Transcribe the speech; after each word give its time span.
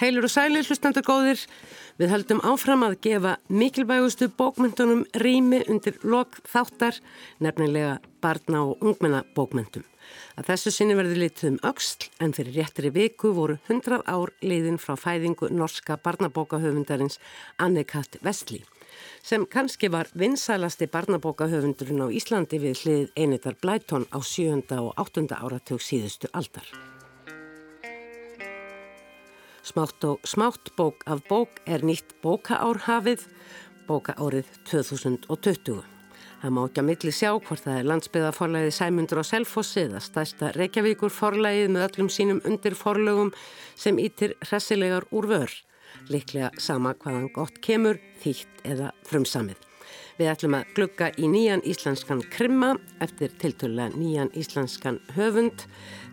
Heilur 0.00 0.24
og 0.24 0.32
sælir 0.32 0.64
hlustandur 0.64 1.04
góðir, 1.04 1.40
við 2.00 2.08
höldum 2.14 2.38
áfram 2.48 2.86
að 2.86 2.94
gefa 3.04 3.34
mikilvægustu 3.52 4.30
bókmyndunum 4.32 5.02
rými 5.20 5.58
undir 5.68 5.98
lok 6.00 6.38
þáttar, 6.48 6.96
nefnilega 7.44 7.98
barna 8.24 8.62
og 8.64 8.80
ungmenna 8.80 9.26
bókmyndum. 9.36 9.84
Að 10.40 10.46
þessu 10.48 10.72
sinni 10.72 10.96
verði 10.96 11.18
litið 11.20 11.50
um 11.50 11.58
auksl 11.68 12.08
en 12.24 12.32
fyrir 12.32 12.56
réttri 12.56 12.88
viku 12.94 13.34
voru 13.36 13.58
100 13.68 14.00
ár 14.08 14.32
liðin 14.40 14.80
frá 14.80 14.96
fæðingu 14.96 15.50
norska 15.52 15.98
barnabókahöfundarins 16.00 17.20
Anne-Kat 17.60 18.22
Vestli 18.24 18.62
sem 19.22 19.44
kannski 19.46 19.90
var 19.92 20.08
vinsælasti 20.16 20.88
barnabókahöfundurinn 20.88 22.00
á 22.00 22.08
Íslandi 22.08 22.62
við 22.62 22.80
hlið 22.86 23.12
Einitar 23.20 23.60
Blæton 23.60 24.08
á 24.08 24.18
7. 24.24 24.64
og 24.80 24.96
8. 24.96 25.28
áratug 25.36 25.84
síðustu 25.84 26.32
aldar. 26.32 26.64
Smátt 29.70 30.04
og 30.04 30.18
smátt 30.26 30.72
bók 30.76 31.04
af 31.06 31.20
bók 31.28 31.60
er 31.62 31.84
nýtt 31.86 32.16
bókaárhafið, 32.24 33.20
bókaárið 33.86 34.48
2020. 34.66 35.84
Það 36.40 36.54
má 36.56 36.60
ekki 36.64 36.82
að 36.82 36.88
milli 36.88 37.12
sjá 37.14 37.30
hvort 37.36 37.62
það 37.62 37.78
er 37.78 37.88
landsbyðaforlæði 37.92 38.74
Sæmundur 38.74 39.22
á 39.22 39.24
Selfossi 39.30 39.84
eða 39.84 40.02
stæsta 40.02 40.50
Reykjavíkur 40.56 41.14
forlæðið 41.14 41.70
með 41.76 41.86
öllum 41.86 42.10
sínum 42.10 42.42
undir 42.50 42.74
forlögum 42.74 43.30
sem 43.78 44.02
ítir 44.02 44.34
hressilegar 44.42 45.06
úr 45.14 45.30
vör. 45.36 45.58
Liklega 46.10 46.50
sama 46.58 46.96
hvaðan 46.98 47.30
gott 47.36 47.62
kemur, 47.62 48.02
þýtt 48.24 48.64
eða 48.66 48.90
frumsamið. 49.06 49.69
Við 50.20 50.28
ætlum 50.28 50.52
að 50.58 50.72
glugga 50.76 51.06
í 51.16 51.28
nýjan 51.32 51.62
íslenskan 51.64 52.18
krimma 52.28 52.74
eftir 53.00 53.32
tiltöla 53.40 53.86
nýjan 53.94 54.28
íslenskan 54.36 54.98
höfund. 55.16 55.62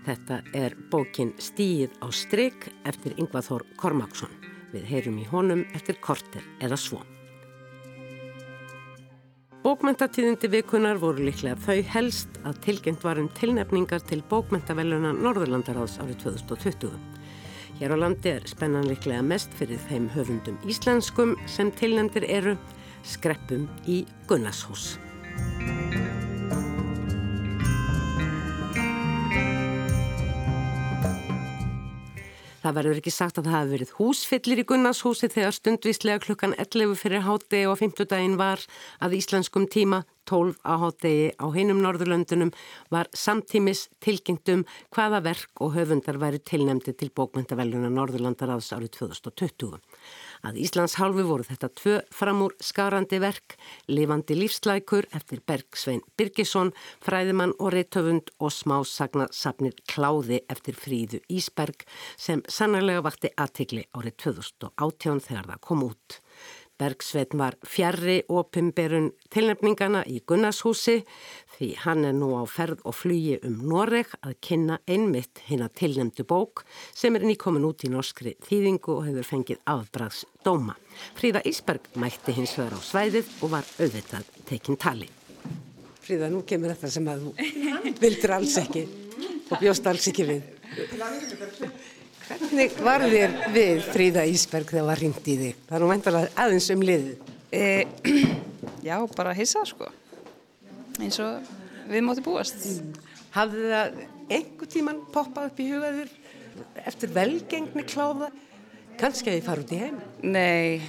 Þetta 0.06 0.38
er 0.56 0.78
bókin 0.88 1.34
Stíð 1.44 1.92
á 2.00 2.08
stryk 2.16 2.70
eftir 2.88 3.18
Yngvaþór 3.20 3.66
Kormáksson. 3.76 4.32
Við 4.72 4.86
heyrum 4.88 5.18
í 5.20 5.26
honum 5.28 5.66
eftir 5.76 6.00
korter 6.00 6.46
eða 6.64 6.78
svo. 6.80 7.02
Bókmentatíðindi 9.66 10.54
vikunar 10.56 11.04
voru 11.04 11.28
líklega 11.28 11.60
þau 11.68 11.84
helst 11.92 12.40
að 12.48 12.64
tilgengt 12.64 13.04
varum 13.04 13.28
tilnefningar 13.36 14.08
til 14.08 14.22
bókmentaveluna 14.32 15.12
Norðurlandaráðs 15.20 16.00
árið 16.00 16.24
2020. 16.24 16.96
Hér 17.82 17.92
á 17.92 17.98
landi 18.00 18.38
er 18.38 18.48
spennan 18.48 18.88
líklega 18.88 19.20
mest 19.20 19.52
fyrir 19.60 19.84
þeim 19.92 20.08
höfundum 20.16 20.56
íslenskum 20.64 21.36
sem 21.52 21.76
tilnefndir 21.76 22.24
eru 22.32 22.56
skreppum 23.08 23.68
í 23.88 24.04
Gunnarshús. 24.28 24.98
Það 32.68 32.76
verður 32.76 32.98
ekki 33.00 33.12
sagt 33.16 33.38
að 33.40 33.46
það 33.48 33.54
hafi 33.56 33.72
verið 33.72 33.92
húsfyllir 33.96 34.60
í 34.60 34.64
Gunnarshúsi 34.68 35.30
þegar 35.32 35.54
stundvíslega 35.56 36.20
klukkan 36.26 36.56
11 36.60 36.98
fyrir 37.00 37.24
háti 37.24 37.62
og 37.64 37.78
50 37.80 38.10
daginn 38.12 38.36
var 38.36 38.60
að 39.00 39.16
íslenskum 39.16 39.70
tíma 39.72 40.02
12 40.28 40.58
á 40.68 40.76
hátegi 40.82 41.30
á 41.40 41.48
hinum 41.56 41.80
Norðurlöndunum 41.80 42.52
var 42.92 43.08
samtímis 43.16 43.86
tilkynntum 44.04 44.66
hvaða 44.92 45.24
verk 45.30 45.64
og 45.64 45.78
höfundar 45.78 46.20
væri 46.20 46.44
tilnemdi 46.44 46.92
til 46.92 47.08
bókmyndaveljuna 47.16 47.88
Norðurlandaraðs 47.88 48.74
árið 48.76 48.98
2020. 49.00 49.80
Að 50.46 50.60
Íslands 50.62 50.98
hálfu 51.00 51.24
voru 51.26 51.46
þetta 51.48 51.70
tvö 51.80 51.96
framúr 52.14 52.54
skarandi 52.62 53.20
verk, 53.24 53.56
lifandi 53.90 54.38
lífslækur 54.38 55.08
eftir 55.18 55.42
Bergsvein 55.48 56.04
Birgisson, 56.20 56.74
fræðimann 57.02 57.56
og 57.58 57.74
reittöfund 57.74 58.34
og 58.38 58.54
smásagna 58.54 59.30
sapnir 59.34 59.78
Kláði 59.90 60.44
eftir 60.52 60.78
Fríðu 60.78 61.24
Ísberg 61.32 61.88
sem 62.18 62.44
sannarlega 62.50 63.06
vakti 63.08 63.34
aðtikli 63.38 63.88
árið 63.98 64.18
2018 64.28 65.26
þegar 65.30 65.52
það 65.54 65.64
kom 65.70 65.86
út. 65.90 66.22
Bergsveitn 66.78 67.40
var 67.42 67.56
fjarrri 67.66 68.20
opimberun 68.30 69.10
tilnefningana 69.34 70.04
í 70.06 70.20
Gunnarshúsi 70.30 71.00
því 71.56 71.70
hann 71.82 72.06
er 72.06 72.14
nú 72.14 72.30
á 72.38 72.46
ferð 72.46 72.84
og 72.86 72.94
flugi 73.00 73.40
um 73.48 73.64
Noreg 73.72 74.12
að 74.22 74.36
kynna 74.46 74.78
einmitt 74.86 75.42
hinn 75.48 75.66
að 75.66 75.74
tilnefndu 75.82 76.28
bók 76.30 76.64
sem 76.94 77.18
er 77.18 77.26
nýkomin 77.26 77.66
út 77.66 77.88
í 77.88 77.90
norskri 77.94 78.36
þýðingu 78.46 78.94
og 78.94 79.08
hefur 79.08 79.30
fengið 79.32 79.64
afbraðs 79.74 80.24
dóma. 80.46 80.78
Fríða 81.18 81.42
Ísberg 81.50 81.90
mætti 81.98 82.38
hins 82.38 82.54
vegar 82.60 82.78
á 82.78 82.82
svæðið 82.86 83.34
og 83.42 83.56
var 83.56 83.74
auðvitað 83.82 84.30
tekinn 84.46 84.78
tali. 84.78 85.10
Fríða, 86.06 86.30
nú 86.32 86.46
kemur 86.48 86.76
þetta 86.76 86.94
sem 86.94 87.10
að 87.10 87.26
þú 87.26 87.98
vildur 88.04 88.38
alls 88.38 88.54
ekki 88.62 88.86
og 89.50 89.60
bjóst 89.60 89.90
alls 89.90 90.08
ekki 90.14 90.30
við. 90.30 90.46
Hvernig 92.28 92.74
var 92.84 93.06
þér 93.08 93.36
við 93.56 93.86
Fríða 93.88 94.24
Ísberg 94.28 94.68
þegar 94.68 94.82
það 94.82 94.90
var 94.90 95.02
ringt 95.04 95.28
í 95.32 95.36
þig? 95.40 95.60
Það 95.68 95.78
er 95.78 95.84
nú 95.84 95.88
mæntalega 95.92 96.32
aðeins 96.44 96.68
um 96.74 96.84
liðið. 96.84 97.30
E, 97.56 97.68
já, 98.90 98.96
bara 99.16 99.36
hissa 99.38 99.64
sko. 99.70 99.88
Eins 101.00 101.20
og 101.24 101.54
við 101.88 102.04
móti 102.04 102.26
búast. 102.26 102.60
Mm. 102.68 102.92
Hafði 103.38 103.72
það 103.72 104.02
einhver 104.38 104.72
tíman 104.74 105.02
poppað 105.14 105.50
upp 105.52 105.64
í 105.64 105.70
hugaður 105.72 106.14
eftir 106.84 107.16
velgengni 107.16 107.88
kláða? 107.88 108.32
Kanski 109.00 109.32
að 109.32 109.38
þið 109.38 109.48
fara 109.48 109.64
út 109.64 109.76
í 109.78 109.82
heim? 109.86 110.00
Nei, 110.26 110.82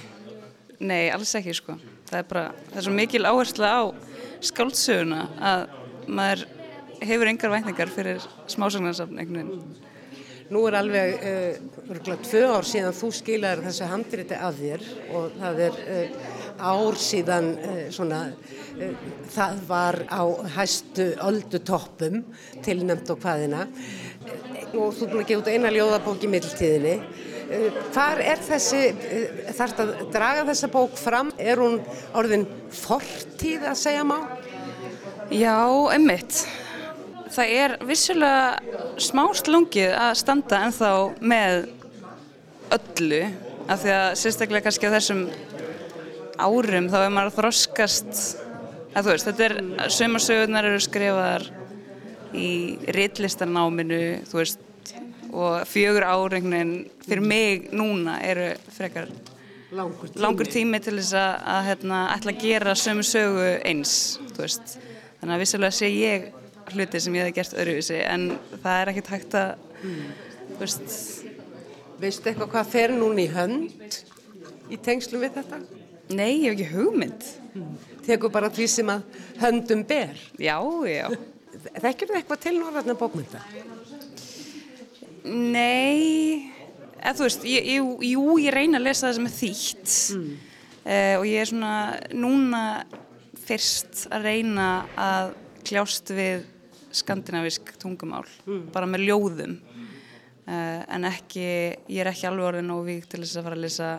nei, 0.81 1.03
alls 1.13 1.35
ekki 1.39 1.55
sko. 1.55 1.77
Það 2.09 2.19
er 2.19 2.31
bara, 2.33 2.47
það 2.71 2.81
er 2.81 2.87
svo 2.89 2.95
mikil 2.99 3.27
áhersla 3.29 3.73
á 3.79 3.81
skáldsöguna 4.49 5.27
að 5.39 5.67
maður 6.09 6.47
hefur 7.05 7.31
engar 7.31 7.53
væntningar 7.53 7.91
fyrir 7.93 8.25
smásagnarsamn 8.49 9.21
einhvern 9.21 9.53
veginn. 9.53 9.88
Nú 10.49 10.63
er 10.65 10.79
alveg 10.79 11.25
uh, 11.29 12.13
tvö 12.25 12.39
ár 12.49 12.65
síðan 12.65 12.95
þú 12.97 13.07
skilaður 13.13 13.67
þessu 13.67 13.87
handriti 13.91 14.33
af 14.33 14.55
þér 14.57 14.85
og 15.13 15.35
það 15.37 15.59
er 15.67 15.75
uh, 15.83 16.29
ár 16.71 16.95
síðan 16.97 17.49
uh, 17.53 17.81
svona, 17.93 18.21
það 19.29 19.59
var 19.67 19.99
á 20.09 20.25
hæstu 20.55 21.05
öldutoppum 21.21 22.23
tilnæmt 22.65 23.11
og 23.13 23.21
hvaðina 23.21 23.67
og 24.73 24.95
þú 24.97 25.05
er 25.05 25.11
búin 25.11 25.21
að 25.21 25.27
gefa 25.29 25.43
út 25.43 25.51
eina 25.53 25.73
ljóðabók 25.73 26.25
í 26.25 26.29
middeltíðinni. 26.29 26.95
Hvar 27.93 28.19
er 28.21 28.41
þessi, 28.45 28.81
þarf 29.57 29.79
að 29.81 29.93
draga 30.13 30.43
þessa 30.51 30.69
bók 30.69 30.97
fram? 31.01 31.31
Er 31.41 31.61
hún 31.61 31.79
orðin 32.17 32.45
fortíð 32.77 33.65
að 33.71 33.79
segja 33.81 34.05
má? 34.05 34.19
Já, 35.33 35.57
emmitt 35.93 36.43
það 37.33 37.53
er 37.63 37.75
vissulega 37.87 38.97
smá 39.01 39.23
slungið 39.37 39.93
að 39.93 40.15
standa 40.19 40.63
ennþá 40.67 40.91
með 41.21 41.69
öllu 42.75 43.21
af 43.69 43.83
því 43.83 43.93
að 43.95 44.09
sérstaklega 44.21 44.65
kannski 44.65 44.89
á 44.89 44.95
þessum 44.97 45.23
árum 46.39 46.89
þá 46.89 46.99
er 47.03 47.13
maður 47.13 47.31
að 47.31 47.39
þroskast. 47.39 48.21
Að 48.89 49.05
þú 49.05 49.13
veist, 49.13 49.27
þetta 49.27 49.45
er 49.45 49.91
sömarsögurnar 49.93 50.67
eru 50.71 50.81
skrifaðar 50.81 51.45
í 52.33 52.49
rittlistarnáminu 52.95 54.01
þú 54.29 54.39
veist, 54.39 54.63
og 55.29 55.67
fjögur 55.69 56.07
áregnin 56.09 56.73
fyrir 57.05 57.21
mig 57.21 57.67
núna 57.69 58.17
eru 58.25 58.47
frekar 58.73 59.11
langur 59.69 60.09
tími, 60.09 60.21
langur 60.23 60.49
tími 60.49 60.79
til 60.81 60.95
þess 60.97 61.13
að, 61.13 61.33
að 61.53 61.67
hérna, 61.67 61.99
ætla 62.15 62.33
að 62.33 62.41
gera 62.41 62.75
sömu 62.77 63.05
sögu 63.05 63.49
eins, 63.69 63.93
þú 64.33 64.41
veist. 64.41 64.77
Þannig 65.19 65.35
að 65.35 65.43
vissulega 65.43 65.77
sé 65.77 65.91
ég 65.93 66.29
hluti 66.75 67.01
sem 67.03 67.15
ég 67.17 67.27
hef 67.27 67.35
gert 67.37 67.57
öruvísi 67.63 67.99
en 68.03 68.29
það 68.63 68.75
er 68.75 68.91
ekkert 68.93 69.11
hægt 69.15 69.39
að 69.39 69.49
mm. 69.81 70.05
veist 70.61 70.95
Veistu 71.99 72.29
eitthvað 72.31 72.51
hvað 72.53 72.69
fer 72.71 72.93
núna 72.95 73.25
í 73.25 73.27
hönd 73.27 73.97
í 74.71 74.77
tengslu 74.79 75.19
við 75.19 75.33
þetta? 75.39 75.57
Nei, 76.15 76.45
ég 76.45 76.53
hef 76.53 76.53
ekki 76.55 76.69
hugmynd 76.71 77.25
mm. 77.51 77.73
Tekur 78.05 78.31
bara 78.31 78.51
því 78.53 78.69
sem 78.71 78.91
að 78.93 79.19
höndum 79.41 79.83
ber 79.89 80.15
Já, 80.39 80.55
já 80.87 81.09
Þekkir 81.59 82.07
þið 82.07 82.19
eitthvað 82.21 82.41
til 82.45 82.55
norðarna 82.55 82.95
bókmynda? 82.95 83.41
Nei 85.25 86.55
eða 86.99 87.15
þú 87.17 87.25
veist, 87.25 87.45
ég, 87.47 87.67
ég, 87.73 87.91
jú, 88.11 88.23
ég 88.43 88.53
reyna 88.53 88.79
að 88.79 88.87
lesa 88.87 89.07
það 89.07 89.17
sem 89.17 89.27
er 89.27 89.35
þýtt 89.35 89.97
mm. 90.15 90.31
uh, 90.83 91.15
og 91.19 91.27
ég 91.29 91.43
er 91.43 91.51
svona 91.51 91.75
núna 92.15 92.63
fyrst 93.49 94.05
að 94.13 94.27
reyna 94.29 94.69
að 94.99 95.33
kljást 95.67 96.11
við 96.15 96.47
skandinavisk 96.95 97.73
tungumál 97.81 98.27
mm. 98.45 98.69
bara 98.73 98.89
með 98.89 99.05
ljóðum 99.09 99.57
uh, 99.59 100.81
en 100.87 101.09
ekki, 101.09 101.47
ég 101.89 102.03
er 102.03 102.11
ekki 102.11 102.29
alveg 102.29 102.51
orðin 102.51 102.75
og 102.75 102.85
vík 102.87 103.09
til 103.09 103.23
þess 103.23 103.39
að 103.39 103.49
fara 103.49 103.59
að 103.59 103.65
lesa 103.67 103.89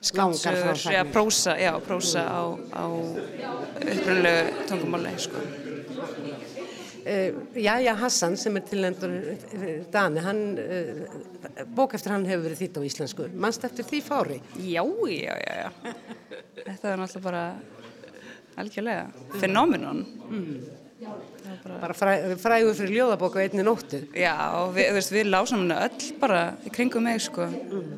skannsögur 0.00 0.80
já, 0.94 1.02
prósa, 1.12 1.58
já, 1.60 1.72
prósa 1.84 2.24
á, 2.24 2.42
á 2.56 2.84
uppröndlegu 2.88 4.66
tungumáli 4.70 5.18
sko 5.20 5.44
Uh, 7.02 7.34
Jæja 7.58 7.96
Hassan 7.98 8.36
sem 8.38 8.54
er 8.54 8.62
tilnendur 8.62 9.10
uh, 9.10 9.62
Dani, 9.90 10.20
hann 10.22 10.42
uh, 10.54 11.64
bók 11.74 11.96
eftir 11.98 12.12
hann 12.14 12.22
hefur 12.28 12.44
verið 12.44 12.60
þýtt 12.60 12.78
á 12.78 12.82
íslensku 12.86 13.26
mannst 13.42 13.64
eftir 13.66 13.88
því 13.88 13.98
fári? 14.06 14.36
Já, 14.62 14.84
já, 15.10 15.34
já, 15.34 15.56
já. 15.64 15.96
þetta 16.60 16.92
er 16.92 17.02
náttúrulega 17.02 17.24
bara 17.24 17.42
algjörlega, 18.62 19.26
fenómenon 19.42 20.04
mm. 20.28 20.54
Bara, 21.02 21.78
bara 21.82 21.94
fræ, 21.96 22.12
frægur 22.40 22.76
fyrir 22.78 22.96
ljóðabóku 22.96 23.40
einni 23.42 23.64
nóttu. 23.66 24.02
Já, 24.14 24.34
og 24.60 24.72
við, 24.76 24.88
veist, 24.96 25.12
við 25.14 25.28
lásum 25.32 25.64
henni 25.64 25.76
öll 25.76 26.08
bara 26.22 26.42
í 26.66 26.72
kringum 26.74 27.06
mig, 27.06 27.20
sko. 27.24 27.48
Mm. 27.50 27.92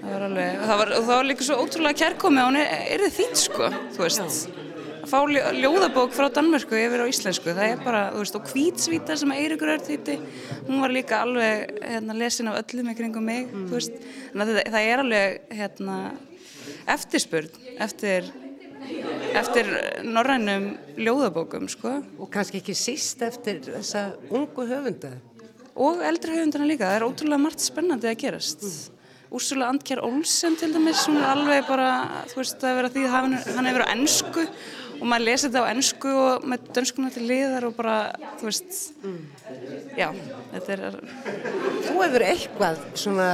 Það 0.00 0.14
var 0.14 0.24
alveg, 0.28 0.62
það 0.64 0.80
var, 0.80 0.92
það 0.94 1.10
var 1.12 1.28
líka 1.28 1.46
svo 1.46 1.58
ótrúlega 1.60 2.00
kærkomi 2.00 2.40
og 2.40 2.50
hún 2.50 2.60
er, 2.62 2.72
er 2.94 3.04
þið 3.04 3.16
þýtt, 3.18 3.42
sko, 3.42 3.70
þú 3.96 4.04
veist. 4.06 4.24
Já. 4.46 4.66
Að 5.00 5.12
fá 5.12 5.18
ljóðabók 5.56 6.14
frá 6.14 6.28
Danmörku 6.36 6.76
yfir 6.76 7.02
á 7.04 7.10
íslensku, 7.10 7.54
það 7.56 7.74
er 7.74 7.84
bara, 7.84 8.02
þú 8.14 8.22
veist, 8.22 8.38
og 8.38 8.48
kvítsvíta 8.48 9.16
sem 9.18 9.34
Eirikur 9.34 9.74
er 9.74 9.84
þýtti, 9.84 10.16
hún 10.68 10.84
var 10.84 10.94
líka 10.94 11.22
alveg, 11.24 11.78
hérna, 11.82 12.16
lesin 12.16 12.52
af 12.52 12.60
öllum 12.62 12.92
í 12.92 12.96
kringum 12.98 13.26
mig, 13.26 13.48
mm. 13.48 13.68
þú 13.68 13.78
veist. 13.78 13.96
Það, 14.32 14.52
það 14.60 14.90
er 14.92 15.04
alveg, 15.04 15.40
hérna, 15.60 15.96
eftirspurn 16.96 17.76
eftir 17.80 18.30
eftir 19.40 19.68
norrænum 20.04 20.70
ljóðabókum 20.98 21.68
sko. 21.70 22.00
og 22.18 22.30
kannski 22.32 22.60
ekki 22.60 22.76
síst 22.76 23.22
eftir 23.22 23.60
þessa 23.66 24.10
ungu 24.30 24.66
höfunda 24.68 25.12
og 25.76 26.02
eldri 26.04 26.36
höfundana 26.38 26.66
líka, 26.68 26.88
það 26.88 26.96
er 26.98 27.06
ótrúlega 27.06 27.44
margt 27.44 27.64
spennandi 27.64 28.10
að 28.10 28.18
gerast 28.24 28.64
mm. 28.66 28.96
Úrsula 29.30 29.68
Andkjær 29.70 30.00
Olsen 30.02 30.56
til 30.58 30.72
dæmis, 30.74 31.04
hún 31.06 31.20
er 31.20 31.28
alveg 31.30 31.68
bara 31.68 31.90
þú 32.32 32.40
veist 32.40 32.64
að 32.66 32.78
vera 32.80 32.88
því 32.90 33.04
að 33.06 33.12
hann, 33.14 33.68
hefur 33.68 33.84
á 33.86 33.92
ennsku 33.92 34.46
og 35.00 35.04
maður 35.06 35.26
lesi 35.28 35.46
þetta 35.46 35.62
á 35.62 35.70
ennsku 35.70 36.14
og 36.22 36.48
með 36.50 36.64
dönskuna 36.74 37.12
til 37.14 37.28
liðar 37.28 37.68
og 37.68 37.76
bara 37.78 37.98
þú 38.40 38.48
veist 38.48 38.80
mm. 39.04 39.20
já, 40.00 40.08
þetta 40.56 40.74
er 40.74 40.98
Þú 41.86 41.94
hefur 42.02 42.26
eitthvað 42.26 42.82
svona 42.98 43.30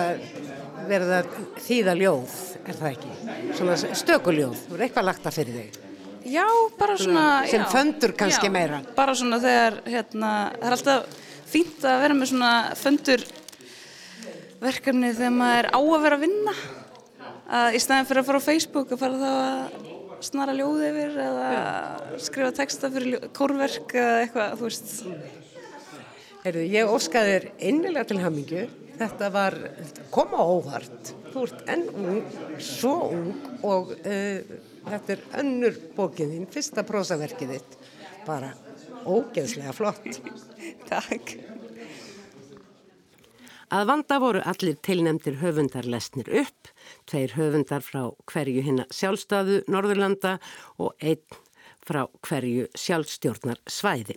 verið 0.86 1.16
að 1.16 1.32
þýða 1.64 1.96
ljóð 2.02 2.36
er 2.70 2.78
það 2.78 2.92
ekki? 2.92 3.10
Svona 3.58 3.76
stökuljóð, 4.00 4.62
þú 4.66 4.76
er 4.76 4.84
eitthvað 4.86 5.08
lagt 5.08 5.28
að 5.28 5.36
fyrir 5.38 5.58
þig. 5.60 5.78
Já, 6.26 6.46
bara 6.78 6.96
svona, 6.98 7.24
sem 7.46 7.62
já, 7.62 7.68
föndur 7.70 8.14
kannski 8.18 8.48
já, 8.48 8.52
meira. 8.52 8.80
bara 8.96 9.14
svona 9.14 9.38
þegar 9.42 9.76
hérna, 9.86 10.30
það 10.56 10.66
er 10.66 10.76
alltaf 10.76 11.18
fínt 11.46 11.84
að 11.86 12.00
vera 12.02 12.16
með 12.18 12.30
svona 12.32 12.52
föndur 12.80 13.26
verkefni 14.62 15.12
þegar 15.14 15.36
maður 15.36 15.60
er 15.60 15.68
á 15.70 15.80
að 15.80 16.06
vera 16.06 16.18
að 16.18 16.24
vinna. 16.26 16.54
Að 17.46 17.76
í 17.78 17.82
staðin 17.84 18.08
fyrir 18.08 18.22
að 18.22 18.30
fara 18.30 18.40
á 18.42 18.48
Facebook 18.48 18.94
að 18.96 19.02
fara 19.04 19.20
þá 19.20 19.28
að 19.36 20.24
snara 20.26 20.56
ljóði 20.56 20.88
yfir 20.90 21.20
eða 21.26 21.50
skrifa 22.26 22.54
texta 22.56 22.90
fyrir 22.90 23.28
kórverk 23.36 23.94
eða 23.94 24.16
eitthvað, 24.24 24.56
þú 24.58 24.70
veist. 24.70 24.96
Heyrðu, 26.42 26.66
ég 26.72 26.90
óskaði 26.90 27.36
þér 27.36 27.46
innilega 27.70 28.08
til 28.10 28.18
hamingu 28.22 28.66
þetta 28.96 29.30
var, 29.34 29.56
koma 30.14 30.42
óvart 30.42 31.14
þú 31.36 31.46
ert 31.46 31.72
enn 31.72 31.86
ung, 32.00 32.22
svo 32.62 32.94
ung 33.12 33.32
og 33.66 33.92
uh, 33.98 34.54
þetta 34.86 35.16
er 35.16 35.26
önnur 35.42 35.76
bókiðinn, 35.96 36.48
fyrsta 36.50 36.86
prósaverkið 36.86 37.56
þitt 37.56 37.76
bara 38.26 38.54
ógeðslega 39.06 39.74
flott 39.76 40.20
Takk 40.90 41.36
Að 43.66 43.88
vanda 43.90 44.20
voru 44.22 44.40
allir 44.46 44.76
tilnemdir 44.86 45.40
höfundar 45.40 45.88
lesnir 45.90 46.28
upp, 46.38 46.68
tveir 47.10 47.32
höfundar 47.34 47.82
frá 47.82 48.04
hverju 48.30 48.62
hinna 48.62 48.84
sjálfstöðu 48.94 49.64
Norðurlanda 49.66 50.36
og 50.78 50.94
einn 51.02 51.40
frá 51.86 52.04
hverju 52.26 52.68
sjálfstjórnar 52.78 53.58
svæði. 53.66 54.14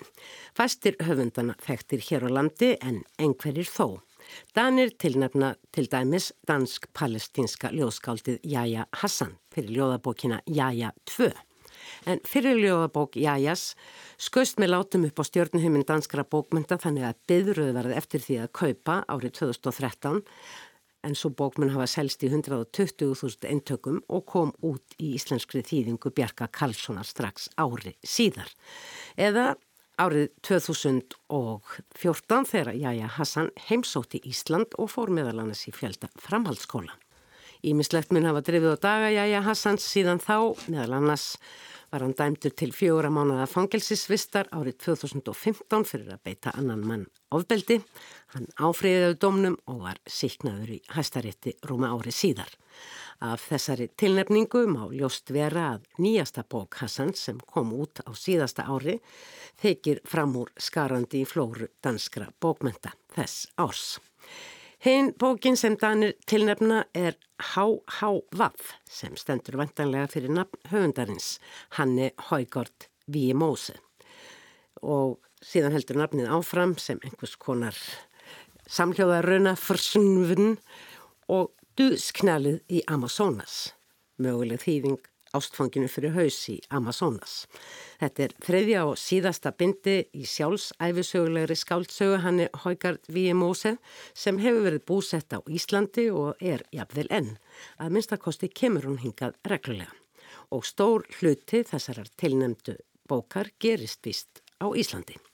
Fæstir 0.53 0.99
höfundana 1.01 1.57
þekktir 1.65 2.05
hér 2.11 2.27
á 2.27 2.37
landi 2.37 2.75
en 2.77 3.01
einhverjir 3.17 3.69
þó. 3.69 4.01
Danir 4.55 4.93
tilnefna 5.01 5.55
til 5.75 5.89
dæmis 5.91 6.31
dansk-palestinska 6.49 7.73
ljóðskáldið 7.75 8.41
Jaja 8.43 8.87
Hassan 9.01 9.37
fyrir 9.53 9.77
ljóðabókina 9.77 10.41
Jaja 10.47 10.93
2 11.17 11.31
en 12.09 12.21
fyrirljóðabók 12.27 13.17
Jajas 13.19 13.73
skauðst 14.21 14.59
með 14.61 14.73
látum 14.73 15.05
upp 15.07 15.21
á 15.21 15.23
stjórnuheimin 15.27 15.85
danskra 15.87 16.25
bókmynda 16.27 16.79
þannig 16.81 17.09
að 17.09 17.21
byðröðu 17.31 17.75
verði 17.77 17.99
eftir 17.99 18.25
því 18.25 18.39
að 18.43 18.51
kaupa 18.61 18.97
árið 19.07 19.37
2013 19.41 20.23
en 21.07 21.15
svo 21.15 21.31
bókmynd 21.31 21.73
hafa 21.73 21.87
selst 21.87 22.23
í 22.27 22.31
120.000 22.31 23.47
eintökum 23.47 24.01
og 24.11 24.25
kom 24.27 24.51
út 24.65 24.97
í 24.99 25.13
íslenskri 25.15 25.63
þýðingu 25.63 26.11
Bjarka 26.15 26.49
Karlssonar 26.51 27.07
strax 27.07 27.47
ári 27.55 27.95
síðar. 28.03 28.51
Eða 29.15 29.53
árið 29.99 30.29
2014 30.47 32.45
þegar 32.49 32.77
Jaja 32.79 33.09
Hassan 33.17 33.49
heimsótti 33.67 34.21
Ísland 34.29 34.69
og 34.79 34.87
fór 34.93 35.09
meðal 35.13 35.41
annars 35.43 35.65
í 35.67 35.71
fjölda 35.75 36.07
framhaldsskóla. 36.23 36.93
Ímislegt 37.67 38.09
mun 38.15 38.29
hafa 38.29 38.41
drifið 38.47 38.75
á 38.79 38.83
daga 38.85 39.09
Jaja 39.11 39.41
Hassans 39.43 39.83
síðan 39.83 40.23
þá 40.23 40.55
meðal 40.71 40.93
annars 41.01 41.25
var 41.91 42.03
hann 42.05 42.13
dæmdur 42.17 42.53
til 42.53 42.71
fjóra 42.75 43.09
mánuða 43.13 43.47
fangelsisvistar 43.49 44.49
árið 44.53 44.77
2015 44.85 45.85
fyrir 45.89 46.13
að 46.13 46.23
beita 46.27 46.53
annan 46.57 46.85
mann 46.85 47.05
ofbeldi. 47.33 47.79
Hann 48.33 48.47
áfriðiði 48.61 49.17
dómnum 49.21 49.57
og 49.69 49.83
var 49.87 50.01
síknaður 50.05 50.75
í 50.77 50.79
hæstarétti 50.93 51.55
rúma 51.69 51.91
ári 51.95 52.13
síðar. 52.13 52.51
Af 53.19 53.49
þessari 53.49 53.89
tilnefningu 53.99 54.61
má 54.71 54.85
ljóst 54.93 55.33
vera 55.35 55.65
að 55.73 55.89
nýjasta 55.99 56.45
bók 56.47 56.77
Hassan 56.79 57.11
sem 57.17 57.41
kom 57.51 57.73
út 57.75 57.99
á 58.07 58.11
síðasta 58.15 58.69
ári 58.69 58.99
þykir 59.59 60.05
fram 60.07 60.37
úr 60.39 60.53
skarandi 60.55 61.25
í 61.25 61.27
flóru 61.27 61.67
danskra 61.83 62.29
bókmenta 62.39 62.93
þess 63.17 63.49
árs. 63.59 63.97
Hinn 64.79 65.11
bókin 65.19 65.57
sem 65.59 65.75
Danir 65.75 66.13
tilnefna 66.25 66.85
er 66.95 67.17
H.H.V.A.F. 67.39 68.69
sem 68.87 69.17
stendur 69.19 69.57
vantanlega 69.59 70.07
fyrir 70.07 70.31
nafn 70.31 70.61
höfundarins, 70.71 71.33
Hanni 71.75 72.13
Haugard 72.29 72.87
Vímóse. 73.11 73.75
Og 74.79 75.17
síðan 75.43 75.75
heldur 75.75 75.99
nafnið 75.99 76.31
áfram 76.31 76.77
sem 76.79 77.03
einhvers 77.03 77.35
konar 77.35 77.75
samhljóðaruna 78.71 79.57
forsnvun 79.59 80.55
og 81.27 81.51
duðsknælið 81.75 82.61
í 82.71 82.79
Amazonas, 82.87 83.73
möguleg 84.15 84.63
þýðing 84.63 85.08
ástfanginu 85.37 85.89
fyrir 85.91 86.15
haus 86.15 86.37
í 86.51 86.57
Amazonas. 86.73 87.45
Þetta 88.01 88.25
er 88.25 88.35
þriðja 88.45 88.83
og 88.89 88.99
síðasta 88.99 89.53
bindi 89.57 89.97
í 90.15 90.25
sjálfsæfisögulegri 90.25 91.57
skáldsögu 91.59 92.19
hann 92.25 92.43
er 92.45 92.51
Haugard 92.63 93.05
V.M.O.S. 93.11 93.77
sem 94.13 94.41
hefur 94.41 94.65
verið 94.67 94.85
búsett 94.89 95.35
á 95.35 95.39
Íslandi 95.45 96.09
og 96.11 96.41
er 96.41 96.65
jafnvel 96.75 97.07
enn. 97.13 97.33
Að 97.77 97.95
minnstakosti 97.95 98.49
kemur 98.49 98.89
hún 98.89 99.01
hingað 99.03 99.37
reglulega 99.45 99.93
og 100.49 100.65
stór 100.65 101.05
hluti 101.19 101.61
þessarar 101.67 102.09
tilnemdu 102.17 102.77
bókar 103.09 103.51
gerist 103.61 104.05
vist 104.05 104.41
á 104.57 104.65
Íslandi. 104.73 105.28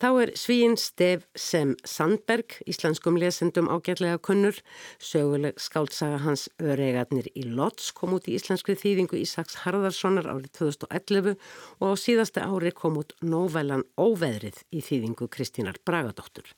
Þá 0.00 0.08
er 0.24 0.32
svíinn 0.38 0.76
stef 0.80 1.24
sem 1.38 1.74
Sandberg, 1.86 2.56
íslenskum 2.70 3.18
lesendum 3.20 3.68
ágætlega 3.70 4.18
kunnur, 4.18 4.58
söguleg 4.98 5.60
skáltsaga 5.62 6.18
hans 6.24 6.48
öregarnir 6.62 7.28
í 7.38 7.46
Lotts 7.46 7.92
kom 7.96 8.16
út 8.16 8.28
í 8.28 8.34
íslenskri 8.38 8.76
þýðingu 8.80 9.20
Ísaks 9.20 9.60
Harðarssonar 9.62 10.28
árið 10.32 10.50
2011 10.60 11.34
og 11.80 11.86
á 11.86 11.94
síðasta 12.00 12.48
ári 12.48 12.74
kom 12.74 12.98
út 13.02 13.14
nóvelan 13.22 13.86
Óveðrið 14.00 14.64
í 14.74 14.82
þýðingu 14.84 15.30
Kristínar 15.30 15.78
Bragadóttur. 15.86 16.48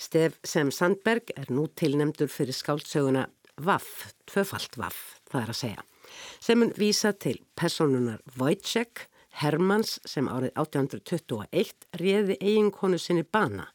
Stef 0.00 0.40
sem 0.46 0.72
Sandberg 0.74 1.34
er 1.36 1.52
nú 1.52 1.68
tilnemdur 1.76 2.32
fyrir 2.32 2.56
skáltsöguna 2.56 3.28
Vaff, 3.58 4.12
tvöfalt 4.30 4.78
Vaff, 4.78 5.18
það 5.30 5.42
er 5.42 5.52
að 5.52 5.60
segja, 5.60 5.86
sem 6.40 6.62
hún 6.62 6.74
vísa 6.78 7.12
til 7.12 7.40
personunar 7.58 8.22
Wojciech, 8.38 9.08
Hermanns 9.38 9.98
sem 10.08 10.28
árið 10.30 10.52
1821 10.58 11.88
réði 12.00 12.36
eiginkonu 12.40 12.98
sinni 13.00 13.24
bana 13.24 13.68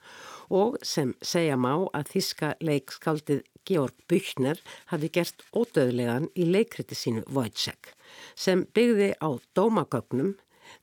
og 0.53 0.77
sem 0.85 1.13
segja 1.23 1.57
má 1.57 1.71
að 1.95 2.11
þíska 2.13 2.53
leikskaldið 2.61 3.43
Georg 3.67 3.95
Büchner 4.11 4.59
hafi 4.91 5.09
gert 5.15 5.43
ódöðlegan 5.55 6.27
í 6.35 6.47
leikriti 6.51 6.97
sínu 6.99 7.23
Wojciech 7.31 7.93
sem 8.35 8.65
byggði 8.75 9.13
á 9.23 9.29
dómagögnum 9.55 10.35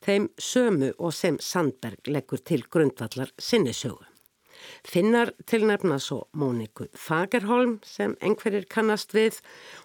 þeim 0.04 0.30
sömu 0.40 0.94
og 0.98 1.14
sem 1.16 1.38
Sandberg 1.40 2.08
leggur 2.08 2.40
til 2.40 2.64
grundvallar 2.70 3.32
sinnisögu. 3.38 4.09
Finnar 4.86 5.32
tilnefna 5.46 5.98
svo 6.02 6.24
Móniku 6.32 6.86
Fagerholm 6.96 7.78
sem 7.86 8.16
einhverjir 8.20 8.68
kannast 8.70 9.14
við. 9.16 9.40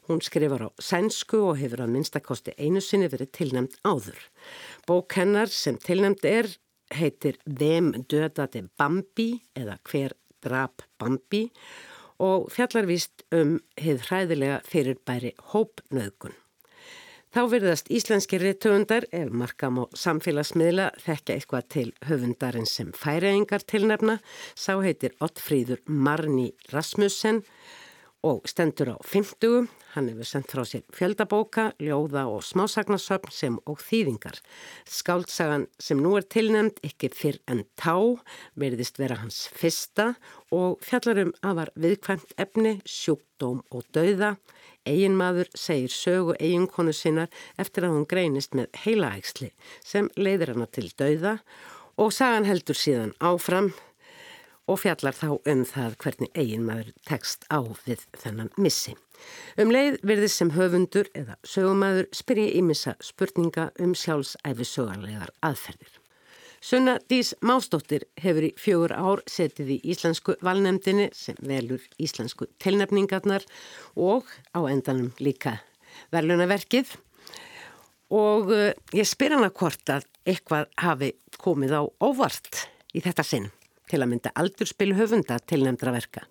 Hún 0.10 0.22
skrifar 0.26 0.68
á 0.68 0.70
sænsku 0.80 1.42
og 1.52 1.60
hefur 1.62 1.86
að 1.86 1.96
minnstakosti 1.96 2.56
einu 2.58 2.84
sinni 2.84 3.10
verið 3.12 3.34
tilnefnd 3.40 3.80
áður. 3.84 4.20
Bók 4.88 5.18
hennar 5.20 5.52
sem 5.52 5.80
tilnefnd 5.82 6.26
er 6.30 6.52
heitir 6.94 7.40
Vem 7.46 7.92
dödati 8.08 8.64
Bambi 8.78 9.42
eða 9.58 9.80
Hver 9.90 10.16
drap 10.46 10.86
Bambi 11.00 11.48
og 12.22 12.50
fjallar 12.54 12.88
vist 12.88 13.26
um 13.36 13.58
heið 13.82 14.08
hræðilega 14.08 14.62
fyrirbæri 14.70 15.36
hópnöðgun. 15.52 16.36
Þá 17.36 17.42
verðast 17.52 17.90
íslenski 17.92 18.38
réttöfundar, 18.40 19.04
ef 19.12 19.34
markam 19.36 19.82
á 19.84 19.92
samfélagsmiðla, 19.92 20.86
þekka 21.04 21.34
eitthvað 21.36 21.66
til 21.74 21.90
höfundarinn 22.08 22.70
sem 22.72 22.94
færiðingar 22.96 23.66
tilnefna. 23.68 24.22
Sá 24.56 24.80
heitir 24.80 25.12
Ottfríður 25.20 25.82
Marni 25.84 26.54
Rasmussen 26.72 27.42
og 27.44 27.50
stendur 28.50 28.90
á 28.94 28.98
50. 29.06 29.68
Hann 29.94 30.10
hefur 30.10 30.28
sendt 30.28 30.52
frá 30.52 30.64
sér 30.68 30.82
fjöldabóka, 30.96 31.70
ljóða 31.80 32.26
og 32.28 32.42
smásagnasöfn 32.44 33.32
sem 33.32 33.60
og 33.70 33.80
þýðingar. 33.86 34.40
Skáltsagan 34.90 35.68
sem 35.80 36.02
nú 36.02 36.16
er 36.18 36.26
tilnæmt, 36.26 36.82
ekki 36.84 37.12
fyrr 37.14 37.38
en 37.48 37.64
tá, 37.80 37.96
verðist 38.60 38.98
vera 39.00 39.20
hans 39.22 39.46
fyrsta 39.54 40.16
og 40.52 40.82
fjallarum 40.84 41.36
afar 41.46 41.72
viðkvæmt 41.78 42.36
efni, 42.42 42.80
sjúkdóm 42.84 43.62
og 43.70 43.86
dauða. 43.96 44.36
Eginmaður 44.86 45.54
segir 45.58 45.94
sögu 45.94 46.36
eiginkonu 46.40 46.94
sinnar 46.94 47.30
eftir 47.62 47.88
að 47.88 47.96
hún 47.96 48.10
greinist 48.10 48.58
með 48.58 48.74
heilaægsli 48.84 49.54
sem 49.86 50.10
leiðir 50.18 50.56
hana 50.56 50.68
til 50.70 50.90
dauða 50.98 51.40
og 52.02 52.12
sagan 52.14 52.46
heldur 52.50 52.78
síðan 52.78 53.16
áfram 53.24 53.72
og 54.68 54.80
fjallar 54.82 55.16
þá 55.16 55.28
um 55.36 55.66
það 55.68 55.98
hvernig 56.02 56.32
eiginmaður 56.34 56.94
tekst 57.08 57.46
á 57.54 57.62
við 57.86 58.06
þennan 58.22 58.52
missi. 58.58 58.96
Um 59.62 59.72
leið 59.74 60.00
verðið 60.04 60.32
sem 60.34 60.54
höfundur 60.56 61.12
eða 61.18 61.38
sögumæður 61.48 62.10
spyrji 62.16 62.48
ímissa 62.60 62.96
spurninga 63.04 63.70
um 63.80 63.94
sjálfsæfi 63.98 64.68
sögarlegar 64.68 65.32
aðferðir. 65.46 66.02
Sunna 66.66 66.96
Dís 67.12 67.36
Mástóttir 67.46 68.08
hefur 68.18 68.48
í 68.48 68.54
fjögur 68.58 68.94
ár 68.98 69.22
setið 69.30 69.76
í 69.76 69.80
Íslensku 69.94 70.34
valnemdini 70.42 71.12
sem 71.14 71.38
velur 71.46 71.84
íslensku 72.02 72.48
tilnefningarnar 72.64 73.46
og 73.94 74.26
á 74.50 74.66
endanum 74.66 75.12
líka 75.22 75.60
verlunaverkið 76.16 76.96
og 78.18 78.50
eh, 78.56 78.74
ég 78.98 79.06
spyr 79.06 79.38
hana 79.38 79.52
hvort 79.54 79.94
að 79.94 80.10
eitthvað 80.26 80.72
hafi 80.82 81.12
komið 81.38 81.78
á 81.78 81.82
óvart 82.02 82.66
í 82.98 83.04
þetta 83.06 83.28
sinn 83.28 83.52
til 83.90 84.02
að 84.02 84.12
mynda 84.14 84.34
aldurspil 84.36 84.94
höfunda 84.98 85.40
til 85.48 85.64
nefndra 85.66 85.94
verka. 85.96 86.26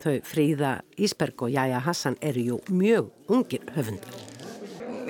Þau 0.00 0.20
Fríða 0.24 0.74
Ísberg 0.96 1.42
og 1.44 1.52
Jæja 1.52 1.80
Hassan 1.84 2.16
eru 2.24 2.44
jú 2.46 2.60
mjög 2.72 3.10
ungir 3.28 3.66
höfundar. 3.74 4.14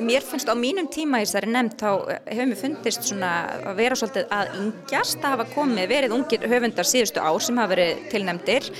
Mér 0.01 0.25
finnst 0.25 0.49
á 0.49 0.57
mínum 0.57 0.89
tíma 0.89 1.21
í 1.21 1.27
þessari 1.27 1.51
nefnd 1.53 1.77
þá 1.77 1.91
hefur 2.25 2.49
mér 2.49 2.59
fundist 2.59 3.05
svona 3.05 3.31
að 3.69 3.81
vera 3.83 3.99
svolítið 3.99 4.31
að 4.33 4.53
yngjast 4.63 5.21
að 5.21 5.35
hafa 5.35 5.47
komið 5.53 5.91
verið 5.91 6.15
ungir 6.17 6.47
höfundar 6.49 6.89
síðustu 6.89 7.21
ár 7.21 7.43
sem 7.45 7.61
hafa 7.61 7.75
verið 7.75 8.07
tilnefndir 8.15 8.71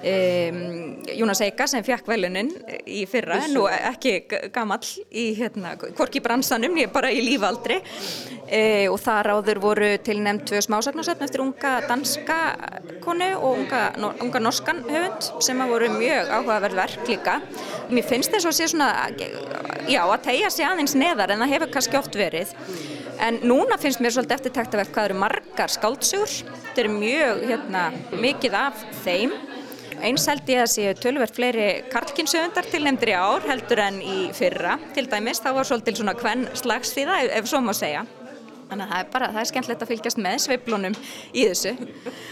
Um, 0.00 1.02
Jónas 1.12 1.42
Eika 1.44 1.66
sem 1.68 1.82
fjakk 1.84 2.06
velunin 2.08 2.48
í 2.88 3.02
fyrra 3.04 3.36
nú 3.52 3.66
ekki 3.68 4.14
gamall 4.54 4.86
í 5.12 5.26
hérna, 5.36 5.74
korki 5.76 6.22
er 6.24 6.88
bara 6.88 7.10
í 7.12 7.20
lífaldri 7.20 7.76
e, 8.48 8.88
og 8.88 8.96
þar 9.02 9.28
áður 9.34 9.60
voru 9.60 9.90
tilnæmt 10.00 10.46
tvö 10.48 10.62
smásagnarsöfn 10.64 11.26
eftir 11.26 11.42
unga 11.44 11.82
danska 11.84 12.38
konu 13.04 13.28
og 13.36 13.58
unga, 13.58 13.82
unga 14.24 14.40
norskan 14.40 14.80
höfund 14.88 15.28
sem 15.44 15.60
að 15.60 15.74
voru 15.74 15.92
mjög 15.98 16.32
áhugaverð 16.32 16.80
verk 16.80 17.12
líka. 17.12 17.36
Mér 17.92 18.08
finnst 18.08 18.32
þess 18.32 18.48
að 18.48 18.56
sé 18.56 18.70
svona, 18.72 18.90
já 19.84 20.00
að 20.06 20.24
tegja 20.30 20.50
sig 20.50 20.64
aðeins 20.64 20.96
neðar 20.96 21.34
en 21.34 21.44
það 21.44 21.54
hefur 21.58 21.74
kannski 21.76 22.00
oft 22.00 22.16
verið. 22.16 22.56
En 23.20 23.42
núna 23.44 23.76
finnst 23.76 24.00
mér 24.00 24.16
svolítið 24.16 24.38
eftirtækt 24.38 24.74
að 24.74 24.84
verka 24.86 24.96
hvað 24.96 25.10
eru 25.10 25.20
margar 25.20 25.72
skáldsjúr, 25.76 26.36
þetta 26.70 26.86
eru 26.86 26.92
mjög 26.96 27.48
hérna, 27.50 27.88
mikið 28.16 28.60
af 28.64 28.84
þeim 29.04 29.34
Eins 30.00 30.24
held 30.30 30.48
ég 30.48 30.62
að 30.62 30.70
séu 30.72 30.92
tölverð 30.96 31.34
fleiri 31.36 31.66
karlkinsöfundar 31.92 32.68
tilnefndir 32.72 33.12
í 33.12 33.16
ár 33.20 33.44
heldur 33.44 33.82
en 33.84 33.98
í 34.00 34.16
fyrra 34.36 34.78
til 34.96 35.04
dæmis. 35.10 35.42
Það 35.44 35.58
var 35.58 35.68
svolítil 35.68 35.96
svona 35.98 36.14
hvern 36.16 36.46
slags 36.56 36.94
því 36.96 37.04
það 37.10 37.34
ef 37.36 37.50
svo 37.50 37.60
má 37.64 37.74
segja. 37.76 38.06
Þannig 38.70 38.86
að 38.86 38.92
það 38.92 39.00
er 39.02 39.08
bara, 39.12 39.28
það 39.34 39.40
er 39.42 39.48
skemmtilegt 39.50 39.84
að 39.84 39.90
fylgjast 39.90 40.20
með 40.24 40.36
sveiblunum 40.44 40.96
í 41.34 41.46
þessu. 41.50 41.72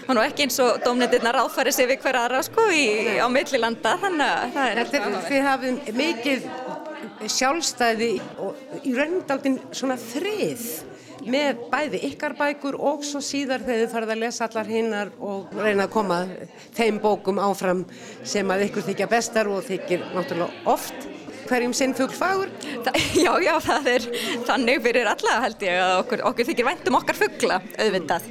Og 0.07 0.13
nú 0.15 0.23
ekki 0.23 0.47
eins 0.47 0.59
og 0.63 0.79
domnendirna 0.85 1.33
ráðfæri 1.35 1.75
sig 1.75 1.89
við 1.91 2.05
hver 2.05 2.21
aðra 2.21 2.43
sko 2.47 2.69
í, 2.71 2.85
á 3.19 3.27
millilanda, 3.33 3.97
þannig 4.05 4.35
að 4.37 4.53
það 4.55 4.69
er 4.69 4.79
Þetta 4.79 5.01
er, 5.01 5.19
þið 5.29 5.49
hafið 5.49 5.97
mikið 5.99 6.47
sjálfstæði 7.35 8.13
og 8.45 8.79
í 8.87 8.95
raunindaldin 8.95 9.59
svona 9.75 9.99
þrið 9.99 10.69
með 11.33 11.63
bæði 11.73 12.03
ykkar 12.11 12.35
bækur 12.39 12.79
og 12.79 13.05
svo 13.07 13.23
síðar 13.25 13.65
þegar 13.67 13.85
þið 13.85 13.95
farið 13.95 14.15
að 14.15 14.23
lesa 14.25 14.49
allar 14.49 14.73
hinnar 14.73 15.13
og 15.19 15.55
reyna 15.59 15.87
að 15.87 15.95
koma 15.95 16.23
þeim 16.79 16.99
bókum 17.05 17.41
áfram 17.43 17.85
sem 18.23 18.51
að 18.55 18.67
ykkur 18.69 18.89
þykja 18.91 19.11
bestar 19.11 19.51
og 19.53 19.65
þykir 19.69 20.11
náttúrulega 20.15 20.75
oft 20.75 21.09
hverjum 21.49 21.73
sinn 21.77 21.95
fuggfagur? 21.97 22.51
Já, 23.25 23.33
já, 23.43 23.55
það 23.63 23.89
er 23.93 24.05
þannig 24.47 24.83
fyrir 24.85 25.09
alla 25.11 25.39
held 25.43 25.63
ég 25.65 25.81
að 25.81 25.95
okkur, 26.03 26.23
okkur 26.31 26.49
þykir 26.49 26.67
væntum 26.69 26.99
okkar 26.99 27.19
fuggla 27.19 27.59
auðvitað. 27.81 28.29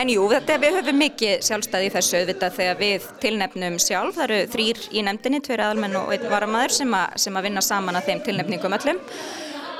En 0.00 0.10
jú, 0.12 0.24
þetta 0.30 0.56
við 0.62 0.78
höfum 0.78 0.98
mikið 1.02 1.44
sjálfstæði 1.46 1.90
í 1.90 1.92
þessu 1.96 2.20
auðvitað 2.20 2.56
þegar 2.56 2.80
við 2.80 3.10
tilnefnum 3.24 3.78
sjálf. 3.82 4.16
Það 4.16 4.26
eru 4.26 4.40
þrýr 4.54 4.82
í 4.90 5.04
nefndinni, 5.06 5.42
tveir 5.46 5.64
aðalmenn 5.66 6.00
og 6.00 6.14
einn 6.14 6.26
varamæður 6.32 6.76
sem, 6.78 6.98
sem 7.26 7.38
að 7.38 7.48
vinna 7.48 7.64
saman 7.64 8.00
að 8.00 8.10
þeim 8.10 8.24
tilnefningum 8.28 8.78
öllum 8.80 9.02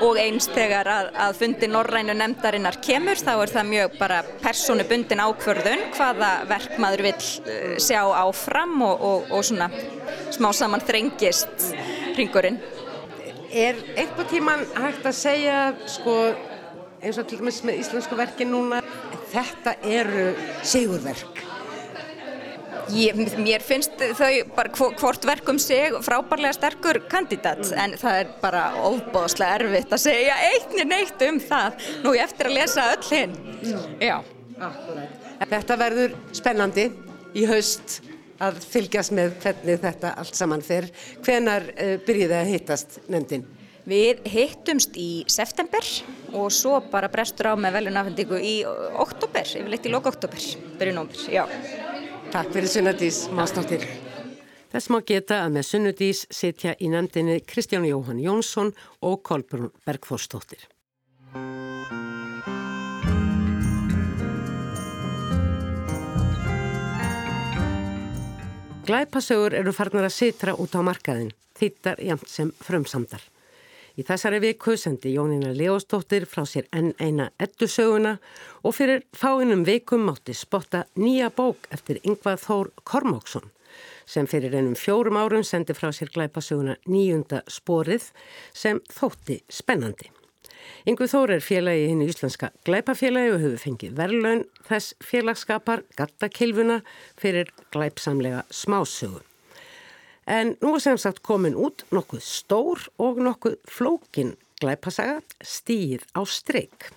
og 0.04 0.18
eins 0.20 0.48
þegar 0.50 0.88
að, 0.90 1.08
að 1.24 1.38
fundi 1.40 1.68
Norrænu 1.70 2.14
nefndarinnar 2.16 2.78
kemur 2.84 3.20
þá 3.20 3.32
er 3.34 3.52
það 3.54 3.70
mjög 3.70 3.96
bara 4.00 4.20
personubundin 4.42 5.22
ákvörðun 5.24 5.86
hvaða 5.96 6.30
verk 6.50 6.78
maður 6.82 7.04
vil 7.08 7.14
uh, 7.16 7.74
sjá 7.82 8.00
áfram 8.22 8.76
og, 8.86 9.04
og, 9.10 9.34
og 9.36 9.44
svona 9.46 9.70
smá 10.32 10.50
saman 10.56 10.84
þrengist 10.84 11.70
ringurinn. 12.18 12.60
Er 13.50 13.78
einhver 13.98 14.28
tíman 14.30 14.64
hægt 14.78 15.06
að 15.10 15.18
segja 15.18 15.60
sko 15.90 16.16
eins 17.00 17.18
og 17.18 17.28
til 17.28 17.40
dæmis 17.40 17.62
með 17.66 17.80
íslensku 17.84 18.18
verki 18.18 18.46
núna 18.48 18.82
þetta 19.32 19.78
eru 19.86 20.30
sigurverk 20.66 21.49
Ég, 22.96 23.16
mér 23.38 23.62
finnst 23.64 24.00
þau 24.18 24.32
bara 24.56 24.72
hvort 24.74 25.26
verkum 25.28 25.60
sig 25.62 25.94
frábærlega 26.04 26.56
sterkur 26.56 27.02
kandidat 27.10 27.62
mm. 27.62 27.78
en 27.84 27.96
það 28.00 28.20
er 28.22 28.34
bara 28.42 28.64
ofbóðslega 28.88 29.60
erfitt 29.60 29.94
að 29.94 30.04
segja 30.08 30.36
einni 30.50 30.86
neitt 30.88 31.24
um 31.28 31.40
það 31.42 31.88
nú 32.04 32.14
ég 32.16 32.26
eftir 32.26 32.50
að 32.50 32.58
lesa 32.58 32.90
öll 32.96 33.08
hinn 33.10 33.36
mm. 33.62 33.96
Já 34.02 34.18
Þetta 35.48 35.76
verður 35.80 36.16
spennandi 36.36 36.90
í 37.38 37.46
haust 37.48 38.00
að 38.40 38.60
fylgjast 38.64 39.14
með 39.16 39.38
hvernig 39.42 39.80
þetta 39.80 40.12
allt 40.20 40.36
saman 40.36 40.64
fer. 40.64 40.88
Hvenar 41.24 41.66
uh, 41.72 41.96
byrjiði 42.04 42.36
að 42.36 42.52
hittast 42.54 43.00
nefndin? 43.12 43.46
Við 43.88 44.20
hittumst 44.28 44.96
í 45.00 45.24
september 45.32 45.86
og 46.36 46.50
svo 46.52 46.76
bara 46.92 47.08
brestur 47.10 47.50
á 47.50 47.54
með 47.58 47.78
velunafendingu 47.78 48.38
í 48.44 48.54
oktober, 49.00 49.48
yfirleitt 49.48 49.88
í 49.88 49.92
lok 49.94 50.10
oktober, 50.12 50.44
byrjun 50.78 51.00
ómur, 51.00 51.24
já. 51.32 51.46
Takk 52.30 52.52
fyrir 52.54 52.70
Sunnudís 52.70 53.24
Mástóttir. 53.34 53.82
Þess 54.70 54.86
má 54.94 55.00
geta 55.02 55.40
að 55.42 55.56
með 55.56 55.64
Sunnudís 55.66 56.20
sitja 56.30 56.76
í 56.78 56.86
nefndinni 56.92 57.40
Kristján 57.42 57.82
Jóhann 57.88 58.20
Jónsson 58.22 58.70
og 59.02 59.24
Kolbrún 59.26 59.72
Bergþórstóttir. 59.82 60.62
Glæpasögur 68.86 69.58
eru 69.58 69.74
farnar 69.74 70.06
að 70.06 70.14
sitra 70.20 70.54
út 70.54 70.78
á 70.78 70.86
markaðin, 70.86 71.34
þýttar 71.58 71.98
jæmt 71.98 72.30
sem 72.30 72.54
frumsamdar. 72.62 73.26
Í 74.00 74.04
þessari 74.06 74.38
viku 74.40 74.78
sendi 74.80 75.10
Jónína 75.12 75.50
Leostóttir 75.52 76.24
frá 76.24 76.46
sér 76.48 76.70
enn 76.72 76.94
eina 77.02 77.26
eddusöguna 77.42 78.14
og 78.64 78.72
fyrir 78.72 79.02
fáinum 79.12 79.66
vikum 79.66 80.06
mátti 80.08 80.32
spotta 80.32 80.86
nýja 80.96 81.28
bók 81.36 81.68
eftir 81.74 82.00
Yngvað 82.08 82.40
Þór 82.46 82.70
Kormáksson 82.88 83.50
sem 84.08 84.24
fyrir 84.30 84.56
ennum 84.56 84.78
fjórum 84.78 85.20
árum 85.20 85.44
sendi 85.44 85.76
frá 85.76 85.90
sér 85.92 86.08
glæpasöguna 86.14 86.78
nýjunda 86.88 87.42
sporið 87.44 88.08
sem 88.56 88.80
þótti 88.88 89.42
spennandi. 89.52 90.08
Yngvið 90.88 91.12
Þór 91.12 91.36
er 91.36 91.44
félagi 91.44 91.88
hinn 91.90 92.00
í 92.00 92.08
Íslandska 92.08 92.54
glæpafélagi 92.64 93.34
og 93.34 93.42
hefur 93.44 93.64
fengið 93.66 93.96
verðlaun 94.00 94.46
þess 94.70 94.96
félagskapar 95.04 95.84
Gattakilfuna 95.98 96.80
fyrir 97.20 97.52
glæpsamlega 97.74 98.46
smásögu. 98.48 99.20
En 100.30 100.52
nú 100.62 100.76
er 100.76 100.82
sem 100.84 100.98
sagt 101.00 101.24
komin 101.26 101.56
út 101.58 101.82
nokkuð 101.90 102.22
stór 102.22 102.84
og 103.02 103.18
nokkuð 103.18 103.56
flókin 103.66 104.36
glæpasaga 104.62 105.18
stýð 105.42 106.04
á 106.14 106.22
streik. 106.22 106.92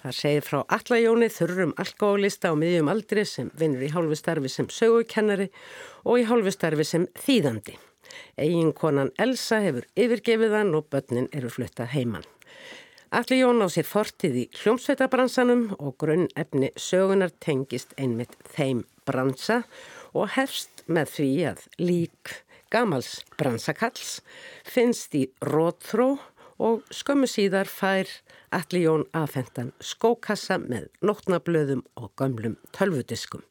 Það 0.00 0.16
segir 0.16 0.46
frá 0.46 0.58
allajóni 0.76 1.28
þurrum 1.28 1.74
alkoholista 1.82 2.48
á 2.48 2.56
miðjum 2.56 2.88
aldri 2.88 3.26
sem 3.28 3.52
vinnur 3.60 3.84
í 3.84 3.92
hálfustarfi 3.92 4.48
sem 4.48 4.70
sögukennari 4.72 5.50
og 6.08 6.22
í 6.22 6.26
hálfustarfi 6.30 6.88
sem 6.88 7.06
þýðandi. 7.20 7.76
Egin 8.40 8.72
konan 8.72 9.12
Elsa 9.20 9.60
hefur 9.60 9.84
yfirgefið 9.92 10.56
hann 10.56 10.74
og 10.74 10.88
börnin 10.88 11.28
eru 11.36 11.52
fluttað 11.52 11.92
heimann. 11.92 12.24
Alli 13.12 13.42
Jón 13.42 13.60
á 13.60 13.68
sér 13.68 13.84
fortið 13.90 14.36
í 14.40 14.50
hljómsveitabransanum 14.56 15.72
og 15.76 15.98
grunn 16.00 16.30
efni 16.32 16.72
sögunar 16.80 17.34
tengist 17.44 17.92
einmitt 18.00 18.38
þeim 18.54 18.86
bransa 19.04 19.66
og 20.14 20.32
hefst 20.38 20.86
með 20.88 21.18
því 21.18 21.32
að 21.50 21.66
lík 21.82 22.38
gamals 22.70 23.20
bransakalls 23.38 24.20
finnst 24.66 25.14
í 25.18 25.26
rótþró 25.44 26.14
og 26.60 26.84
skömmu 26.92 27.28
síðar 27.30 27.70
fær 27.70 28.10
Alli 28.54 28.84
Jón 28.84 29.06
aðfendan 29.16 29.72
skókassa 29.80 30.58
með 30.60 30.88
nótnablöðum 31.04 31.84
og 31.96 32.10
gömlum 32.20 32.58
tölvudiskum. 32.76 33.42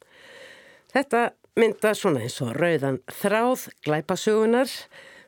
Þetta 0.94 1.30
mynda 1.60 1.94
svona 1.98 2.24
eins 2.26 2.40
og 2.44 2.54
rauðan 2.58 3.02
þráð 3.22 3.70
glæpasögunar 3.86 4.70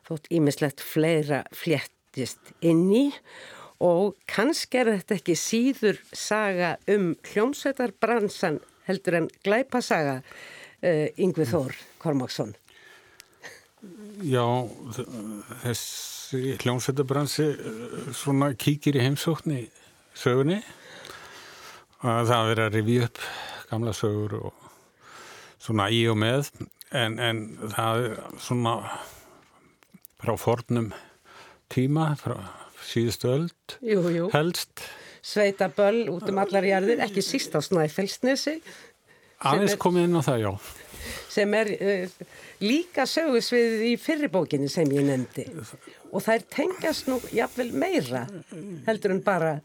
þótt 0.06 0.30
ímislegt 0.34 0.82
fleira 0.84 1.42
fléttist 1.54 2.54
inn 2.60 2.86
í 2.94 3.06
og 3.82 4.16
kannski 4.30 4.82
er 4.82 4.92
þetta 4.94 5.18
ekki 5.18 5.36
síður 5.38 6.00
saga 6.14 6.76
um 6.90 7.12
hljómsveitarbransan 7.32 8.60
heldur 8.86 9.18
en 9.18 9.30
glæpasaga 9.42 10.20
uh, 10.22 11.08
Yngvi 11.18 11.46
Þór 11.50 11.74
Kormáksson. 12.02 12.54
Já, 14.22 14.46
þessi 15.64 16.56
hljómsveitabransi 16.62 17.48
uh, 17.50 18.10
svona 18.14 18.52
kíkir 18.54 18.98
í 18.98 19.02
heimsóknni 19.02 19.64
sögunni 20.14 20.60
að 22.02 22.30
það 22.30 22.50
verið 22.50 22.64
að 22.64 22.76
rivja 22.76 23.08
upp 23.08 23.22
gamla 23.70 23.94
sögur 23.96 24.36
og 24.38 24.68
svona 25.62 25.88
í 25.94 26.02
og 26.10 26.18
með 26.22 26.50
en, 26.92 27.18
en 27.18 27.42
það 27.72 28.06
er 28.06 28.16
svona 28.42 28.76
frá 30.22 30.34
fornum 30.38 30.92
tíma, 31.72 32.12
frá 32.20 32.36
síðustu 32.82 33.30
öld 33.32 33.76
jú, 33.80 34.02
jú. 34.12 34.28
helst. 34.34 34.84
Sveita 35.22 35.68
böll 35.70 36.08
út 36.10 36.26
um 36.30 36.40
allar 36.42 36.66
jarðir, 36.66 37.02
ekki 37.04 37.22
síst 37.22 37.54
á 37.54 37.62
Snæfellsnesi. 37.62 38.56
Aðeins 39.46 39.78
komið 39.78 40.08
inn 40.08 40.18
á 40.18 40.22
það, 40.22 40.40
já. 40.42 40.50
Sem 41.32 41.54
er 41.58 41.72
uh, 41.74 42.14
líka 42.62 43.06
sögusviðið 43.08 43.84
í 43.90 43.96
fyrribókinni 44.00 44.70
sem 44.72 44.90
ég 44.94 45.06
nefndi. 45.08 45.48
Og 46.12 46.22
það 46.22 46.38
er 46.38 46.48
tengast 46.58 47.10
nú 47.10 47.18
jafnvel 47.34 47.70
meira 47.72 48.26
heldur 48.86 49.16
en 49.16 49.22
bara 49.24 49.56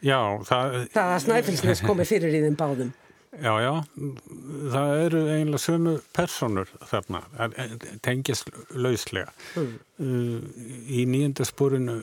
já, 0.00 0.18
það, 0.46 0.80
það 0.94 1.12
að 1.14 1.22
Snæfellsnes 1.26 1.84
komi 1.84 2.06
fyrir 2.08 2.36
í 2.36 2.42
þeim 2.46 2.58
báðum. 2.58 2.92
Já, 3.40 3.52
já, 3.62 3.74
það 4.72 4.92
eru 5.04 5.20
eiginlega 5.30 5.62
sömu 5.62 5.92
personur 6.16 6.70
þarna, 6.90 7.20
tengjast 8.02 8.50
lauslega. 8.74 9.30
Mm. 9.54 10.40
Í 10.90 11.04
nýjöndasporinu 11.06 12.00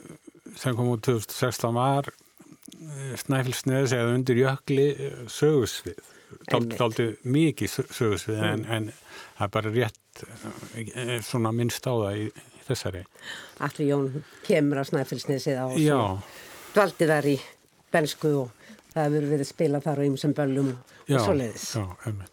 sem 0.57 0.77
kom 0.77 0.93
úr 0.93 1.01
2016 1.03 1.75
var 1.75 2.07
Snæfellsnes 3.19 3.95
eða 3.95 4.13
undir 4.15 4.39
jökli 4.39 4.87
sögusvið, 5.31 5.99
daldi 6.51 7.07
mikið 7.23 7.73
sögusvið 7.77 8.37
mm. 8.37 8.47
en, 8.51 8.65
en 8.65 8.91
það 9.37 9.47
er 9.47 9.53
bara 9.55 9.73
rétt 9.75 10.23
svona 11.27 11.53
minnst 11.55 11.87
á 11.87 11.93
það 11.93 12.21
í, 12.23 12.27
þessari. 12.67 13.03
Allir 13.63 13.89
Jón 13.91 14.07
kemur 14.47 14.81
á 14.81 14.83
Snæfellsnesið 14.89 15.59
á 15.61 15.67
dvaldi 16.75 17.09
þar 17.09 17.29
í 17.31 17.37
bensku 17.93 18.33
og 18.43 18.71
það 18.93 19.03
hefur 19.07 19.29
verið 19.31 19.49
spilað 19.49 19.85
þar 19.87 20.01
á 20.01 20.07
ymsum 20.07 20.33
böllum 20.37 20.71
og 20.75 21.21
svo 21.21 21.35
leiðis. 21.37 21.67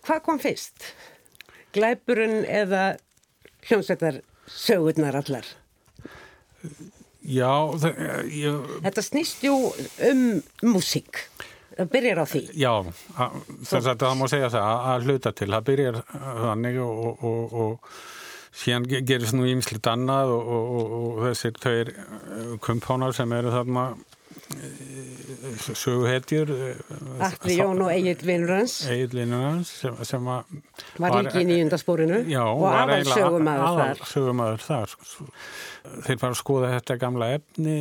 Hvað 0.06 0.22
kom 0.26 0.40
fyrst? 0.42 0.88
Glæpurinn 1.74 2.42
eða 2.46 2.96
hljómsveitar 3.68 4.20
sögurnar 4.50 5.16
allar? 5.18 5.46
Já, 7.24 7.72
það, 7.80 8.00
ég... 8.36 8.72
Þetta 8.84 9.04
snýst 9.04 9.44
jú 9.46 9.54
um 10.10 10.24
músík. 10.74 11.24
Það 11.74 11.92
byrjar 11.94 12.20
á 12.22 12.26
því. 12.30 12.42
Já, 12.60 12.72
þess 13.66 13.88
að 13.90 14.02
það 14.04 14.18
má 14.20 14.26
segja 14.30 14.50
það 14.54 14.90
að 14.94 15.08
hluta 15.08 15.32
til. 15.34 15.50
Það 15.54 15.70
byrjar 15.70 16.02
þannig 16.14 16.80
og, 16.84 17.24
og, 17.30 17.56
og 17.64 17.94
síðan 18.54 18.88
gerist 19.06 19.34
nú 19.34 19.48
ímslitt 19.50 19.86
annað 19.90 20.34
og, 20.36 20.74
og 20.98 21.22
þessir 21.28 21.56
tveir 21.58 21.94
kumpánar 22.62 23.16
sem 23.16 23.32
eru 23.34 23.54
þarna 23.54 23.88
söguhetjur 25.74 26.50
Allir 27.22 27.54
Jón 27.54 27.82
og 27.84 27.90
Egil 27.92 28.22
Vinnurans 28.26 28.74
Egil 28.90 29.20
Vinnurans 29.20 29.70
sem, 29.82 29.98
sem 30.06 30.26
var, 30.26 30.48
var 31.00 31.18
ekki 31.20 31.44
í 31.44 31.48
nýjundasporinu 31.48 32.20
og 32.42 32.64
aðal 32.70 33.04
sögumæður 33.08 33.78
þar 33.78 34.02
sögumæður 34.10 34.66
þar 34.66 34.96
þeir 36.06 36.18
fara 36.22 36.32
að 36.32 36.40
skoða 36.40 36.72
þetta 36.74 36.98
gamla 37.04 37.30
efni 37.38 37.78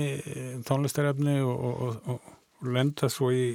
tónlistarefni 0.67 1.39
og, 1.43 1.53
og, 1.53 1.73
og, 1.83 1.97
og 2.15 2.32
lenda 2.63 3.09
svo 3.11 3.31
í 3.33 3.45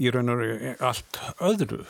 í 0.00 0.12
raun 0.12 0.32
og 0.32 0.42
allt 0.88 1.18
öðru. 1.44 1.82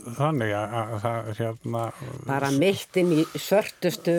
Þannig 0.00 0.50
að 0.56 0.92
það 1.02 1.26
hérna 1.36 1.80
bara 2.24 2.48
mittin 2.56 3.10
í 3.12 3.24
svörtustu 3.36 4.14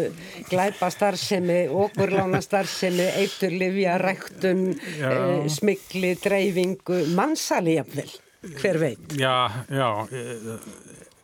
glæpastarfsemi 0.51 1.63
okurlánastarfsemi, 1.73 3.07
eiturlifja 3.23 3.95
ræktun, 4.01 4.67
uh, 5.01 5.47
smikli 5.49 6.13
dreifingu, 6.21 7.01
mannsali 7.17 7.79
jafnvel, 7.79 8.13
hver 8.61 8.81
veit? 8.83 9.17
Já, 9.17 9.65
já 9.73 9.89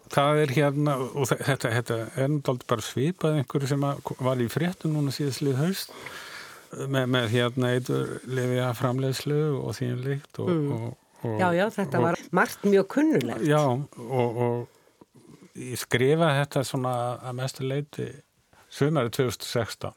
það 0.09 0.41
er 0.41 0.55
hérna 0.57 0.95
og 1.05 1.29
þetta, 1.29 1.73
þetta 1.77 1.99
er 2.15 2.31
náttúrulega 2.33 2.71
bara 2.73 2.85
svipað 2.85 3.39
einhverju 3.41 3.69
sem 3.69 3.85
var 4.25 4.41
í 4.41 4.49
fréttum 4.51 4.97
núna 4.97 5.13
síðastlið 5.13 5.61
haust 5.61 5.93
með, 6.87 7.03
með 7.15 7.27
hérna 7.33 7.73
eiturlifja 7.75 8.71
framleiðslu 8.77 9.41
og 9.59 9.75
þínlíkt 9.77 10.41
og, 10.43 10.53
mm. 10.53 10.71
og 10.77 10.95
Og, 11.25 11.39
já, 11.41 11.47
já, 11.55 11.65
þetta 11.73 11.97
og, 11.97 12.03
var 12.05 12.19
margt 12.35 12.65
mjög 12.67 12.87
kunnulegt. 12.93 13.45
Já, 13.49 13.61
og, 13.65 14.41
og 14.45 15.57
ég 15.57 15.79
skrifa 15.81 16.33
þetta 16.43 16.63
svona 16.67 16.93
að 17.25 17.37
mestu 17.39 17.65
leiti 17.65 18.07
sömari 18.69 19.09
2016 19.15 19.95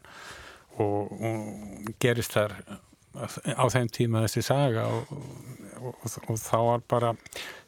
og 0.80 1.10
gerist 2.00 2.32
þar 2.32 2.54
á 3.52 3.64
þeim 3.68 3.90
tíma 3.92 4.24
þessi 4.24 4.46
saga 4.46 4.86
og 4.88 6.36
þá 6.40 6.56
var 6.70 6.84
bara 6.88 7.14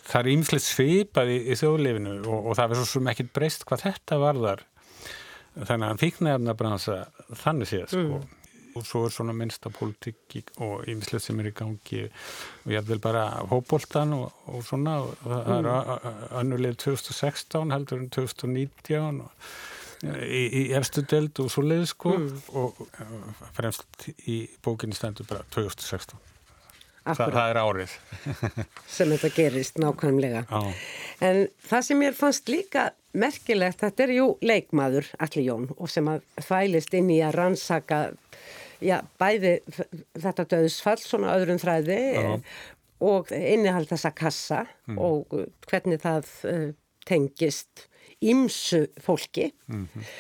það 0.07 0.19
er 0.23 0.31
ýmslegt 0.33 0.65
svipað 0.65 1.33
í, 1.35 1.39
í 1.53 1.59
þjóðlefinu 1.59 2.15
og 2.25 2.53
það 2.57 2.73
verður 2.73 2.89
svo 2.89 3.03
mikið 3.05 3.33
breyst 3.37 3.67
hvað 3.69 3.85
þetta 3.89 4.21
varðar 4.23 4.65
þannig 5.59 5.83
að 5.83 5.89
hann 5.91 6.01
fikk 6.01 6.23
nefna 6.25 6.57
bransa 6.57 7.03
þannig 7.43 7.69
séð 7.69 7.91
sko 7.91 8.07
mm 8.07 8.31
og 8.75 8.87
svo 8.87 9.05
er 9.07 9.15
svona 9.15 9.35
minnsta 9.37 9.71
politík 9.73 10.53
og 10.63 10.87
ýmislegt 10.89 11.27
sem 11.27 11.41
er 11.43 11.51
í 11.51 11.55
gangi 11.57 12.07
og 12.07 12.73
ég 12.73 12.89
vil 12.89 13.03
bara 13.03 13.27
hópoltan 13.51 14.15
og, 14.17 14.33
og 14.47 14.65
svona 14.67 14.99
og 15.05 15.15
það 15.27 15.53
mm. 15.53 15.69
er 15.75 16.33
annulegu 16.41 16.81
2016 16.87 17.75
heldur 17.75 18.03
en 18.03 18.11
2019 18.15 19.23
og 19.27 19.31
í, 20.03 20.43
í 20.43 20.63
efstu 20.77 21.05
delt 21.09 21.39
og 21.43 21.51
svo 21.53 21.65
leiði 21.67 21.89
sko 21.93 22.17
mm. 22.19 22.43
og 22.59 22.83
fremst 23.57 24.11
í 24.27 24.43
bókinni 24.65 24.99
stendur 24.99 25.29
bara 25.31 25.47
2016 25.55 26.19
Þa, 27.03 27.25
það 27.35 27.49
er 27.51 27.59
árið 27.59 27.95
sem 28.95 29.11
þetta 29.11 29.31
gerist 29.35 29.79
nákvæmlega 29.83 30.45
Á. 30.47 30.71
en 31.27 31.49
það 31.67 31.87
sem 31.89 32.05
ég 32.07 32.15
fannst 32.15 32.53
líka 32.53 32.93
merkilegt, 33.19 33.81
þetta 33.83 34.05
er 34.07 34.13
jú 34.17 34.27
leikmaður 34.45 35.09
allir 35.19 35.49
Jón 35.49 35.67
og 35.75 35.91
sem 35.91 36.07
að 36.09 36.23
þvælist 36.47 36.95
inn 36.97 37.11
í 37.11 37.19
að 37.27 37.35
rannsaka 37.41 37.99
já, 38.85 38.99
bæði 39.21 39.57
þetta 40.19 40.47
döðsfall 40.55 40.99
svona 41.01 41.37
öðrum 41.37 41.61
þræði 41.63 41.99
já. 42.17 42.29
og 43.03 43.33
innihald 43.37 43.91
þessa 43.91 44.13
kassa 44.17 44.65
mm. 44.91 44.99
og 44.99 45.37
hvernig 45.71 46.03
það 46.03 46.35
uh, 46.51 46.69
tengist 47.09 47.87
ímsu 48.23 48.87
fólki 49.03 49.51
mm 49.67 49.89
-hmm. 49.95 50.13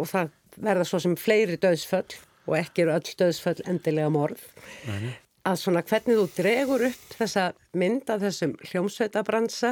og 0.00 0.10
það 0.10 0.34
verða 0.58 0.84
svo 0.84 1.00
sem 1.00 1.16
fleiri 1.16 1.56
döðsföll 1.56 2.18
og 2.48 2.58
ekki 2.58 2.84
eru 2.84 2.96
öll 2.96 3.14
döðsföll 3.22 3.62
endilega 3.64 4.10
morð 4.12 4.44
Nei 4.88 5.16
að 5.48 5.58
svona 5.62 5.82
hvernig 5.86 6.18
þú 6.18 6.24
dregur 6.36 6.82
upp 6.88 7.16
þessa 7.16 7.44
mynd 7.78 8.10
af 8.12 8.20
þessum 8.22 8.54
hljómsveitabransa 8.68 9.70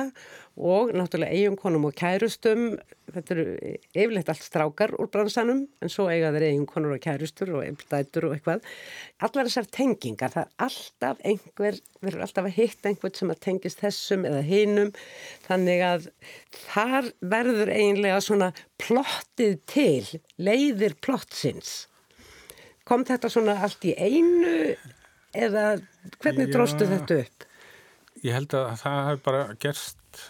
og 0.57 0.93
náttúrulega 0.97 1.37
eiginkonum 1.37 1.85
og 1.89 1.97
kærustum, 1.99 2.63
þetta 3.13 3.35
eru 3.35 3.45
yfirleitt 3.93 4.31
allt 4.33 4.45
strákar 4.47 4.95
úr 4.97 5.11
bransanum 5.13 5.65
en 5.85 5.93
svo 5.93 6.07
eiga 6.09 6.31
þeir 6.33 6.47
eiginkonur 6.49 6.95
og 6.97 7.03
kærustur 7.05 7.53
og 7.59 7.65
einbildætur 7.67 8.29
og 8.29 8.37
eitthvað. 8.37 8.69
Allar 9.27 9.51
þessar 9.51 9.69
tengingar, 9.77 10.33
það 10.33 10.47
er 10.47 10.69
alltaf 10.69 11.21
einhver, 11.33 11.81
verður 12.05 12.25
alltaf 12.29 12.49
að 12.49 12.57
hitta 12.61 12.93
einhvern 12.93 13.19
sem 13.19 13.35
að 13.35 13.43
tengist 13.49 13.85
þessum 13.85 14.25
eða 14.31 14.45
hinum, 14.47 14.95
þannig 15.49 15.85
að 15.91 16.09
þar 16.71 17.11
verður 17.37 17.75
eiginlega 17.75 18.23
svona 18.25 18.53
plottið 18.81 19.61
til, 19.69 20.23
leiðir 20.41 20.97
plottsins. 21.05 21.85
Kom 22.87 23.03
þetta 23.05 23.29
svona 23.33 23.59
allt 23.67 23.83
í 23.83 23.97
einu 23.99 24.77
eða 25.37 25.67
hvernig 26.23 26.51
dróstu 26.53 26.89
þetta 26.89 27.21
upp? 27.25 27.47
Ég 28.25 28.35
held 28.37 28.57
að 28.57 28.73
það 28.81 29.01
hef 29.11 29.23
bara 29.27 29.45
gerst 29.63 30.23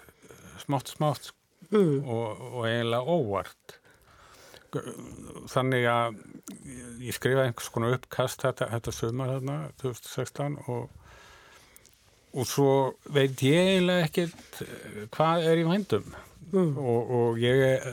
smátt 0.65 0.91
smátt 0.91 1.33
mm. 1.71 2.03
og, 2.03 2.47
og 2.53 2.69
eiginlega 2.69 3.17
óvart 3.17 3.77
þannig 5.49 5.87
að 5.89 6.17
ég 7.01 7.17
skrifaði 7.17 7.49
einhvers 7.49 7.71
konar 7.73 7.97
uppkast 7.97 8.43
þetta, 8.45 8.69
þetta 8.75 8.93
sömur 8.93 9.31
þarna 9.37 9.59
2016 9.81 10.59
og 10.67 10.89
og 12.37 12.45
svo 12.45 12.71
veit 13.15 13.41
ég 13.47 13.71
eiginlega 13.71 14.09
ekkert 14.11 14.59
hvað 15.15 15.47
er 15.49 15.61
í 15.63 15.67
vændum 15.67 16.11
mm. 16.53 16.75
og, 16.77 17.13
og 17.19 17.41
ég 17.41 17.87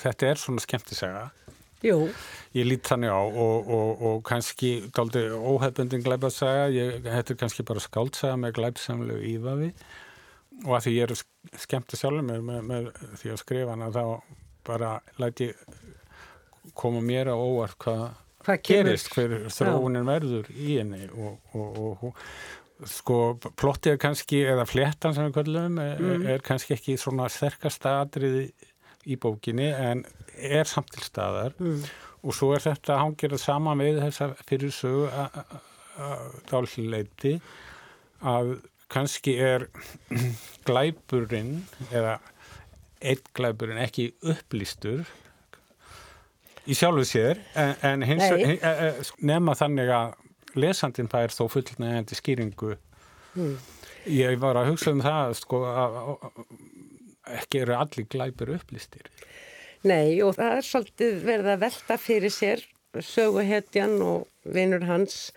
þetta 0.00 0.30
er 0.30 0.40
svona 0.40 0.64
skemmtisaga 0.64 1.26
Jú. 1.84 1.98
Ég 2.56 2.64
lít 2.70 2.88
þannig 2.88 3.12
á 3.12 3.20
og, 3.20 3.68
og, 3.68 4.02
og 4.08 4.22
kannski 4.26 4.70
daldi 4.96 5.26
óhefbundin 5.28 6.04
glæpatsaga, 6.06 6.70
þetta 7.04 7.34
er 7.34 7.40
kannski 7.42 7.66
bara 7.68 7.82
skáldsaga 7.84 8.38
með 8.40 8.56
glæpsamlu 8.60 9.18
íðaði 9.34 9.72
og 10.64 10.72
að 10.78 10.86
því 10.86 10.94
ég 10.96 11.10
er 11.10 11.60
skemmt 11.60 11.92
að 11.92 12.00
sjálfur 12.00 12.24
mér 12.24 12.44
með, 12.46 12.62
með 12.70 12.86
því 13.20 13.32
að 13.34 13.42
skrifa 13.42 13.74
hana 13.74 13.90
þá 13.92 14.04
bara 14.66 14.92
læti 15.20 15.50
koma 16.76 17.02
mér 17.04 17.28
á 17.28 17.36
óvart 17.36 17.76
hvað 17.82 18.06
kemur 18.46 18.88
gerist, 18.92 19.10
hver 19.12 19.36
þróunin 19.52 20.08
verður 20.08 20.48
í 20.54 20.78
henni. 20.78 21.04
Og, 21.12 21.36
og, 21.58 22.08
sko 22.86 23.36
plottið 23.56 23.94
er 23.94 24.00
kannski, 24.00 24.42
eða 24.44 24.66
fléttan 24.68 25.14
sem 25.16 25.28
við 25.28 25.36
kallum, 25.38 25.78
er, 25.80 26.00
Mm. 26.00 26.26
er 26.28 26.42
kannski 26.44 26.74
ekki 26.76 26.96
svona 27.00 27.28
sterkasta 27.32 28.00
atriði 28.04 28.50
í 29.06 29.16
bókinni 29.22 29.68
en 29.72 30.04
er 30.36 30.64
samt 30.68 30.90
til 30.96 31.02
staðar 31.06 31.54
Mm. 31.60 31.82
og 32.26 32.34
svo 32.34 32.52
er 32.56 32.60
þetta 32.64 32.98
hangirað 33.00 33.38
saman 33.44 33.78
við 33.78 34.00
þessa 34.02 34.32
fyrir 34.48 34.72
sögu 34.74 35.08
dálhleiti 36.50 37.36
að 38.26 38.56
kannski 38.92 39.36
er 39.42 39.66
glæpurinn 40.68 41.62
eða 41.90 42.18
einn 43.06 43.22
glæpurinn 43.36 43.80
ekki 43.82 44.10
upplýstur 44.24 45.04
í 46.66 46.74
sjálfu 46.74 47.04
sér 47.06 47.40
en, 47.54 47.74
en 47.86 48.02
hins, 48.06 48.24
Nei. 48.32 48.44
hin, 48.44 48.58
e, 48.58 48.72
e, 48.88 49.08
nema 49.28 49.54
þannig 49.58 49.90
að 49.94 50.14
lesandinn 50.58 51.10
fær 51.12 51.34
þó 51.34 51.46
fullnægjandi 51.52 52.18
skýringu 52.22 52.76
Mm. 53.36 53.58
ég 54.08 54.38
var 54.40 54.56
að 54.56 54.70
hugsa 54.70 54.94
um 54.94 55.02
það 55.04 55.34
sko 55.36 55.58
að- 55.68 56.06
ekki 57.26 57.64
eru 57.64 57.76
allir 57.78 58.06
glæpur 58.12 58.54
upplýstir. 58.56 59.10
Nei 59.86 60.22
og 60.24 60.36
það 60.38 60.56
er 60.56 60.66
svolítið 60.66 61.20
verið 61.26 61.52
að 61.52 61.62
velta 61.66 61.98
fyrir 62.00 62.34
sér 62.34 62.64
söguhetjan 63.04 63.98
og 64.02 64.26
vinur 64.54 64.86
hans. 64.88 65.30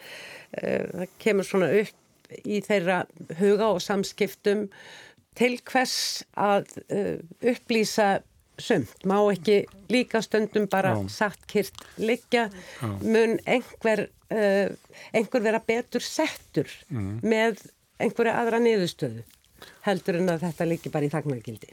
Uh, 0.55 0.85
það 0.93 1.17
kemur 1.21 1.47
svona 1.47 1.69
upp 1.81 2.33
í 2.45 2.61
þeirra 2.65 3.03
huga 3.39 3.71
og 3.73 3.83
samskiptum 3.83 4.67
til 5.37 5.59
hvers 5.67 6.23
að 6.39 6.69
uh, 6.89 7.17
upplýsa 7.51 8.19
sumt, 8.59 9.05
má 9.07 9.15
ekki 9.31 9.61
líka 9.91 10.19
stundum 10.23 10.65
bara 10.71 10.91
Já. 10.97 11.03
satt 11.15 11.45
kyrt 11.47 11.85
liggja, 11.95 12.49
mun 12.99 13.37
einhver, 13.47 14.09
uh, 14.35 14.67
einhver 15.15 15.45
vera 15.45 15.61
betur 15.63 16.03
settur 16.03 16.67
með 16.91 17.61
einhverja 18.03 18.35
aðra 18.41 18.59
niðurstöðu 18.63 19.23
heldur 19.87 20.19
en 20.19 20.29
að 20.33 20.43
þetta 20.47 20.67
líki 20.69 20.91
bara 20.93 21.07
í 21.07 21.11
þagnargildi. 21.13 21.69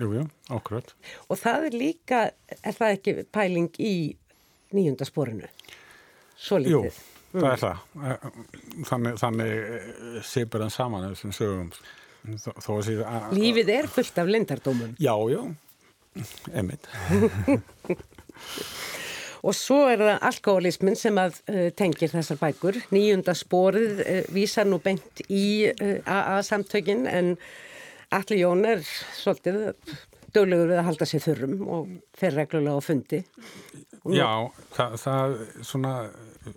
Jú, 0.00 0.08
jú, 0.16 0.24
okkur 0.56 0.80
Og 1.28 1.38
það 1.38 1.66
er 1.68 1.76
líka, 1.76 2.20
er 2.62 2.76
það 2.76 2.94
ekki 2.96 3.14
pæling 3.34 3.70
í 3.84 3.94
nýjunda 4.76 5.04
sporinu? 5.08 5.48
Svo 6.40 6.60
Jú, 6.62 6.80
litið. 6.84 7.00
það 7.34 7.48
er 7.50 7.62
það. 7.64 7.76
Þannig, 8.90 9.18
þannig 9.20 10.22
sipur 10.30 10.64
hann 10.64 10.72
saman 10.74 11.08
þessum 11.10 11.34
sögum. 11.36 11.72
Þó, 12.40 12.50
þó. 12.60 12.72
Lífið 13.36 13.74
er 13.74 13.88
fullt 13.88 14.18
af 14.20 14.28
lindardómum. 14.28 14.96
Já, 15.00 15.14
já, 15.32 15.42
emitt. 16.60 16.88
Og 19.46 19.56
svo 19.56 19.86
er 19.88 20.02
það 20.02 20.28
alkoholismin 20.28 20.98
sem 20.98 21.16
að 21.20 21.40
uh, 21.48 21.66
tengir 21.76 22.12
þessar 22.12 22.40
bækur. 22.40 22.78
Nýjunda 22.92 23.34
sporið 23.38 24.04
uh, 24.04 24.22
vísar 24.34 24.68
nú 24.68 24.80
beint 24.84 25.24
í 25.28 25.70
uh, 25.70 25.96
AA-samtökin 26.04 27.06
en 27.10 27.34
Alli 28.10 28.40
Jón 28.42 28.66
er 28.66 28.82
svolítið 29.16 29.60
döglegur 30.34 30.70
við 30.70 30.80
að 30.80 30.88
halda 30.88 31.06
sér 31.08 31.22
þurrum 31.24 31.60
og 31.70 31.92
fer 32.18 32.34
reglulega 32.36 32.78
á 32.78 32.82
fundi. 32.84 33.20
Og 34.00 34.14
Já, 34.16 34.30
það, 34.74 34.96
það 35.02 35.36
svona, 35.66 35.94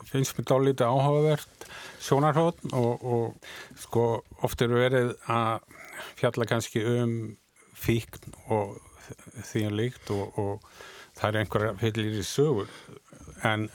finnst 0.09 0.37
mér 0.37 0.47
dálítið 0.49 0.89
áhugavert 0.89 1.67
sjónarhótt 2.03 2.61
og, 2.71 3.03
og 3.03 3.79
sko 3.83 4.07
oft 4.45 4.63
eru 4.63 4.79
verið 4.79 5.13
að 5.31 5.65
fjalla 6.19 6.47
kannski 6.49 6.83
um 6.87 7.15
fíkn 7.77 8.35
og 8.53 8.77
því 9.43 9.65
um 9.67 9.77
líkt 9.77 10.11
og, 10.15 10.39
og 10.39 10.83
það 11.17 11.29
er 11.29 11.39
einhverja 11.41 11.73
fyllir 11.81 12.19
í 12.19 12.25
sögur 12.27 12.71
en 13.47 13.67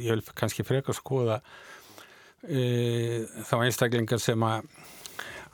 ég 0.00 0.10
vil 0.10 0.24
kannski 0.36 0.66
frekar 0.66 0.96
skoða 0.96 1.40
e, 2.42 3.24
þá 3.46 3.56
einstaklingar 3.62 4.22
sem 4.22 4.44
að 4.46 4.68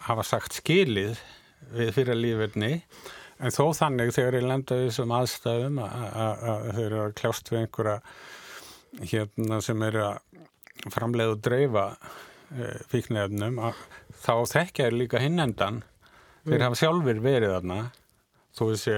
hafa 0.06 0.24
sagt 0.26 0.56
skilið 0.60 1.20
við 1.74 1.92
fyrir 1.96 2.18
lífverðni 2.18 2.72
en 3.40 3.54
þó 3.54 3.70
þannig 3.76 4.14
þegar 4.16 4.38
ég 4.38 4.48
lenda 4.48 4.78
í 4.78 4.88
þessum 4.88 5.14
aðstæðum 5.16 5.78
að 5.84 6.66
þeir 6.70 6.84
eru 6.86 7.02
að 7.04 7.14
kljást 7.20 7.52
við 7.52 7.62
einhverja 7.62 7.98
hérna 9.12 9.60
sem 9.64 9.86
eru 9.86 10.02
að 10.08 10.90
framleiða 10.90 11.36
og 11.36 11.44
dreifa 11.44 11.84
e, 12.56 12.72
fíknefnum 12.90 13.60
að, 13.68 13.80
þá 14.24 14.34
þekkja 14.54 14.88
er 14.88 14.96
líka 14.96 15.22
hinnendan 15.22 15.82
þeir 16.48 16.66
hafa 16.66 16.80
sjálfur 16.80 17.22
verið 17.24 17.54
þarna 17.54 17.80
þó 18.56 18.62
þessi 18.72 18.96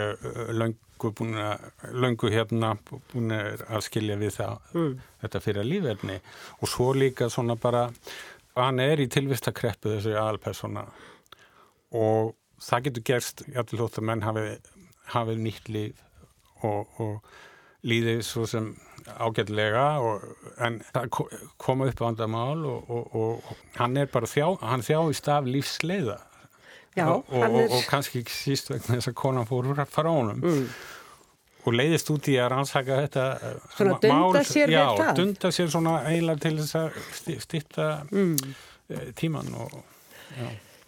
löngu 1.03 1.13
búin 1.19 1.35
að 1.39 1.65
löngu 2.05 2.31
hérna 2.31 2.75
búin 3.13 3.33
að 3.35 3.81
skilja 3.87 4.17
við 4.21 4.37
það 4.37 4.77
þetta 5.23 5.41
fyrir 5.45 5.67
lífverðni 5.69 6.19
og 6.61 6.69
svo 6.71 6.93
líka 6.95 7.29
svona 7.31 7.57
bara 7.57 7.89
hann 8.57 8.81
er 8.81 9.01
í 9.01 9.09
tilvistakreppu 9.09 9.97
þessi 9.97 10.15
aðalpersona 10.15 10.87
og 11.93 12.35
það 12.63 12.85
getur 12.89 13.07
gerst 13.11 13.43
jafnvel 13.49 13.81
þótt 13.83 13.99
að 13.99 14.07
menn 14.11 14.23
hafi, 14.23 14.47
hafi 15.15 15.37
nýtt 15.41 15.69
líf 15.73 16.03
og, 16.63 16.87
og 17.03 17.23
líðið 17.89 18.21
svo 18.23 18.45
sem 18.47 18.69
ágætlega 19.19 19.87
og, 19.99 20.23
en 20.63 20.77
það 20.95 21.09
ko- 21.17 21.31
koma 21.59 21.89
upp 21.91 22.01
vandamál 22.05 22.61
og, 22.71 22.91
og, 22.91 23.17
og 23.19 23.57
hann 23.81 23.97
er 23.99 24.07
bara 24.13 24.29
þjá, 24.31 24.47
hann 24.63 24.85
þjáist 24.87 25.29
af 25.35 25.49
lífsleiða 25.51 26.21
Já, 26.97 27.07
og, 27.09 27.29
og, 27.31 27.61
er... 27.61 27.71
og 27.73 27.87
kannski 27.89 28.21
ekki 28.21 28.35
síst 28.35 28.69
vegna 28.73 28.99
þess 28.99 29.13
að 29.13 29.17
konan 29.23 29.49
fór 29.49 29.71
frá 29.89 30.11
honum 30.11 30.43
og 31.63 31.77
leiðist 31.79 32.11
út 32.11 32.27
í 32.29 32.35
að 32.43 32.51
rannsaka 32.53 32.99
þetta 33.05 33.25
eh, 33.39 33.55
Svona 33.77 33.99
dunda 34.03 34.43
sér 34.45 34.73
já, 34.75 34.85
dunda 35.15 35.53
sér 35.55 35.71
svona 35.71 35.95
eiginlega 36.11 36.43
til 36.43 36.57
þess 36.59 36.79
að 36.81 36.99
stýtta 37.47 37.89
mm. 38.11 38.55
tíman 39.19 39.55
og 39.57 39.79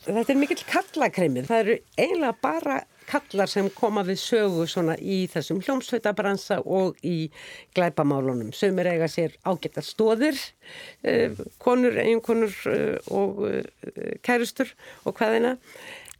Þetta 0.05 0.35
er 0.35 0.37
mikill 0.37 0.65
kallakreimið. 0.69 1.47
Það 1.49 1.63
eru 1.63 1.75
eiginlega 1.97 2.37
bara 2.45 2.81
kallar 3.09 3.51
sem 3.51 3.69
koma 3.75 4.05
við 4.07 4.19
sögu 4.23 4.67
svona 4.71 4.97
í 5.01 5.25
þessum 5.33 5.61
hljómsveitabransa 5.65 6.61
og 6.65 6.99
í 7.05 7.31
glæpamálunum. 7.77 8.53
Sumir 8.57 8.89
eiga 8.93 9.09
sér 9.11 9.37
ágættar 9.45 9.87
stóðir, 9.87 10.39
eh, 11.03 11.33
konur, 11.63 11.97
eiginkonur 12.01 12.55
eh, 12.73 12.99
og 13.15 13.45
eh, 13.51 14.19
kærustur 14.23 14.75
og 15.05 15.17
hvaðina. 15.19 15.57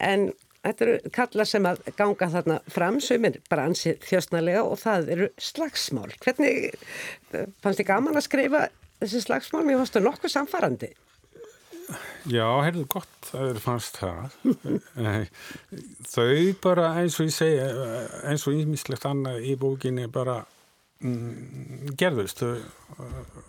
En 0.01 0.33
þetta 0.65 0.87
eru 0.87 1.15
kallar 1.15 1.49
sem 1.49 1.69
að 1.69 1.83
ganga 1.99 2.31
þarna 2.33 2.61
fram, 2.73 3.01
sumir 3.01 3.41
bara 3.51 3.69
ansið 3.69 4.01
þjóstnarlega 4.09 4.65
og 4.65 4.79
það 4.81 5.11
eru 5.17 5.31
slagsmál. 5.39 6.11
Hvernig 6.25 6.73
fannst 7.31 7.81
þið 7.81 7.91
gaman 7.91 8.17
að 8.17 8.29
skrifa 8.29 8.67
þessi 9.03 9.25
slagsmál? 9.27 9.65
Mér 9.67 9.83
fannst 9.83 9.99
það 9.99 10.09
nokkuð 10.09 10.37
samfarandi. 10.39 10.95
Já, 12.31 12.47
heyrðu 12.65 12.85
gott, 12.95 13.17
það 13.29 13.51
er 13.51 13.63
fannst 13.65 13.99
það. 14.01 14.37
Eh, 15.05 15.27
Þau 16.09 16.55
bara 16.65 16.93
eins 17.01 17.19
og 17.21 17.29
ég 17.29 17.35
segja, 17.35 17.67
eh, 17.69 18.15
eins 18.31 18.47
og 18.49 18.57
ímislegt 18.57 19.05
annað 19.09 19.43
í 19.45 19.57
bókinni 19.61 20.07
bara 20.13 20.39
mm, 21.05 21.93
gerðust. 22.01 22.45
Eh, 22.47 23.43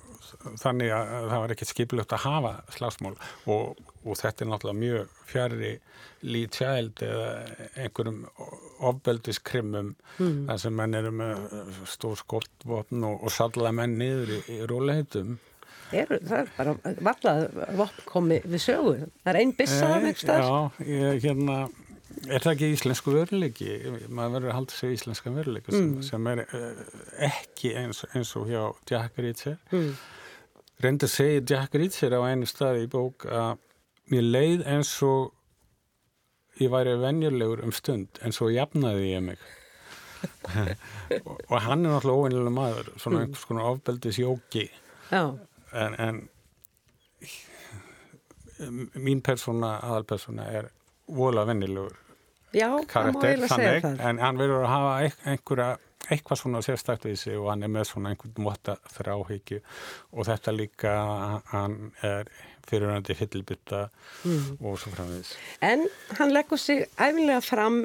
Þannig 0.62 0.92
að 0.94 1.28
það 1.30 1.42
var 1.42 1.54
ekkert 1.54 1.72
skipilegt 1.72 2.14
að 2.16 2.24
hafa 2.26 2.52
slagsmál 2.76 3.14
og, 3.52 3.80
og 4.06 4.18
þetta 4.20 4.44
er 4.44 4.50
náttúrulega 4.52 4.82
mjög 4.82 5.16
fjari 5.30 5.72
Child 6.26 7.02
eða 7.06 7.28
einhverjum 7.84 8.22
ofbeldiskrimum 8.90 9.92
mm. 10.18 10.40
þar 10.50 10.62
sem 10.64 10.78
menn 10.80 10.98
eru 10.98 11.12
með 11.14 11.44
stór 11.90 12.18
skoltvopn 12.22 13.06
og, 13.06 13.26
og 13.26 13.34
salla 13.34 13.74
menn 13.76 13.98
niður 14.02 14.36
í, 14.38 14.40
í 14.58 14.60
róleheitum. 14.70 15.38
Er, 15.94 16.10
það 16.10 16.38
er 16.40 16.52
bara 16.58 16.74
vallað 17.06 17.44
vopn 17.78 18.06
komi 18.10 18.40
við 18.44 18.64
sögu. 18.64 18.94
Það 19.22 19.32
er 19.32 19.40
einn 19.42 19.54
byssa 19.56 19.90
af 19.90 19.96
einhver 20.00 20.22
stað. 20.22 20.46
Já, 20.46 20.88
ég, 20.90 21.20
hérna, 21.24 21.58
er 22.26 22.44
það 22.44 22.52
ekki 22.56 22.70
íslensku 22.74 23.14
veruleiki? 23.14 23.76
Maður 24.08 24.36
verður 24.38 24.52
að 24.52 24.58
halda 24.60 24.78
sig 24.80 24.92
í 24.92 24.98
íslenska 24.98 25.34
veruleika 25.36 25.76
sem, 25.76 25.92
sem 26.06 26.30
er 26.32 26.44
uh, 26.46 26.84
ekki 27.30 27.76
eins, 27.80 28.02
eins 28.14 28.34
og 28.40 28.50
hjá 28.50 28.62
Jack 28.90 29.22
Reacher. 29.22 29.60
Mm. 29.72 29.92
Reyndi 30.84 31.08
að 31.08 31.14
segja 31.14 31.46
Jack 31.54 31.78
Reacher 31.80 32.18
á 32.18 32.22
einu 32.26 32.50
staði 32.50 32.88
í 32.88 32.92
bók 32.92 33.28
að 33.30 33.62
mér 34.12 34.26
leið 34.26 34.66
eins 34.74 34.96
og 35.06 35.32
ég 36.62 36.72
væri 36.72 36.98
venjulegur 37.02 37.64
um 37.66 37.74
stund 37.76 38.20
en 38.26 38.36
svo 38.36 38.50
jafnaði 38.54 39.14
ég 39.14 39.24
mig. 39.30 39.46
og, 41.28 41.38
og 41.52 41.60
hann 41.62 41.86
er 41.86 41.92
náttúrulega 41.92 42.18
óvinnilega 42.18 42.54
maður, 42.56 42.88
svona 42.98 43.22
einhvers 43.22 43.44
konar 43.46 43.68
ofbeldis 43.76 44.18
jóki 44.18 44.64
Já, 45.12 45.36
en, 45.76 45.96
en 46.00 46.16
mín 48.96 49.22
persóna, 49.26 49.76
aðalpersóna 49.84 50.46
er 50.60 50.70
vola 51.12 51.44
vennilegur 51.48 51.98
karakter 52.88 53.42
þannig, 53.50 53.84
en 54.00 54.22
hann 54.24 54.38
verður 54.40 54.64
að 54.64 54.72
hafa 54.72 54.94
einhverja, 55.34 55.68
eitthvað 56.06 56.40
svona 56.40 56.62
sérstakt 56.64 57.04
við 57.08 57.18
sig 57.20 57.36
og 57.40 57.50
hann 57.52 57.66
er 57.66 57.72
með 57.74 57.90
svona 57.90 58.14
einhvern 58.14 58.46
móta 58.46 58.78
þráhyggju 58.94 59.60
og 60.14 60.28
þetta 60.30 60.54
líka 60.56 60.94
hann 61.52 61.76
er 62.06 62.30
fyrirvændi 62.70 63.16
fyllbytta 63.20 63.82
Mm. 64.26 64.56
og 64.62 64.80
svo 64.82 64.90
framvegis 64.96 65.36
En 65.62 65.84
hann 66.18 66.32
leggur 66.34 66.58
sig 66.58 66.86
æfinlega 66.98 67.42
fram 67.44 67.82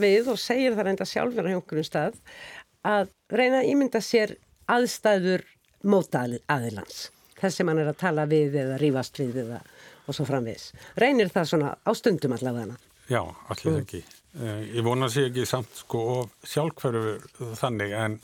við 0.00 0.30
og 0.32 0.38
segir 0.40 0.76
það 0.76 0.86
reynda 0.88 1.04
sjálfur 1.08 1.44
á 1.44 1.50
einhverjum 1.50 1.88
stað 1.88 2.14
að 2.84 3.10
reyna 3.32 3.60
að 3.64 3.68
ímynda 3.72 4.00
sér 4.04 4.36
aðstæður 4.70 5.44
móta 5.84 6.22
aðilans. 6.48 7.10
Þess 7.44 7.60
sem 7.60 7.68
hann 7.68 7.82
er 7.82 7.92
að 7.92 8.00
tala 8.00 8.24
við 8.30 8.56
eða 8.62 8.80
rífast 8.80 9.20
við 9.20 9.42
eða 9.44 9.60
og 10.04 10.16
svo 10.16 10.26
framvis. 10.28 10.70
Reynir 11.00 11.30
það 11.32 11.48
svona 11.50 11.70
á 11.76 11.90
stundum 11.96 12.34
allavega? 12.36 12.76
Já, 13.10 13.20
allir 13.52 13.70
mm. 13.70 13.80
ekki. 13.82 14.02
Uh, 14.34 14.60
ég 14.74 14.84
vona 14.84 15.08
sér 15.12 15.28
ekki 15.28 15.44
samt 15.46 15.76
sko 15.78 16.24
sjálfhverfu 16.48 17.50
þannig 17.60 17.92
en 17.94 18.16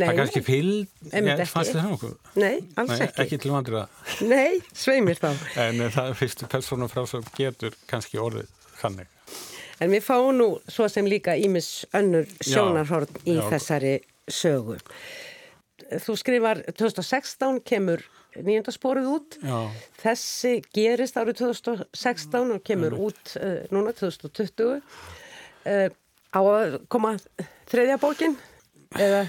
Nei, 0.00 0.06
það 0.06 0.10
er 0.12 0.18
kannski 0.20 0.42
fylg, 0.44 0.92
ég 1.12 1.40
fannst 1.50 1.74
það 1.74 1.88
nokkuð. 1.90 2.12
Nei, 2.40 2.58
alls 2.80 2.92
Nei, 2.92 3.00
ekki. 3.06 3.24
Ekki 3.24 3.38
til 3.42 3.52
vandrið 3.52 3.78
að. 3.80 3.96
Nei, 4.30 4.60
sveimir 4.82 5.20
þá. 5.20 5.30
en 5.66 5.82
uh, 5.84 5.88
það 5.94 6.12
er 6.12 6.20
fyrstu 6.20 6.50
persónu 6.52 6.90
frá 6.92 7.02
sem 7.10 7.26
getur 7.36 7.76
kannski 7.90 8.20
orðið 8.22 8.52
þannig. 8.80 9.10
En 9.80 9.94
við 9.94 10.04
fáum 10.04 10.34
nú 10.36 10.48
svo 10.68 10.86
sem 10.92 11.08
líka 11.08 11.34
ímis 11.40 11.86
önnur 11.96 12.28
sjónarhorn 12.44 13.22
í 13.24 13.38
já. 13.38 13.44
þessari 13.54 13.94
sögu. 14.30 14.76
Þú 16.04 16.16
skrifar 16.20 16.60
2016 16.76 17.62
kemur 17.66 18.04
nýjöndasporið 18.36 19.08
út. 19.10 19.38
Já. 19.42 19.58
Þessi 20.02 20.54
gerist 20.76 21.18
árið 21.20 21.40
2016 21.42 22.54
og 22.56 22.62
kemur 22.66 22.96
mm. 22.96 23.06
út 23.08 23.34
uh, 23.40 23.56
núna 23.74 23.94
2020. 23.96 24.80
Uh, 25.66 25.88
á 26.30 26.40
að 26.40 26.76
koma 26.92 27.16
þriðja 27.70 27.98
bókin 28.00 28.36
eða 28.98 29.24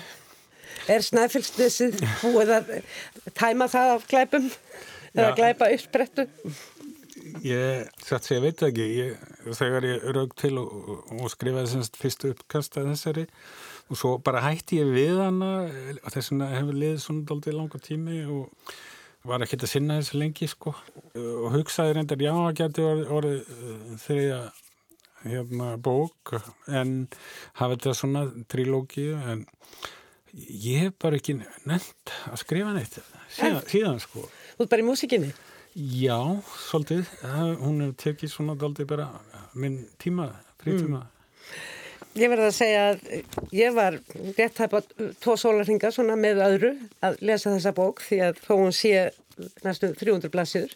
er 0.90 1.06
snæfylgsnesið 1.06 2.00
búið 2.22 2.54
að 2.58 2.70
tæma 3.38 3.68
það 3.72 3.96
af 3.96 4.06
glæpum 4.10 4.48
eða 5.14 5.34
glæpa 5.38 5.72
uppsprettu? 5.76 6.28
Ég 7.46 7.90
sér, 8.06 8.22
ég 8.36 8.44
veit 8.44 8.64
ekki, 8.66 8.86
ég, 8.98 9.26
þegar 9.58 9.86
ég 9.88 10.08
raug 10.16 10.34
til 10.40 10.56
og, 10.62 11.04
og 11.16 11.30
skrifaði 11.34 11.74
semst 11.74 12.00
fyrstu 12.00 12.32
uppkast 12.36 12.78
að 12.80 12.92
þessari 12.94 13.26
og 13.92 14.00
svo 14.00 14.16
bara 14.24 14.46
hætti 14.46 14.80
ég 14.80 14.90
við 14.96 15.20
hana 15.20 15.52
og 16.00 16.10
þess 16.14 16.32
vegna 16.32 16.50
hefur 16.56 16.78
liðið 16.80 17.04
svona 17.04 17.28
doldið 17.28 17.58
langa 17.58 17.82
tími 17.84 18.22
og 18.32 18.74
var 19.28 19.44
ekkert 19.44 19.68
að 19.68 19.74
sinna 19.74 20.00
þessu 20.00 20.20
lengi 20.22 20.48
sko 20.50 20.74
og 20.74 21.48
hugsaði 21.54 21.98
reyndar 21.98 22.24
já 22.24 22.32
að 22.34 22.56
geti 22.62 22.86
orðið 22.88 23.12
orði, 23.18 23.34
uh, 23.42 23.96
þeirra 24.02 24.42
hérna 25.22 25.76
bók 25.78 26.34
en 26.72 26.96
hafa 27.60 27.76
þetta 27.76 27.94
svona 28.00 28.24
trilógi 28.50 29.12
en 29.14 29.44
ég 30.34 30.88
hef 30.88 30.98
bara 31.04 31.20
ekki 31.20 31.38
nefnt 31.70 32.16
að 32.32 32.40
skrifa 32.42 32.74
neitt 32.74 32.98
síðan, 33.36 33.62
síðan 33.70 34.02
sko 34.02 34.26
Þú 34.56 34.66
er 34.66 34.72
bara 34.72 34.84
í 34.84 34.86
músikinni? 34.86 35.30
Já, 35.74 36.18
svolítið 36.68 37.12
hún 37.62 37.84
hefur 37.84 38.00
tekið 38.06 38.34
svona 38.34 38.56
doldið 38.60 38.90
bara 38.90 39.08
minn 39.54 39.84
tíma, 40.02 40.32
frítíma 40.64 41.04
mm. 41.04 41.81
Ég 42.20 42.28
verði 42.28 42.48
að 42.50 42.56
segja 42.58 42.84
að 42.90 43.54
ég 43.56 43.76
var 43.76 43.96
rétt 44.36 44.60
hægt 44.60 44.94
tvo 45.24 45.38
sólarhinga 45.40 45.92
svona 45.96 46.18
með 46.20 46.42
öðru 46.44 46.72
að 47.08 47.18
lesa 47.24 47.54
þessa 47.54 47.72
bók 47.78 48.04
því 48.04 48.20
að 48.28 48.42
þó 48.44 48.54
hún 48.58 48.76
sé 48.76 48.94
næstu 49.64 49.94
300 49.96 50.32
blassiður 50.34 50.76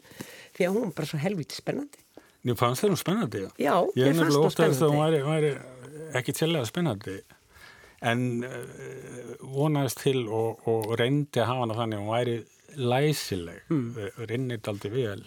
því 0.55 0.67
að 0.67 0.77
hún 0.77 0.87
er 0.87 0.95
bara 0.95 1.09
svo 1.09 1.19
helvítið 1.19 1.59
spennandi. 1.59 2.03
Ég 2.45 2.59
fannst 2.59 2.85
það 2.85 2.93
nú 2.93 2.99
spennandi, 3.01 3.41
já. 3.41 3.49
Já, 3.59 3.75
ég 3.99 4.19
fannst 4.19 4.37
það 4.37 4.53
spennandi. 4.53 4.79
Það 4.79 4.97
væri, 5.01 5.21
væri 5.27 5.53
ekki 6.21 6.35
tjellega 6.37 6.69
spennandi 6.69 7.17
en 8.05 8.25
uh, 8.45 9.45
vonaðist 9.55 10.03
til 10.03 10.25
og, 10.27 10.65
og 10.69 10.91
reyndi 10.99 11.41
að 11.41 11.49
hafa 11.51 11.65
hana 11.65 11.79
þannig 11.79 11.99
að 11.99 12.03
hún 12.03 12.13
væri 12.13 12.35
læsileg, 12.75 13.63
mm. 13.71 13.85
Eh, 14.03 14.21
rinnit 14.29 14.67
aldrei 14.67 14.91
vel, 14.91 15.21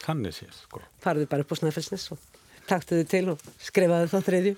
þannig 0.00 0.36
séð, 0.36 0.54
sko. 0.62 0.80
Farðu 1.04 1.28
bara 1.28 1.44
upp 1.44 1.52
á 1.52 1.56
Snæfellsnes 1.60 2.06
og 2.14 2.22
taktuðu 2.68 3.04
til 3.08 3.24
og 3.34 3.42
skrifaðu 3.60 4.08
þá 4.12 4.18
þriðju. 4.28 4.54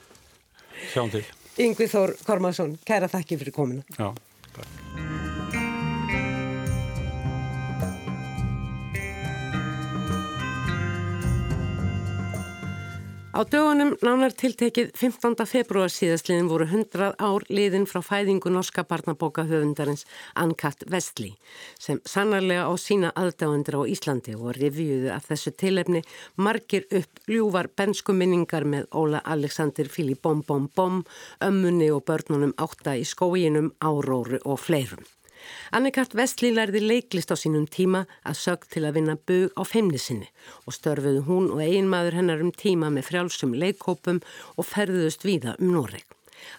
Sjáum 0.93 1.13
til. 1.13 1.25
Yngvi 1.61 1.89
Þór 1.93 2.17
Kormarsson, 2.25 2.77
kæra 2.89 3.11
þakki 3.13 3.41
fyrir 3.43 3.57
kominu. 3.57 3.85
Já, 3.99 4.13
takk. 4.55 5.20
Á 13.31 13.47
dögunum 13.47 13.93
nánar 14.03 14.33
tiltekið 14.35 14.89
15. 14.99 15.45
februar 15.47 15.93
síðastliðin 15.95 16.49
voru 16.51 16.65
100 16.67 17.13
ár 17.15 17.45
liðin 17.47 17.85
frá 17.87 18.01
fæðingu 18.03 18.51
norska 18.51 18.83
barnabóka 18.83 19.45
höfundarins 19.47 20.03
Ann-Kat 20.35 20.83
Vestli 20.91 21.29
sem 21.79 22.01
sannarlega 22.03 22.67
á 22.67 22.75
sína 22.75 23.13
aðdáendur 23.15 23.79
á 23.79 23.83
Íslandi 23.95 24.35
og 24.35 24.59
reviðuðu 24.59 25.15
af 25.15 25.31
þessu 25.31 25.55
tilefni 25.63 26.03
margir 26.35 26.91
upp 26.91 27.23
ljúvar 27.31 27.71
bensku 27.71 28.11
minningar 28.19 28.67
með 28.67 28.91
Óla 28.91 29.23
Alexander 29.23 29.87
Fili 29.87 30.19
Bom 30.19 30.43
Bom 30.43 30.67
Bom, 30.75 31.05
ömmunni 31.39 31.93
og 31.95 32.03
börnunum 32.11 32.59
átta 32.59 32.99
í 32.99 33.07
skóginum, 33.07 33.71
áróru 33.79 34.43
og 34.43 34.59
fleirum. 34.59 35.07
Annikart 35.77 36.15
Vestli 36.19 36.53
lærði 36.55 36.83
leiklist 36.85 37.33
á 37.33 37.37
sínum 37.39 37.67
tíma 37.71 38.05
að 38.27 38.41
sög 38.45 38.69
til 38.71 38.85
að 38.87 38.97
vinna 38.99 39.17
bög 39.17 39.53
á 39.55 39.63
feimnisinni 39.63 40.31
og 40.67 40.77
störfuðu 40.77 41.27
hún 41.29 41.51
og 41.55 41.65
einmaður 41.65 42.21
hennar 42.21 42.45
um 42.45 42.55
tíma 42.55 42.93
með 42.95 43.11
frjálsum 43.11 43.55
leikkópum 43.55 44.23
og 44.57 44.71
ferðuðust 44.71 45.27
víða 45.29 45.59
um 45.59 45.75
Noreg. 45.75 46.07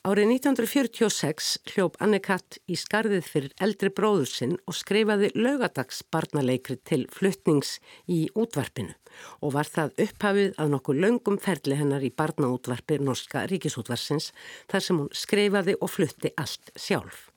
Árið 0.05 0.31
1946 0.35 1.49
hljóp 1.71 1.97
Annikart 2.03 2.57
í 2.69 2.77
skarðið 2.79 3.27
fyrir 3.27 3.55
eldri 3.65 3.91
bróður 3.93 4.29
sinn 4.29 4.55
og 4.69 4.77
skrifaði 4.77 5.31
lögadags 5.37 6.01
barnaleikri 6.13 6.77
til 6.87 7.03
fluttnings 7.13 7.77
í 8.09 8.23
útvarpinu 8.37 8.93
og 9.41 9.55
var 9.57 9.69
það 9.69 9.97
upphafið 10.05 10.61
að 10.61 10.71
nokkuð 10.75 11.01
löngum 11.05 11.41
ferli 11.41 11.77
hennar 11.79 12.05
í 12.05 12.13
barnaútvarpi 12.17 13.01
Norska 13.01 13.45
ríkisútvarsins 13.51 14.31
þar 14.71 14.87
sem 14.87 15.01
hún 15.03 15.11
skrifaði 15.23 15.77
og 15.81 15.93
flutti 15.97 16.33
allt 16.37 16.73
sjálf. 16.77 17.30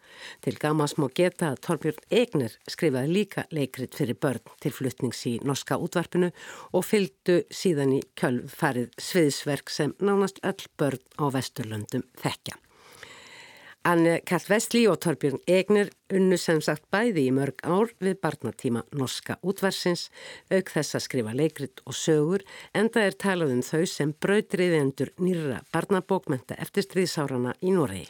Til 0.45 0.57
gamas 0.61 0.97
má 0.99 1.09
geta 1.15 1.53
að 1.53 1.63
Torbjörn 1.67 2.03
Egner 2.11 2.57
skrifaði 2.71 3.15
líka 3.15 3.47
leikrit 3.55 3.97
fyrir 3.99 4.19
börn 4.21 4.43
til 4.63 4.75
fluttnings 4.75 5.23
í 5.31 5.37
norska 5.45 5.79
útvarpinu 5.81 6.33
og 6.73 6.85
fylgdu 6.89 7.43
síðan 7.51 7.97
í 7.99 8.03
kjölfarið 8.19 8.93
sviðsverk 8.99 9.73
sem 9.73 9.97
nánast 10.01 10.43
öll 10.43 10.69
börn 10.79 11.03
á 11.21 11.25
Vesturlöndum 11.35 12.07
þekkja. 12.23 12.59
Anne 13.85 14.21
Karl 14.25 14.47
Vestli 14.49 14.87
og 14.89 14.97
Torbjörn 15.05 15.43
Egner 15.51 15.91
unnu 16.17 16.39
sem 16.41 16.63
sagt 16.65 16.87
bæði 16.95 17.27
í 17.29 17.35
mörg 17.37 17.61
ár 17.69 17.93
við 18.01 18.17
barnatíma 18.23 18.81
norska 18.97 19.37
útvarsins, 19.45 20.07
auk 20.49 20.73
þess 20.73 20.97
að 20.97 21.05
skrifa 21.05 21.37
leikrit 21.37 21.85
og 21.85 21.99
sögur, 22.01 22.47
en 22.73 22.89
það 22.89 23.11
er 23.11 23.21
talað 23.27 23.55
um 23.59 23.63
þau 23.69 23.85
sem 23.93 24.17
brautriðendur 24.25 25.13
nýra 25.21 25.61
barnabókmenta 25.77 26.57
eftir 26.65 26.89
stríðsárana 26.89 27.59
í 27.61 27.77
Noregi. 27.77 28.09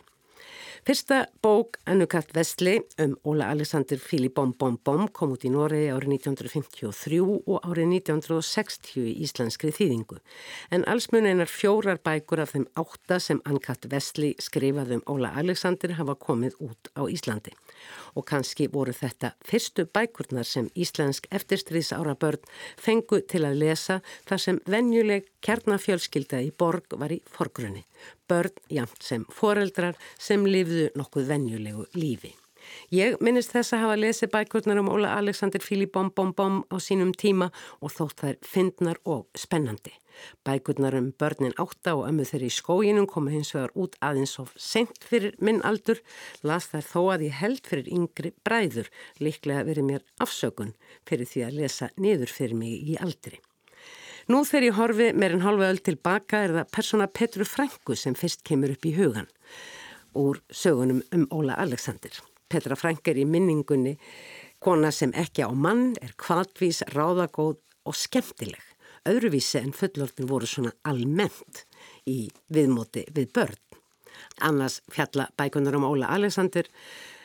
Fyrsta 0.85 1.29
bók 1.41 1.79
Annukart 1.85 2.33
Vestli 2.33 2.87
um 2.99 3.19
Óla 3.23 3.49
Alexander 3.49 3.99
Fili 3.99 4.29
Bom 4.29 4.55
Bom 4.59 5.09
kom 5.13 5.31
út 5.33 5.45
í 5.49 5.49
Noregi 5.49 5.87
árið 5.89 6.11
1953 6.19 7.21
og 7.25 7.65
árið 7.65 7.87
1960 8.03 8.99
í 9.01 9.15
íslenskri 9.25 9.73
þýðingu. 9.73 10.19
En 10.69 10.85
alls 10.85 11.07
mun 11.09 11.25
einar 11.25 11.49
fjórar 11.49 12.03
bækur 12.05 12.43
af 12.45 12.53
þeim 12.53 12.67
átta 12.77 13.17
sem 13.17 13.41
Annukart 13.49 13.89
Vestli 13.89 14.35
skrifaði 14.37 14.99
um 14.99 15.07
Óla 15.15 15.31
Alexander 15.41 15.97
hafa 15.97 16.19
komið 16.21 16.61
út 16.69 16.93
á 16.93 17.09
Íslandi. 17.09 17.57
Og 18.13 18.29
kannski 18.29 18.69
voru 18.69 18.93
þetta 18.93 19.33
fyrstu 19.41 19.87
bækurnar 19.89 20.45
sem 20.45 20.69
íslensk 20.77 21.33
eftirstríðsára 21.33 22.13
börn 22.13 22.45
fengu 22.77 23.25
til 23.25 23.47
að 23.49 23.57
lesa 23.65 24.03
þar 24.29 24.45
sem 24.49 24.61
venjuleg 24.69 25.33
kernafjölskylda 25.41 26.45
í 26.45 26.53
borg 26.53 26.93
var 27.01 27.17
í 27.17 27.23
forgrunni 27.25 27.87
börn 28.29 28.55
jamt 28.71 29.03
sem 29.03 29.27
foreldrar 29.33 29.99
sem 30.19 30.47
lifðu 30.47 30.89
nokkuð 30.99 31.29
venjulegu 31.35 31.87
lífi. 31.99 32.35
Ég 32.95 33.19
minnist 33.25 33.53
þess 33.55 33.75
að 33.77 33.83
hafa 33.85 33.99
lesið 34.01 34.31
bækurnar 34.33 34.81
um 34.81 34.89
Óla 34.93 35.17
Alexander 35.19 35.63
Fili 35.63 35.87
Bom 35.91 36.11
Bom 36.17 36.33
Bom 36.37 36.63
á 36.73 36.77
sínum 36.81 37.13
tíma 37.13 37.51
og 37.81 37.93
þótt 37.93 38.23
þær 38.23 38.41
fyndnar 38.55 39.01
og 39.05 39.27
spennandi. 39.39 39.93
Bækurnar 40.47 40.95
um 40.95 41.11
börnin 41.19 41.57
átta 41.59 41.97
og 41.99 42.07
ömmu 42.09 42.27
þeirri 42.29 42.51
í 42.53 42.57
skóginum 42.57 43.09
komu 43.11 43.33
hins 43.35 43.51
vegar 43.55 43.75
út 43.75 43.97
aðeins 44.01 44.37
of 44.43 44.53
sent 44.57 45.09
fyrir 45.11 45.35
minn 45.41 45.63
aldur, 45.67 46.01
las 46.43 46.71
þær 46.71 46.87
þó 46.93 47.01
að 47.17 47.27
ég 47.29 47.41
held 47.41 47.67
fyrir 47.71 47.91
yngri 47.97 48.35
bræður, 48.47 48.93
líklega 49.19 49.67
verið 49.67 49.91
mér 49.91 50.07
afsökun 50.23 50.77
fyrir 51.09 51.31
því 51.33 51.49
að 51.49 51.59
lesa 51.63 51.91
niður 51.97 52.31
fyrir 52.31 52.63
mig 52.63 52.95
í 52.95 52.97
aldri. 53.01 53.43
Nú 54.25 54.41
þegar 54.49 54.65
ég 54.65 54.77
horfi 54.79 55.07
meirinn 55.13 55.43
halva 55.45 55.67
öll 55.69 55.83
tilbaka 55.85 56.39
er 56.47 56.53
það 56.55 56.71
persóna 56.73 57.07
Petru 57.13 57.45
Frængu 57.45 57.97
sem 57.99 58.15
fyrst 58.17 58.41
kemur 58.49 58.73
upp 58.73 58.87
í 58.89 58.95
hugan 58.97 59.27
úr 60.17 60.39
sögunum 60.49 61.03
um 61.13 61.27
Óla 61.31 61.59
Alexander. 61.61 62.15
Petra 62.49 62.77
Frænk 62.79 63.09
er 63.11 63.19
í 63.21 63.27
minningunni 63.29 63.99
kona 64.65 64.89
sem 64.95 65.13
ekki 65.13 65.45
á 65.45 65.53
mann, 65.53 65.93
er 66.01 66.15
kvadvís, 66.17 66.81
ráðagóð 66.95 67.59
og 67.85 67.99
skemmtileg. 67.99 68.63
Öðruvísi 69.05 69.61
en 69.61 69.75
fullortin 69.77 70.31
voru 70.31 70.49
svona 70.49 70.73
almennt 70.89 71.67
í 72.09 72.31
viðmóti 72.49 73.05
við 73.13 73.29
börn. 73.37 73.61
Annars 74.41 74.81
fjalla 74.89 75.29
bækunar 75.37 75.77
um 75.77 75.85
Óla 75.91 76.09
Alexander 76.15 76.65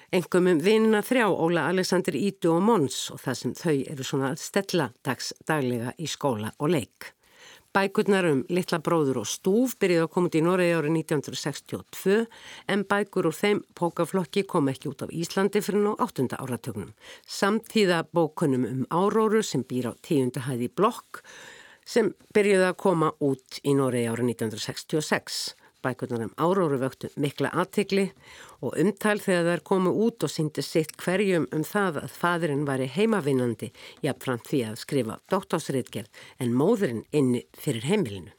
Engum 0.10 0.48
um 0.50 0.58
vinna 0.58 1.04
þrjá 1.06 1.28
Óla 1.30 1.68
Alexander 1.70 2.16
Ídu 2.18 2.56
og 2.56 2.64
Mons 2.66 2.96
og 3.14 3.20
það 3.22 3.36
sem 3.38 3.52
þau 3.60 3.74
eru 3.92 4.06
svona 4.08 4.32
að 4.32 4.40
stella 4.42 4.88
dags 5.06 5.28
daglega 5.46 5.92
í 6.02 6.08
skóla 6.10 6.50
og 6.58 6.72
leik. 6.74 7.12
Bækurnar 7.78 8.26
um 8.26 8.40
Littla 8.50 8.80
bróður 8.82 9.20
og 9.22 9.28
stúf 9.30 9.76
byrjuði 9.78 10.08
að 10.08 10.10
koma 10.16 10.32
út 10.32 10.38
í 10.40 10.42
Noregi 10.42 10.74
árið 10.80 10.96
1962 10.96 12.18
en 12.74 12.88
bækur 12.90 13.30
úr 13.30 13.38
þeim 13.38 13.62
pókaflokki 13.78 14.48
kom 14.50 14.74
ekki 14.74 14.90
út 14.90 15.06
á 15.06 15.14
Íslandi 15.14 15.62
fyrir 15.62 15.86
nú 15.86 15.94
8. 16.02 16.26
áratögnum. 16.42 16.90
Samtíða 17.30 18.02
bókunum 18.10 18.66
um 18.66 18.84
áróru 18.90 19.44
sem 19.46 19.62
býr 19.62 19.92
á 19.92 20.02
tíundahæði 20.02 20.74
blokk 20.74 21.22
sem 21.86 22.16
byrjuði 22.34 22.72
að 22.72 22.82
koma 22.82 23.14
út 23.22 23.62
í 23.62 23.78
Noregi 23.78 24.10
árið 24.10 24.34
1966. 24.34 25.59
Bækurnar 25.84 26.26
um 26.26 26.34
áróru 26.36 26.80
vöktu 26.82 27.10
mikla 27.16 27.52
aðtikli 27.56 28.10
og 28.60 28.76
umtal 28.82 29.18
þegar 29.24 29.46
þær 29.50 29.64
komu 29.70 29.94
út 30.06 30.26
og 30.28 30.34
syndi 30.34 30.64
sitt 30.66 30.98
hverjum 31.00 31.46
um 31.56 31.64
það 31.64 32.02
að 32.04 32.18
fadurinn 32.22 32.66
væri 32.68 32.90
heimavinnandi 32.96 33.72
jafnframt 34.04 34.50
því 34.50 34.60
að 34.72 34.82
skrifa 34.82 35.20
dóttásriðgerð 35.32 36.26
en 36.44 36.58
móðurinn 36.60 37.06
inni 37.16 37.46
fyrir 37.56 37.88
heimilinu. 37.88 38.34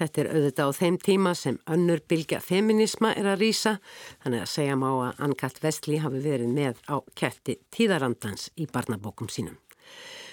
Þetta 0.00 0.22
er 0.22 0.28
auðvitað 0.32 0.70
á 0.70 0.78
þeim 0.78 0.98
tíma 1.04 1.32
sem 1.36 1.58
önnur 1.68 2.00
bylgja 2.08 2.38
feminisma 2.40 3.10
er 3.20 3.26
að 3.34 3.42
rýsa 3.42 3.74
þannig 4.22 4.46
að 4.46 4.52
segja 4.54 4.78
má 4.80 4.88
að 4.92 5.24
Ann-Kat 5.26 5.60
Vestli 5.60 5.98
hafi 6.00 6.22
verið 6.24 6.54
með 6.54 6.80
á 6.88 6.96
ketti 7.18 7.58
tíðarandans 7.74 8.48
í 8.56 8.70
barnabókum 8.70 9.28
sínum. 9.28 9.58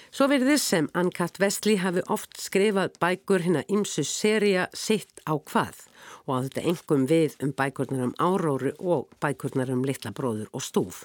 Svo 0.08 0.24
þess 0.32 0.64
sem 0.64 0.86
Ann-Kat 0.96 1.36
Vestli 1.36 1.74
hafi 1.82 2.00
oft 2.08 2.38
skrifað 2.40 2.94
bækur 3.02 3.42
hinn 3.44 3.58
að 3.60 3.74
ymsu 3.76 4.04
seria 4.08 4.64
sitt 4.72 5.20
á 5.28 5.36
hvað 5.36 5.82
og 6.24 6.32
að 6.36 6.46
þetta 6.46 6.64
engum 6.72 7.04
við 7.10 7.36
um 7.44 7.52
bækurnar 7.52 8.06
um 8.06 8.14
áróru 8.16 8.72
og 8.80 9.12
bækurnar 9.20 9.68
um 9.74 9.84
litla 9.84 10.14
bróður 10.16 10.48
og 10.56 10.64
stúf. 10.64 11.02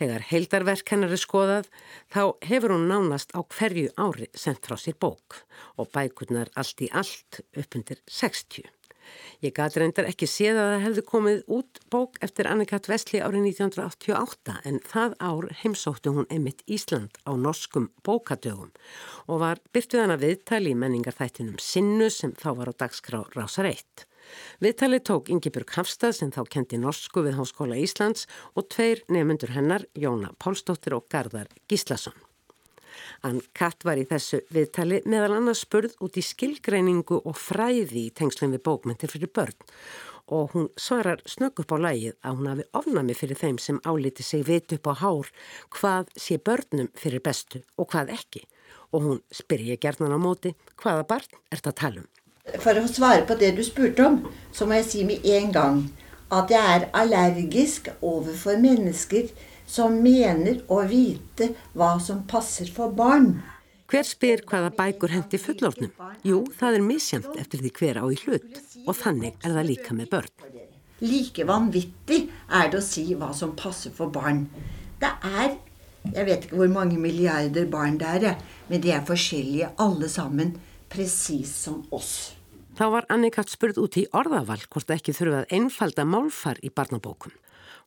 Þegar 0.00 0.24
heildarverk 0.30 0.88
hennar 0.90 1.12
er 1.12 1.20
skoðað 1.20 1.68
þá 2.14 2.22
hefur 2.48 2.74
hún 2.74 2.88
nánast 2.88 3.36
á 3.36 3.44
hverju 3.44 3.92
ári 4.00 4.30
sendt 4.32 4.64
frá 4.64 4.80
sér 4.80 4.96
bók 4.96 5.44
og 5.76 5.92
bækurnar 5.92 6.48
allt 6.56 6.80
í 6.80 6.88
allt 6.96 7.42
upp 7.44 7.76
undir 7.76 8.00
60. 8.08 8.64
Ég 9.44 9.54
gæti 9.56 9.82
reyndar 9.82 10.08
ekki 10.08 10.28
séð 10.30 10.60
að 10.60 10.70
það 10.72 10.84
hefði 10.86 11.04
komið 11.10 11.42
út 11.58 11.80
bók 11.92 12.16
eftir 12.24 12.48
Annikat 12.50 12.88
Vesli 12.90 13.20
árið 13.20 13.50
1988 13.50 14.56
en 14.70 14.80
það 14.88 15.18
ár 15.20 15.50
heimsóttu 15.62 16.14
hún 16.16 16.30
emitt 16.32 16.64
Ísland 16.66 17.20
á 17.28 17.32
norskum 17.36 17.90
bókadögum 18.06 18.72
og 19.28 19.44
var 19.44 19.62
byrtuð 19.76 20.04
hana 20.06 20.18
viðtali 20.20 20.72
í 20.72 20.80
menningarþættinum 20.80 21.60
Sinnu 21.60 22.10
sem 22.10 22.32
þá 22.40 22.50
var 22.60 22.72
á 22.72 22.74
dagskrá 22.84 23.24
Rásar 23.36 23.68
1. 23.70 24.06
Viðtali 24.64 25.00
tók 25.04 25.28
Ingebjörg 25.28 25.76
Hafstad 25.76 26.16
sem 26.16 26.32
þá 26.32 26.44
kendi 26.56 26.80
norsku 26.80 27.24
við 27.26 27.36
Háskóla 27.40 27.76
Íslands 27.80 28.28
og 28.56 28.70
tveir 28.72 29.04
nefnundur 29.12 29.52
hennar, 29.56 29.84
Jóna 29.92 30.32
Pálsdóttir 30.40 30.96
og 30.96 31.10
Garðar 31.12 31.52
Gíslason. 31.68 32.23
Ann 33.26 33.42
Katt 33.56 33.84
var 33.84 34.00
í 34.00 34.06
þessu 34.08 34.40
viðtali 34.54 35.02
meðal 35.04 35.36
annars 35.38 35.64
spurð 35.66 35.94
út 36.04 36.18
í 36.20 36.24
skilgreiningu 36.24 37.20
og 37.24 37.38
fræði 37.38 38.08
í 38.08 38.14
tengslinn 38.16 38.54
við 38.54 38.64
bókmyndir 38.68 39.12
fyrir 39.12 39.32
börn 39.34 39.56
og 40.26 40.54
hún 40.54 40.68
svarar 40.80 41.20
snögg 41.28 41.60
upp 41.60 41.72
á 41.76 41.78
lægið 41.84 42.14
að 42.24 42.36
hún 42.38 42.48
hafi 42.48 42.64
ofnami 42.72 43.14
fyrir 43.14 43.36
þeim 43.36 43.58
sem 43.60 43.80
áliti 43.84 44.24
sig 44.24 44.44
vit 44.46 44.72
upp 44.72 44.88
á 44.88 44.94
hár 45.02 45.28
hvað 45.76 46.08
sé 46.16 46.38
börnum 46.38 46.88
fyrir 46.96 47.20
bestu 47.20 47.60
og 47.76 47.90
hvað 47.92 48.14
ekki 48.16 48.46
og 48.92 49.02
hún 49.02 49.20
spyrja 49.32 49.76
gerðnan 49.76 50.16
á 50.16 50.18
móti 50.18 50.54
hvaða 50.80 51.04
barn 51.08 51.28
er 51.50 51.60
þetta 51.60 51.74
að 51.74 51.80
tala 51.82 52.00
um. 52.04 52.08
For 52.60 52.76
å 52.76 52.88
svare 52.88 53.24
på 53.28 53.36
det 53.40 53.54
du 53.56 53.62
spurte 53.64 54.04
om, 54.04 54.18
så 54.52 54.66
må 54.68 54.76
jeg 54.80 54.88
si 54.88 55.04
med 55.08 55.24
en 55.24 55.52
gang 55.52 55.78
at 56.32 56.50
jeg 56.52 56.76
er 56.76 56.88
allergisk 56.96 57.88
overfor 58.00 58.58
mennesker 58.60 59.28
som 59.66 59.96
mener 60.02 60.62
å 60.68 60.82
vite 60.88 61.52
hva 61.74 61.96
som 62.02 62.24
passer 62.28 62.70
for 62.70 62.94
barn. 62.94 63.36
Hver 63.90 64.06
spyr 64.08 64.42
hvaða 64.48 64.70
bækur 64.74 65.12
hendi 65.12 65.38
fullornum? 65.38 65.92
Jú, 66.24 66.40
það 66.58 66.78
er 66.78 66.86
misjæmt 66.86 67.36
eftir 67.40 67.60
því 67.62 67.72
hver 67.78 68.00
á 68.00 68.04
í 68.08 68.16
hlut 68.24 68.60
og 68.86 68.96
þannig 68.96 69.36
er 69.44 69.56
það 69.56 69.68
líka 69.68 69.96
með 69.96 70.10
börn. 70.14 70.32
Like 71.04 71.44
vanvittig 71.44 72.30
er 72.48 72.70
det 72.72 72.80
å 72.80 72.84
si 72.84 73.04
hva 73.12 73.32
som 73.36 73.52
passer 73.58 73.92
for 73.94 74.12
barn. 74.14 74.46
Det 75.02 75.10
er, 75.44 75.58
jeg 76.14 76.28
vet 76.28 76.46
ikke 76.46 76.62
hvor 76.62 76.72
mange 76.72 76.96
milliarder 77.00 77.68
barn 77.70 77.98
det 78.00 78.14
er, 78.18 78.40
men 78.70 78.80
de 78.80 78.94
er 78.94 79.04
forskjellige 79.04 79.74
alle 79.84 80.08
sammen, 80.08 80.56
precis 80.88 81.52
som 81.66 81.82
oss. 81.92 82.34
Þá 82.74 82.86
var 82.90 83.06
Annikat 83.12 83.52
spurð 83.52 83.78
út 83.84 84.00
í 84.00 84.08
orðaval 84.10 84.62
hvort 84.66 84.90
ekki 84.90 85.14
þurfað 85.14 85.52
einfalda 85.54 86.06
málfar 86.08 86.58
í 86.64 86.72
barnabókum. 86.74 87.34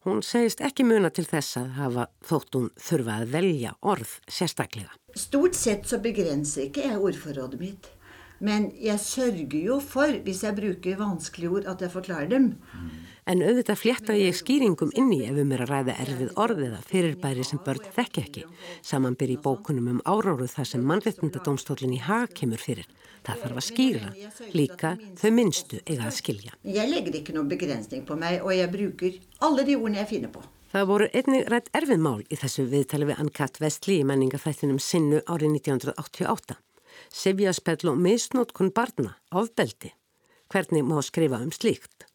Hún 0.08 0.22
segist 0.24 0.62
ekki 0.64 0.86
muna 0.88 1.10
til 1.12 1.26
þess 1.28 1.58
að 1.60 1.72
hafa 1.76 2.04
þótt 2.30 2.56
hún 2.56 2.68
þurfa 2.80 3.16
að 3.20 3.32
velja 3.34 3.74
orð 3.92 4.14
sérstaklega. 4.32 4.94
Stort 5.20 5.58
sett 5.60 5.90
så 5.90 6.00
begrenser 6.00 6.70
ikke 6.70 6.86
jeg 6.86 7.02
ordforrådet 7.10 7.60
mitt. 7.60 7.90
Men 8.40 8.70
jeg 8.80 9.02
sørger 9.04 9.58
jo 9.66 9.82
for, 9.84 10.14
hvis 10.24 10.46
jeg 10.46 10.56
bruker 10.56 11.00
vanskelige 11.02 11.52
ord, 11.58 11.68
at 11.68 11.84
jeg 11.84 11.92
forklarer 11.92 12.32
dem. 12.32 12.48
En 13.28 13.42
auðvitað 13.44 13.80
flétta 13.82 14.14
ég 14.16 14.36
skýringum 14.40 14.94
inni 14.96 15.26
ef 15.28 15.36
um 15.42 15.50
er 15.52 15.66
að 15.66 15.72
ræða 15.74 15.96
erfið 16.00 16.30
orðiða 16.40 16.78
fyrirbæri 16.88 17.44
sem 17.44 17.60
börn 17.66 17.90
þekk 17.98 18.20
ekki. 18.22 18.44
Samanbyr 18.88 19.34
í 19.34 19.36
bókunum 19.44 19.90
um 19.92 20.00
áráruð 20.08 20.54
þar 20.54 20.70
sem 20.70 20.86
mannrettindadómstólinn 20.88 21.98
í 21.98 22.00
hag 22.06 22.32
kemur 22.38 22.64
fyrir. 22.64 22.88
Það 23.28 23.42
þarf 23.44 23.60
að 23.60 23.68
skýra. 23.68 24.14
Líka 24.56 24.94
þau 25.20 25.32
minnstu 25.36 25.82
eiga 25.84 26.08
að 26.08 26.16
skilja. 26.22 26.56
Jeg 26.64 26.88
legger 26.88 27.20
ikke 27.20 27.36
noen 27.36 27.52
begrensning 27.52 28.08
på 28.08 28.16
meg, 28.16 28.40
og 28.48 28.56
jeg 28.56 28.72
bruker 28.72 29.20
alle 29.44 29.68
de 29.68 29.76
ordene 29.76 30.00
jeg 30.06 30.12
finner 30.14 30.32
på. 30.32 30.48
Það 30.72 30.88
voru 30.88 31.12
einnig 31.12 31.46
rætt 31.52 31.70
erfið 31.76 32.04
mál 32.08 32.24
í 32.32 32.40
þessu 32.40 32.68
viðtali 32.72 33.12
við 33.12 33.20
Ann-Kat 33.24 33.60
Vestli 33.60 34.00
í 34.00 34.08
menningafættinum 34.08 34.80
sinnu 34.84 35.20
árið 35.28 35.60
1988. 35.60 36.62
Sifja 37.12 37.54
spell 37.56 37.92
og 37.92 38.00
misnótkun 38.00 38.72
barna, 38.76 39.18
ofbeldi. 39.36 39.92
Hvernig 40.48 40.88
má 40.88 41.02
skrifa 41.04 41.44
um 41.44 41.52
slíkt? 41.52 42.07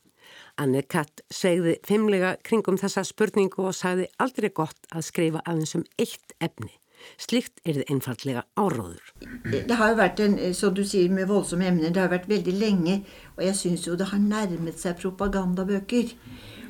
Anne-Kat 0.62 1.25
segði 1.33 1.79
fimmlega 1.87 2.37
kringum 2.46 2.79
þessa 2.81 3.05
spurningu 3.07 3.66
og 3.66 3.75
sagði 3.77 4.09
aldrei 4.22 4.53
gott 4.55 4.88
að 4.92 5.09
skrifa 5.09 5.42
aðeins 5.46 5.77
um 5.79 5.85
eitt 6.01 6.37
efni. 6.40 6.72
Slikt 7.18 7.59
er 7.66 7.81
det 7.81 7.88
einfallega 7.90 8.44
áróður. 8.55 9.03
Det 9.51 9.77
har 9.79 9.92
jo 9.92 9.98
vært 9.98 10.22
en, 10.22 10.38
så 10.55 10.70
du 10.70 10.85
sier 10.87 11.11
med 11.11 11.29
voldsomme 11.31 11.66
emner, 11.66 11.90
det 11.90 12.03
har 12.03 12.12
vært 12.12 12.31
veldig 12.31 12.55
lenge, 12.55 13.01
og 13.37 13.44
jeg 13.46 13.59
synes 13.59 13.87
jo 13.88 13.96
det 13.98 14.11
har 14.12 14.22
nærmet 14.22 14.79
seg 14.81 15.01
propagandabøker. 15.03 16.14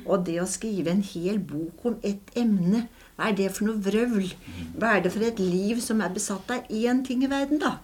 Og 0.03 0.25
det 0.27 0.39
å 0.41 0.49
skrive 0.49 0.91
en 0.91 1.05
hel 1.05 1.39
bok 1.39 1.85
om 1.87 1.99
ett 2.03 2.33
emne, 2.39 2.87
hva 3.15 3.29
er 3.29 3.37
det 3.37 3.51
for 3.55 3.69
noe 3.69 3.79
vrøvl? 3.79 4.33
Hva 4.75 4.97
er 4.97 5.05
det 5.05 5.13
for 5.13 5.23
et 5.23 5.39
liv 5.39 5.79
som 5.85 6.01
er 6.03 6.11
besatt 6.15 6.49
av 6.51 6.73
én 6.73 7.05
ting 7.07 7.23
i 7.23 7.31
verden 7.31 7.61
da? 7.61 7.77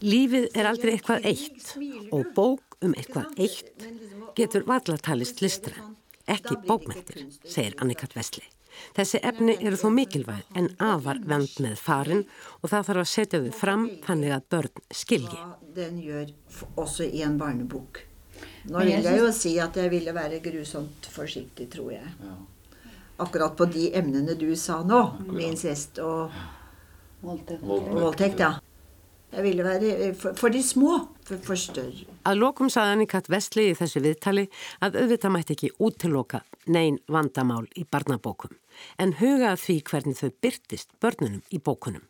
Lífið 0.00 0.46
er 0.56 0.70
aldrei 0.70 0.94
eitthvað 0.96 1.26
eitt 1.28 1.74
og 2.16 2.30
bók 2.36 2.78
um 2.80 2.94
eitthvað 2.96 3.34
eitt 3.44 3.84
getur 4.36 4.64
varlatalist 4.68 5.42
listra, 5.42 5.90
ekki 6.30 6.56
bókmyndir, 6.66 7.26
segir 7.44 7.76
Annikat 7.82 8.16
Vesli. 8.16 8.44
Þessi 8.96 9.20
efni 9.26 9.56
eru 9.58 9.78
þó 9.78 9.88
mikilvæg 9.92 10.54
en 10.56 10.68
afar 10.82 11.18
vend 11.26 11.56
með 11.62 11.80
farin 11.80 12.22
og 12.60 12.70
það 12.70 12.86
þarf 12.88 13.02
að 13.02 13.10
setja 13.12 13.40
þau 13.42 13.56
fram 13.62 13.88
þannig 14.06 14.36
að 14.36 14.46
börn 14.54 14.84
skilji. 15.00 15.40
Den 15.76 15.98
gjør 16.04 16.30
også 16.80 17.08
i 17.08 17.24
en 17.26 17.36
barnebok. 17.40 18.04
Nå 18.70 18.84
vil 18.84 19.04
jeg 19.04 19.18
jo 19.18 19.28
si 19.34 19.56
at 19.60 19.76
jeg 19.76 19.90
ville 19.92 20.14
være 20.16 20.40
grusomt 20.44 21.08
forsiktig, 21.12 21.68
tror 21.72 21.92
jeg. 21.96 22.14
Akkurat 23.20 23.56
på 23.56 23.66
de 23.68 23.90
emnene 23.96 24.36
du 24.38 24.48
sa 24.56 24.80
nå, 24.86 25.00
med 25.28 25.50
incest 25.50 26.00
og 26.04 26.32
voldtekt, 27.20 28.40
ja. 28.40 28.54
Jeg 29.30 29.44
ville 29.46 29.64
være 29.64 30.12
for, 30.18 30.50
de 30.50 30.62
små, 30.62 30.96
for, 31.26 31.38
for 31.44 31.58
større. 31.58 32.06
Að 32.26 32.40
lokum 32.42 32.70
saði 32.72 32.96
Annikat 32.96 33.30
Vestli 33.30 33.68
í 33.70 33.76
þessu 33.78 34.02
viðtali 34.02 34.46
að 34.82 34.98
auðvitað 35.04 35.34
mætti 35.36 35.56
ekki 35.56 35.70
útiloka 35.78 36.42
neyn 36.66 36.98
vandamál 37.10 37.66
í 37.78 37.86
barnabókum 37.86 38.56
en 38.98 39.16
huga 39.20 39.52
að 39.54 39.62
því 39.64 39.76
hvernig 39.90 40.18
þau 40.18 40.30
byrtist 40.42 40.96
börnunum 41.02 41.44
í 41.50 41.60
bókunum. 41.62 42.06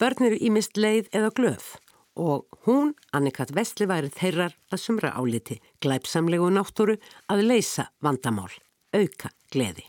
Börn 0.00 0.26
eru 0.28 0.40
ímist 0.40 0.80
leið 0.80 1.12
eða 1.14 1.30
glöf 1.36 1.76
og 2.18 2.48
hún, 2.66 2.96
Annikat 3.14 3.52
Vestli, 3.54 3.86
væri 3.86 4.10
þeirrar 4.10 4.56
að 4.72 4.82
sumra 4.82 5.12
áliti 5.14 5.60
glæpsamlegu 5.84 6.48
náttúru 6.50 6.96
að 7.30 7.44
leysa 7.46 7.86
vandamál, 8.02 8.50
auka 8.90 9.30
gleði. 9.54 9.86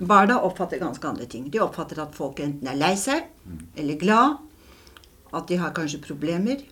Barna 0.00 0.40
oppfatter 0.42 0.80
ganske 0.82 1.06
andre 1.06 1.28
ting. 1.30 1.46
De 1.52 1.60
oppfatter 1.62 2.00
at 2.02 2.16
folk 2.18 2.40
enten 2.42 2.66
er 2.66 2.78
lei 2.80 2.96
seg 2.98 3.28
eller 3.78 4.00
glad, 4.00 4.40
at 5.34 5.48
de 5.48 5.58
har 5.60 5.74
kanskje 5.76 6.00
problemer. 6.04 6.62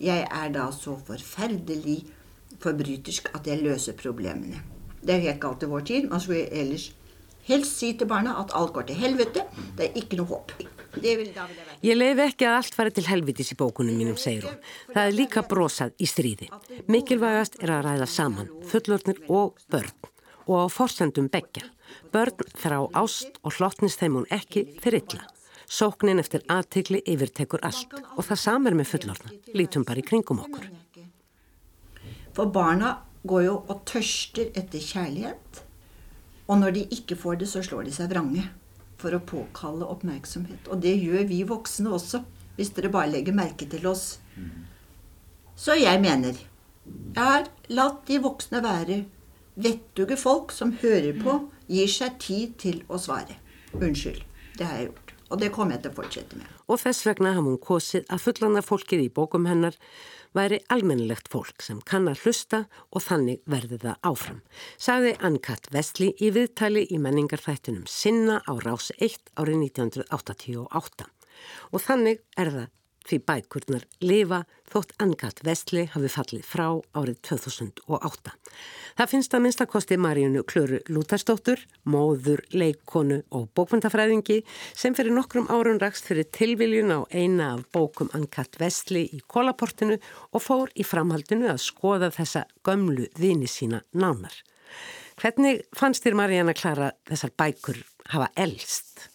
Jeg 0.00 0.24
er 0.24 0.52
da 0.54 0.70
så 0.72 0.96
forferdelig 1.06 2.00
forbrytersk 2.60 3.30
at 3.34 3.46
jeg 3.46 3.62
løser 3.62 3.96
problemene. 3.98 4.60
Det 5.00 5.14
er 5.14 5.20
jo 5.20 5.28
helt 5.30 5.40
galt 5.40 5.62
i 5.64 5.70
vår 5.70 5.86
tid. 5.88 6.08
Man 6.10 6.20
skulle 6.20 6.48
ellers 6.52 6.90
helst 7.48 7.78
si 7.80 7.92
til 7.96 8.08
barna 8.08 8.36
at 8.40 8.52
alt 8.56 8.72
går 8.76 8.88
til 8.90 9.00
helvete. 9.00 9.44
Det 9.76 9.88
er 9.88 9.98
ikke 10.00 10.20
noe 10.20 10.28
håp. 10.34 10.52
Vil, 11.00 11.28
ég 11.86 11.94
leiði 11.96 12.24
ekki 12.26 12.48
að 12.48 12.56
allt 12.58 12.76
fari 12.76 12.92
til 12.94 13.06
helvitis 13.06 13.52
í 13.54 13.56
bókunum 13.58 13.94
mínum, 13.94 14.16
segir 14.18 14.48
hún. 14.48 14.56
Það 14.90 15.04
er 15.04 15.14
líka 15.16 15.44
brosað 15.46 15.94
í 16.02 16.08
stríði. 16.10 16.50
Mikilvægast 16.90 17.60
er 17.62 17.76
að 17.76 17.84
ræða 17.86 18.08
saman, 18.10 18.50
fullornir 18.66 19.22
og 19.28 19.60
börn 19.70 19.94
og 20.50 20.56
á 20.56 20.68
forsendum 20.72 21.28
begja. 21.30 21.68
Börn 22.10 22.42
þrá 22.58 22.80
ást 22.98 23.38
og 23.44 23.54
hlottnist 23.58 24.02
þeim 24.02 24.18
hún 24.18 24.32
ekki 24.34 24.66
fyrir 24.82 25.04
illa. 25.04 25.28
Sóknin 25.70 26.18
eftir 26.18 26.42
aðtikli 26.50 26.98
yfirtekur 27.06 27.62
allt 27.66 27.92
og 28.16 28.24
það 28.26 28.40
samer 28.42 28.74
með 28.74 28.90
fullorna, 28.90 29.34
lítum 29.54 29.84
bara 29.86 30.02
í 30.02 30.06
kringum 30.06 30.42
okkur. 30.42 30.66
For 32.34 32.50
barna 32.50 32.96
går 33.22 33.44
jo 33.44 33.54
og 33.70 33.84
tørster 33.86 34.50
etter 34.58 34.82
kjærlighet, 34.82 35.62
og 36.50 36.58
når 36.58 36.74
de 36.74 36.82
ikke 36.96 37.18
får 37.18 37.42
det, 37.42 37.48
så 37.52 37.62
slår 37.62 37.86
de 37.86 37.94
seg 37.94 38.10
vrange 38.10 38.48
for 39.00 39.14
å 39.14 39.22
påkalle 39.22 39.86
oppmerksomhet. 39.86 40.66
Og 40.72 40.82
det 40.82 40.96
gjør 40.98 41.28
vi 41.30 41.44
voksne 41.46 41.92
også, 41.94 42.24
hvis 42.56 42.72
dere 42.76 42.90
bare 42.92 43.12
legger 43.12 43.36
merke 43.36 43.68
til 43.70 43.86
oss. 43.86 44.18
Så 45.54 45.78
jeg 45.78 46.02
mener 46.02 46.34
jeg 47.14 47.22
har 47.22 47.46
latt 47.70 48.02
de 48.08 48.18
voksne 48.24 48.62
være 48.64 49.04
vettuge 49.60 50.16
folk 50.18 50.54
som 50.54 50.72
hører 50.82 51.14
på, 51.20 51.36
gir 51.70 51.90
seg 51.90 52.18
tid 52.22 52.58
til 52.58 52.82
å 52.88 52.98
svare. 52.98 53.38
Unnskyld, 53.76 54.24
det 54.58 54.66
har 54.66 54.80
jeg 54.80 54.90
gjort. 54.90 55.09
Og 55.30 55.38
det 55.38 55.52
kommer 55.54 55.76
jeg 55.76 55.84
til 55.84 55.92
å 55.92 55.98
fortsette 56.00 56.38
med. 56.38 56.48
Og 56.66 56.80
þess 56.82 57.06
vegna 57.06 57.34
hafði 57.36 57.52
hún 57.52 57.60
kosið 57.62 58.08
að 58.10 58.24
fullanda 58.24 58.62
fólkið 58.66 59.04
í 59.04 59.12
bókum 59.14 59.46
hennar 59.46 59.76
væri 60.36 60.60
almennilegt 60.70 61.30
fólk 61.30 61.62
sem 61.62 61.78
kann 61.86 62.08
að 62.10 62.24
hlusta 62.24 62.64
og 62.90 63.04
þannig 63.06 63.40
verði 63.50 63.80
það 63.84 64.10
áfram. 64.10 64.42
Sagði 64.78 65.14
Ann-Kat 65.26 65.70
Vestli 65.74 66.10
í 66.18 66.32
viðtali 66.34 66.84
í 66.90 66.98
menningarþættunum 67.02 67.86
Sinna 67.90 68.40
á 68.46 68.52
Rás 68.62 68.90
1 68.98 69.32
árið 69.38 69.64
1988. 69.70 71.08
Og 71.70 71.82
þannig 71.82 72.22
er 72.38 72.52
það 72.54 72.68
því 73.08 73.18
bækurnar 73.28 73.84
lifa 74.04 74.44
þótt 74.70 74.92
Angat 75.02 75.40
Vestli 75.46 75.86
hafi 75.90 76.10
fallið 76.12 76.46
frá 76.46 76.66
árið 76.94 77.18
2008. 77.26 78.32
Það 78.98 79.10
finnst 79.12 79.34
að 79.34 79.44
minnstakosti 79.44 79.98
Maríunu 80.00 80.42
Klöru 80.46 80.80
Lútarsdóttur, 80.92 81.62
móður, 81.88 82.42
leikonu 82.54 83.20
og 83.34 83.48
bókvöndafræðingi 83.58 84.40
sem 84.70 84.94
fyrir 84.96 85.14
nokkrum 85.16 85.50
árun 85.50 85.80
rakst 85.82 86.06
fyrir 86.06 86.28
tilviljun 86.36 86.94
á 86.94 87.00
eina 87.10 87.54
af 87.56 87.66
bókum 87.74 88.12
Angat 88.16 88.60
Vestli 88.60 89.06
í 89.16 89.22
kólaportinu 89.26 89.98
og 90.30 90.44
fór 90.44 90.74
í 90.76 90.86
framhaldinu 90.86 91.50
að 91.50 91.62
skoða 91.66 92.12
þessa 92.14 92.46
gömlu 92.66 93.08
vini 93.18 93.50
sína 93.50 93.82
nánar. 93.92 94.34
Hvernig 95.20 95.66
fannst 95.76 96.06
þér 96.06 96.16
Maríana 96.16 96.54
Klara 96.56 96.94
þessar 97.10 97.34
bækur 97.36 97.82
hafa 98.14 98.30
elst? 98.40 99.09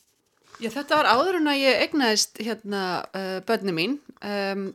Já, 0.63 0.69
þetta 0.71 1.01
var 1.01 1.11
áður 1.11 1.41
en 1.41 1.51
að 1.51 1.61
ég 1.61 1.81
egnaðist 1.89 2.39
hérna 2.39 2.81
uh, 3.11 3.37
börni 3.47 3.73
mín. 3.75 3.97
Um, 4.23 4.69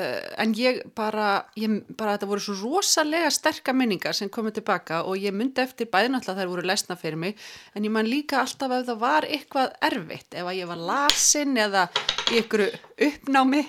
uh, 0.00 0.20
en 0.40 0.54
ég 0.56 0.80
bara, 0.96 1.44
ég 1.60 1.82
bara, 1.98 2.14
þetta 2.16 2.28
voru 2.30 2.44
svo 2.44 2.56
rosalega 2.62 3.28
sterka 3.34 3.74
minningar 3.76 4.16
sem 4.16 4.30
komið 4.32 4.60
tilbaka 4.60 5.02
og 5.04 5.20
ég 5.20 5.36
myndi 5.36 5.60
eftir 5.60 5.90
bæði 5.92 6.14
náttúrulega 6.14 6.40
þær 6.40 6.52
voru 6.54 6.66
lesna 6.70 6.96
fyrir 7.00 7.20
mig 7.20 7.36
en 7.74 7.84
ég 7.84 7.92
man 7.92 8.08
líka 8.08 8.40
alltaf 8.40 8.72
ef 8.78 8.88
það 8.88 9.04
var 9.04 9.28
eitthvað 9.28 9.76
erfitt, 9.90 10.32
ef 10.32 10.48
að 10.48 10.58
ég 10.62 10.72
var 10.72 10.84
lasin 10.90 11.56
eða 11.60 11.86
í 12.30 12.40
ykkur 12.40 12.66
uppnámi 13.10 13.64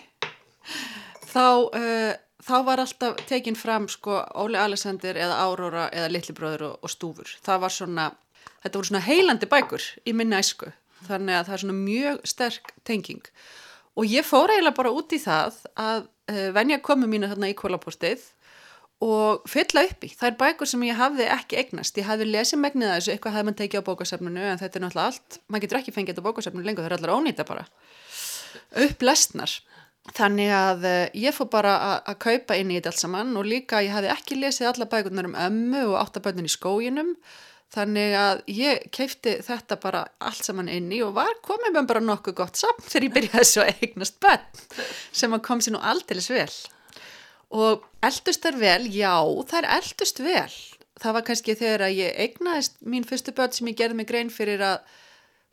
þá, 1.28 1.46
uh, 1.76 2.12
þá 2.40 2.58
var 2.72 2.86
alltaf 2.86 3.24
tekinn 3.28 3.60
fram 3.60 3.92
sko 3.92 4.22
Óli 4.40 4.60
Alessandir 4.60 5.20
eða 5.20 5.44
Áróra 5.44 5.90
eða 5.92 6.12
Littlibröður 6.16 6.70
og, 6.72 6.84
og 6.86 6.94
Stúfur, 6.94 7.40
það 7.44 7.66
var 7.66 7.80
svona 7.82 8.12
þetta 8.62 8.78
voru 8.78 8.94
svona 8.94 9.08
heilandi 9.08 9.50
bækur 9.50 9.90
í 10.08 10.14
minna 10.16 10.40
æsku 10.40 10.72
þannig 11.08 11.38
að 11.38 11.48
það 11.48 11.58
er 11.58 11.64
svona 11.64 11.80
mjög 11.80 12.22
sterk 12.32 12.74
tenging 12.88 13.24
og 14.00 14.08
ég 14.08 14.28
fór 14.28 14.52
eiginlega 14.52 14.78
bara 14.78 14.94
út 14.96 15.16
í 15.16 15.20
það 15.22 15.58
að 15.80 16.06
uh, 16.06 16.46
venja 16.56 16.80
komu 16.84 17.10
mínu 17.12 17.30
þarna 17.32 17.52
í 17.52 17.58
kólapostið 17.58 18.24
og 19.02 19.48
fylla 19.50 19.84
upp 19.88 20.06
í. 20.06 20.12
Það 20.14 20.28
er 20.30 20.38
bækur 20.38 20.70
sem 20.70 20.84
ég 20.86 21.00
hafði 21.00 21.26
ekki 21.34 21.58
eignast. 21.58 21.98
Ég 21.98 22.06
hafði 22.06 22.28
lesið 22.30 22.62
megnið 22.62 22.94
þessu, 22.94 23.14
eitthvað 23.16 23.36
hafði 23.36 23.48
mann 23.48 23.58
tekið 23.58 23.82
á 23.82 23.88
bókasefnunu 23.90 24.44
en 24.46 24.62
þetta 24.62 24.78
er 24.78 24.84
náttúrulega 24.86 25.10
allt, 25.10 25.38
maður 25.50 25.66
getur 25.66 25.80
ekki 25.82 25.94
fengið 25.96 26.14
þetta 26.14 26.24
á 26.24 26.28
bókasefnunu 26.30 26.68
lengur, 26.68 26.86
það 26.86 26.92
er 26.92 26.98
allar 27.00 27.14
ónýta 27.18 27.46
bara. 27.50 27.66
Upplestnar. 28.86 29.56
Þannig 30.18 30.54
að 30.54 30.86
uh, 30.90 31.04
ég 31.18 31.38
fór 31.38 31.50
bara 31.54 31.74
að 31.98 32.20
kaupa 32.28 32.58
inn 32.62 32.74
í 32.74 32.78
þetta 32.78 32.94
allt 32.94 33.02
saman 33.02 33.34
og 33.38 33.50
líka 33.50 33.82
ég 33.86 33.94
hafði 33.94 34.14
ekki 34.14 34.38
lesið 34.38 34.70
alla 34.72 34.90
bækurnar 34.94 35.30
um 35.30 35.38
ömmu 35.48 35.84
og 35.92 35.98
áttaböndin 36.02 36.50
í 36.50 36.54
skóginum 36.54 37.16
Þannig 37.72 38.16
að 38.20 38.42
ég 38.52 38.88
keipti 38.92 39.38
þetta 39.46 39.78
bara 39.80 40.02
allt 40.20 40.44
saman 40.44 40.68
inn 40.72 40.90
í 40.92 41.00
og 41.06 41.14
var 41.16 41.38
komið 41.46 41.78
með 41.78 41.86
bara 41.88 42.04
nokkuð 42.04 42.36
gott 42.42 42.60
samt 42.60 42.84
þegar 42.90 43.06
ég 43.08 43.14
byrjaði 43.16 43.48
svo 43.48 43.68
eignast 43.70 44.18
bönn 44.24 44.44
sem 45.16 45.32
að 45.32 45.44
kom 45.46 45.64
sér 45.64 45.78
nú 45.78 45.84
aldeilis 45.94 46.28
vel. 46.34 46.50
Og 47.56 47.86
eldust 48.04 48.44
þar 48.44 48.60
vel, 48.60 48.90
já 48.92 49.16
er 49.60 49.70
eldust 49.78 50.20
vel. 50.20 50.52
Það 51.02 51.16
var 51.16 51.26
kannski 51.30 51.56
þegar 51.58 51.86
að 51.88 51.96
ég 52.02 52.20
eignaðist 52.26 52.76
mín 52.84 53.08
fyrstu 53.08 53.32
bönn 53.38 53.56
sem 53.56 53.72
ég 53.72 53.80
gerði 53.80 54.02
mig 54.02 54.12
grein 54.12 54.34
fyrir 54.34 54.66
að 54.68 54.84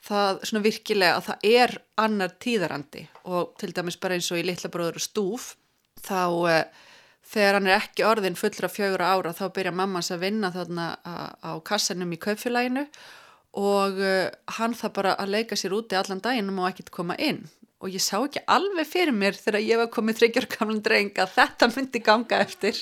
það 0.08 0.42
svona 0.50 0.64
virkilega 0.66 1.20
að 1.20 1.24
það 1.28 1.48
er 1.52 1.76
annar 1.98 2.34
tíðarandi 2.42 3.06
og 3.30 3.54
til 3.58 3.72
dæmis 3.74 3.98
bara 4.00 4.18
eins 4.18 4.30
og 4.34 4.42
í 4.42 4.46
litla 4.46 4.70
bróður 4.72 4.98
og 5.00 5.06
stúf 5.06 5.48
þá 6.02 6.20
þegar 7.28 7.58
hann 7.58 7.68
er 7.68 7.76
ekki 7.82 8.06
orðin 8.08 8.38
fullra 8.38 8.70
fjögur 8.72 9.04
ára 9.04 9.34
þá 9.36 9.46
byrja 9.54 9.74
mammans 9.76 10.10
að 10.14 10.24
vinna 10.24 10.50
þarna 10.54 10.90
á 11.44 11.52
kassanum 11.66 12.12
í 12.14 12.20
kaupfélaginu 12.22 12.86
og 13.58 14.00
uh, 14.00 14.28
hann 14.58 14.76
það 14.76 14.94
bara 14.98 15.14
að 15.20 15.32
leika 15.36 15.56
sér 15.58 15.76
úti 15.76 15.96
allan 15.98 16.22
daginn 16.24 16.52
og 16.54 16.68
ekkert 16.70 16.92
koma 16.94 17.16
inn. 17.18 17.44
Og 17.78 17.92
ég 17.94 18.02
sá 18.02 18.16
ekki 18.18 18.42
alveg 18.50 18.88
fyrir 18.90 19.14
mér 19.14 19.36
þegar 19.38 19.62
ég 19.62 19.80
var 19.80 19.90
komið 19.94 20.20
þryggjarkamlun 20.20 20.82
dreng 20.82 21.18
að 21.22 21.34
þetta 21.36 21.68
myndi 21.74 22.02
ganga 22.02 22.40
eftir. 22.42 22.80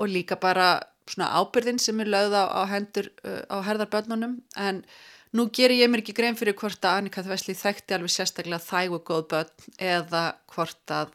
Og 0.00 0.08
líka 0.10 0.38
bara 0.40 0.78
svona 1.06 1.34
ábyrðin 1.36 1.78
sem 1.82 2.00
er 2.00 2.08
lögða 2.10 2.46
á 2.48 2.62
hendur 2.70 3.10
uh, 3.26 3.42
á 3.52 3.56
herðarbönnunum 3.66 4.38
en 4.56 4.80
nú 5.36 5.48
ger 5.52 5.74
ég 5.74 5.90
mér 5.90 6.04
ekki 6.04 6.16
grein 6.16 6.38
fyrir 6.38 6.56
hvort 6.58 6.80
að 6.86 7.02
Annika 7.02 7.24
Þvæsli 7.26 7.56
þekkti 7.58 7.96
alveg 7.96 8.14
sérstaklega 8.14 8.62
þægu 8.64 9.02
góð 9.04 9.26
bönn 9.34 9.68
eða 9.82 10.24
hvort 10.54 10.94
að 10.94 11.12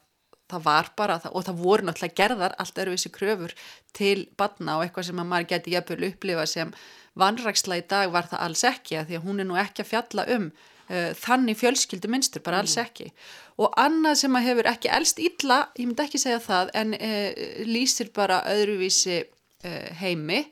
það 0.50 0.66
var 0.66 0.90
bara, 0.98 1.20
og 1.30 1.46
það 1.48 1.62
voru 1.62 1.88
náttúrulega 1.88 2.18
gerðar 2.18 2.56
allt 2.62 2.82
öruvísi 2.82 3.12
kröfur 3.14 3.54
til 3.96 4.28
badna 4.40 4.78
og 4.78 4.86
eitthvað 4.86 5.10
sem 5.10 5.22
að 5.22 5.30
maður 5.32 5.52
geti 5.54 5.76
jafnvel 5.76 6.10
upplifa 6.10 6.48
sem 6.50 6.74
vanræksla 7.20 7.80
í 7.82 7.86
dag 7.90 8.12
var 8.14 8.30
það 8.32 8.44
alls 8.48 8.66
ekki 8.68 9.00
að 9.00 9.10
því 9.10 9.20
að 9.20 9.26
hún 9.28 9.44
er 9.44 9.50
nú 9.50 9.60
ekki 9.60 9.86
að 9.86 9.92
fjalla 9.92 10.28
um 10.36 10.50
uh, 10.50 11.12
þannig 11.20 11.60
fjölskyldu 11.60 12.12
minnstur, 12.12 12.44
bara 12.46 12.64
alls 12.64 12.78
mm. 12.78 12.86
ekki 12.86 13.10
og 13.60 13.76
annað 13.80 14.22
sem 14.22 14.38
að 14.40 14.48
hefur 14.48 14.70
ekki 14.72 14.94
elst 14.96 15.20
illa, 15.20 15.60
ég 15.78 15.90
myndi 15.90 16.06
ekki 16.06 16.22
segja 16.22 16.40
það 16.44 16.72
en 16.80 16.96
uh, 16.96 17.44
lýsir 17.68 18.14
bara 18.16 18.44
öðruvísi 18.54 19.20
uh, 19.26 19.90
heimi 20.00 20.46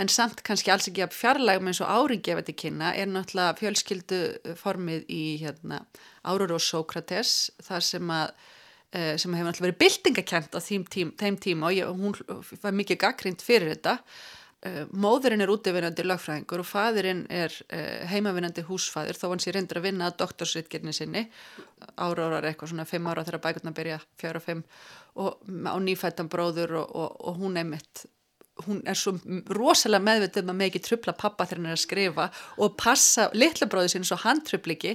en 0.00 0.08
samt 0.08 0.40
kannski 0.46 0.72
alls 0.72 0.88
ekki 0.88 1.04
að 1.04 1.14
fjarlægum 1.16 1.68
eins 1.68 1.82
og 1.84 1.90
áringefa 1.92 2.44
til 2.46 2.56
kynna 2.64 2.94
er 2.96 3.10
náttúrulega 3.10 3.58
fjölskyldu 3.60 4.20
formið 4.58 5.04
í 5.12 5.22
hérna, 5.42 5.82
Árur 6.24 6.56
og 6.56 6.64
Sókrates 6.64 7.52
þar 7.62 7.84
sem 7.84 8.12
að 8.14 8.32
sem 8.92 9.32
hefur 9.32 9.48
alltaf 9.48 9.64
verið 9.64 9.80
bildingakent 9.80 10.52
á 10.52 10.60
þeim, 10.60 10.82
tím, 10.92 11.12
þeim 11.16 11.36
tíma 11.40 11.70
og 11.70 11.76
ég, 11.78 11.88
hún 11.88 12.12
var 12.60 12.74
mikið 12.76 12.98
gaggrind 13.00 13.44
fyrir 13.44 13.72
þetta. 13.72 13.98
Eh, 14.62 14.84
móðurinn 14.94 15.42
er 15.42 15.50
útivinnandi 15.50 16.04
lagfræðingur 16.06 16.60
og 16.62 16.66
fæðurinn 16.68 17.24
er 17.34 17.54
eh, 17.74 18.04
heimavinnandi 18.06 18.62
húsfæður 18.68 19.18
þó 19.18 19.24
hann 19.32 19.40
sé 19.42 19.50
reyndur 19.56 19.80
að 19.80 19.88
vinna 19.88 20.06
að 20.06 20.20
doktorsritgerni 20.20 20.94
sinni 20.94 21.24
ára 21.98 22.28
ára 22.28 22.44
eitthvað 22.46 22.70
svona 22.70 22.86
fimm 22.86 23.08
ára 23.10 23.24
þegar 23.26 23.42
bækurna 23.42 23.72
byrja 23.74 23.96
fjára 24.22 24.42
fimm 24.44 24.60
og 25.18 25.42
á 25.66 25.74
nýfættan 25.82 26.30
bróður 26.30 26.76
og, 26.78 26.94
og, 26.94 27.18
og 27.26 27.42
hún 27.42 27.58
er 27.58 27.66
mitt 27.72 28.04
hún 28.68 28.84
er 28.86 29.00
svo 29.00 29.16
rosalega 29.50 30.06
meðvitið 30.06 30.46
um 30.46 30.54
að 30.54 30.60
með 30.60 30.70
ekki 30.70 30.84
trubla 30.86 31.18
pappa 31.24 31.48
þegar 31.48 31.62
hann 31.64 31.72
er 31.72 31.80
að 31.80 31.82
skrifa 31.82 32.30
og 32.62 32.78
passa 32.78 33.26
litla 33.34 33.66
bróðu 33.66 33.96
sinni 33.96 34.12
svo 34.12 34.22
hann 34.22 34.46
trubli 34.46 34.78
ekki 34.78 34.94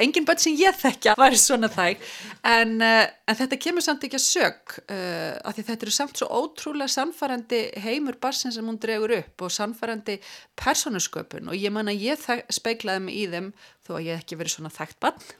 engin 0.00 0.26
börn 0.28 0.40
sem 0.40 0.56
ég 0.58 0.76
þekkja 0.78 1.14
var 1.18 1.36
svona 1.38 1.70
þæg. 1.72 2.00
En, 2.48 2.74
uh, 2.82 3.04
en 3.28 3.38
þetta 3.38 3.58
kemur 3.60 3.84
samt 3.84 4.06
ekki 4.06 4.18
að 4.18 4.24
sög 4.24 4.76
uh, 4.84 5.36
af 5.42 5.56
því 5.56 5.66
þetta 5.68 5.86
eru 5.88 5.94
samt 5.98 6.22
svo 6.22 6.30
ótrúlega 6.42 6.94
samfærandi 6.94 7.62
heimur 7.84 8.18
barsin 8.22 8.54
sem 8.54 8.66
hún 8.68 8.80
dregur 8.82 9.16
upp 9.18 9.46
og 9.46 9.54
samfærandi 9.54 10.18
persónusköpun. 10.58 11.52
Og 11.52 11.58
ég 11.58 11.74
man 11.74 11.92
að 11.92 12.02
ég 12.08 12.26
speiklaði 12.52 13.06
mig 13.06 13.20
í 13.20 13.28
þeim 13.32 13.52
þó 13.86 13.94
að 13.98 14.08
ég 14.08 14.24
ekki 14.24 14.40
verið 14.40 14.56
svona 14.56 14.74
þægt 14.74 14.98
barn. 15.02 15.30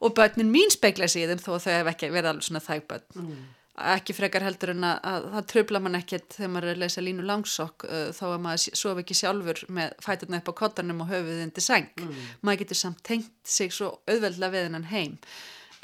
Og 0.00 0.16
börnin 0.16 0.52
mín 0.52 0.72
speiklaði 0.74 1.16
sig 1.16 1.26
í 1.26 1.30
þeim 1.32 1.44
þó 1.44 1.52
að 1.56 1.62
þau 1.66 1.76
hef 1.76 1.94
ekki 1.94 2.12
verið 2.14 2.32
alveg 2.34 2.50
svona 2.50 2.66
þægt 2.70 2.90
barn 2.92 3.08
mm 3.16 3.46
ekki 3.76 4.14
frekar 4.16 4.44
heldur 4.46 4.72
en 4.72 4.84
að, 4.88 4.98
að 5.10 5.28
það 5.34 5.46
tröfla 5.52 5.80
mann 5.84 5.98
ekkert 5.98 6.36
þegar 6.38 6.50
maður 6.52 6.68
er 6.70 6.76
að 6.76 6.82
lesa 6.84 7.04
línu 7.04 7.26
langsokk 7.28 7.86
uh, 7.88 8.08
þá 8.16 8.24
að 8.30 8.42
maður 8.46 8.80
sofi 8.80 9.04
ekki 9.04 9.16
sjálfur 9.18 9.62
með 9.76 9.94
fæturna 10.04 10.40
upp 10.40 10.50
á 10.52 10.60
kottanum 10.62 11.02
og 11.04 11.10
höfuðið 11.12 11.44
indi 11.44 11.64
seng 11.64 11.90
mm. 12.00 12.18
maður 12.40 12.62
getur 12.64 12.80
samt 12.80 13.02
tengt 13.06 13.32
sig 13.44 13.74
svo 13.74 13.92
auðveldlega 14.08 14.54
við 14.54 14.68
hennan 14.68 14.88
heim 14.92 15.16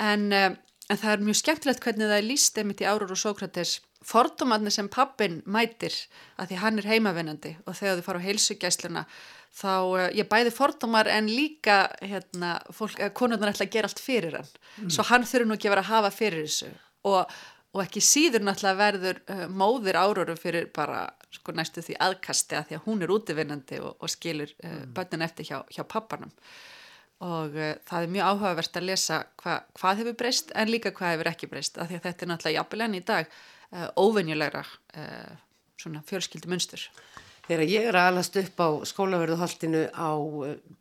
en, 0.00 0.28
uh, 0.32 0.48
en 0.88 1.02
það 1.04 1.14
er 1.14 1.26
mjög 1.28 1.40
skemmtilegt 1.42 1.84
hvernig 1.84 2.08
það 2.08 2.18
er 2.18 2.28
líst 2.30 2.60
einmitt 2.62 2.84
í 2.84 2.88
Árur 2.88 3.12
og 3.12 3.20
Sókrates 3.20 3.76
fordómatni 4.02 4.72
sem 4.74 4.88
pappin 4.90 5.42
mætir 5.44 5.94
að 6.40 6.50
því 6.50 6.60
hann 6.64 6.80
er 6.80 6.90
heimavinnandi 6.90 7.54
og 7.66 7.76
þegar 7.78 8.00
þið 8.00 8.06
fara 8.08 8.22
á 8.24 8.26
heilsugæsluna 8.26 9.06
þá 9.52 9.72
uh, 9.76 10.06
ég 10.16 10.30
bæði 10.32 10.54
fordómar 10.56 11.12
en 11.12 11.28
líka 11.28 11.84
hérna, 12.00 12.56
fólk, 12.72 12.96
konurnar 13.12 13.52
ætla 13.52 13.68
að 13.68 13.76
gera 13.76 13.92
allt 13.92 14.00
fyrir 14.00 14.40
hann 14.40 14.48
mm. 14.48 14.92
svo 14.96 15.04
hann 15.12 15.28
þurfi 15.28 15.50
nú 15.50 15.58
ekki 15.58 15.68
að 15.68 15.76
vera 15.76 15.84
að 15.84 15.92
hafa 15.92 16.14
fyrir 16.16 16.48
þessu 16.48 16.72
og 17.12 17.42
og 17.72 17.80
ekki 17.84 18.02
síður 18.04 18.44
náttúrulega 18.44 18.78
verður 18.80 19.20
uh, 19.32 19.46
móðir 19.48 19.98
áróru 19.98 20.36
fyrir 20.40 20.68
bara 20.74 21.06
sko, 21.32 21.54
næstu 21.56 21.84
því 21.84 21.96
aðkasti 22.06 22.58
að 22.58 22.68
því 22.68 22.78
að 22.78 22.84
hún 22.88 23.04
er 23.04 23.14
útivinnandi 23.14 23.80
og, 23.80 23.96
og 23.98 24.12
skilur 24.12 24.52
uh, 24.52 24.68
mm. 24.68 24.92
börnin 24.96 25.24
eftir 25.24 25.48
hjá, 25.48 25.58
hjá 25.72 25.82
pappanum 25.88 26.32
og 27.22 27.56
uh, 27.56 27.72
það 27.88 28.04
er 28.04 28.12
mjög 28.16 28.28
áhugavert 28.32 28.76
að 28.80 28.88
lesa 28.90 29.22
hva, 29.40 29.62
hvað 29.78 30.02
hefur 30.02 30.18
breyst 30.24 30.52
en 30.58 30.72
líka 30.72 30.92
hvað 30.96 31.16
hefur 31.16 31.32
ekki 31.32 31.50
breyst 31.52 31.80
af 31.80 31.88
því 31.88 32.00
að 32.00 32.06
þetta 32.10 32.26
er 32.26 32.32
náttúrulega 32.32 32.60
jafnilegan 32.60 32.98
í 32.98 33.04
dag 33.08 33.40
óvenjulegra 33.96 34.60
svona 35.80 36.02
fjölskyldumunnstur. 36.04 36.82
Þegar 37.46 37.70
ég 37.70 37.86
er 37.88 37.96
að 37.96 38.08
alast 38.10 38.36
upp 38.36 38.60
á 38.60 38.68
skólaverðuholtinu 38.90 39.86
á 39.96 40.12